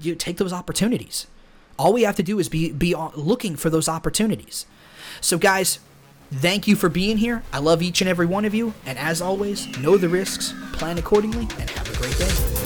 you 0.00 0.14
take 0.14 0.36
those 0.36 0.52
opportunities. 0.52 1.26
All 1.78 1.92
we 1.92 2.02
have 2.02 2.16
to 2.16 2.22
do 2.22 2.38
is 2.38 2.48
be 2.48 2.72
be 2.72 2.94
uh, 2.94 3.10
looking 3.14 3.56
for 3.56 3.70
those 3.70 3.88
opportunities. 3.88 4.66
So 5.20 5.38
guys, 5.38 5.78
Thank 6.32 6.66
you 6.66 6.76
for 6.76 6.88
being 6.88 7.16
here. 7.18 7.42
I 7.52 7.58
love 7.58 7.82
each 7.82 8.00
and 8.00 8.10
every 8.10 8.26
one 8.26 8.44
of 8.44 8.54
you. 8.54 8.74
And 8.84 8.98
as 8.98 9.22
always, 9.22 9.66
know 9.78 9.96
the 9.96 10.08
risks, 10.08 10.52
plan 10.72 10.98
accordingly, 10.98 11.48
and 11.58 11.70
have 11.70 11.90
a 11.90 11.96
great 11.96 12.18
day. 12.18 12.65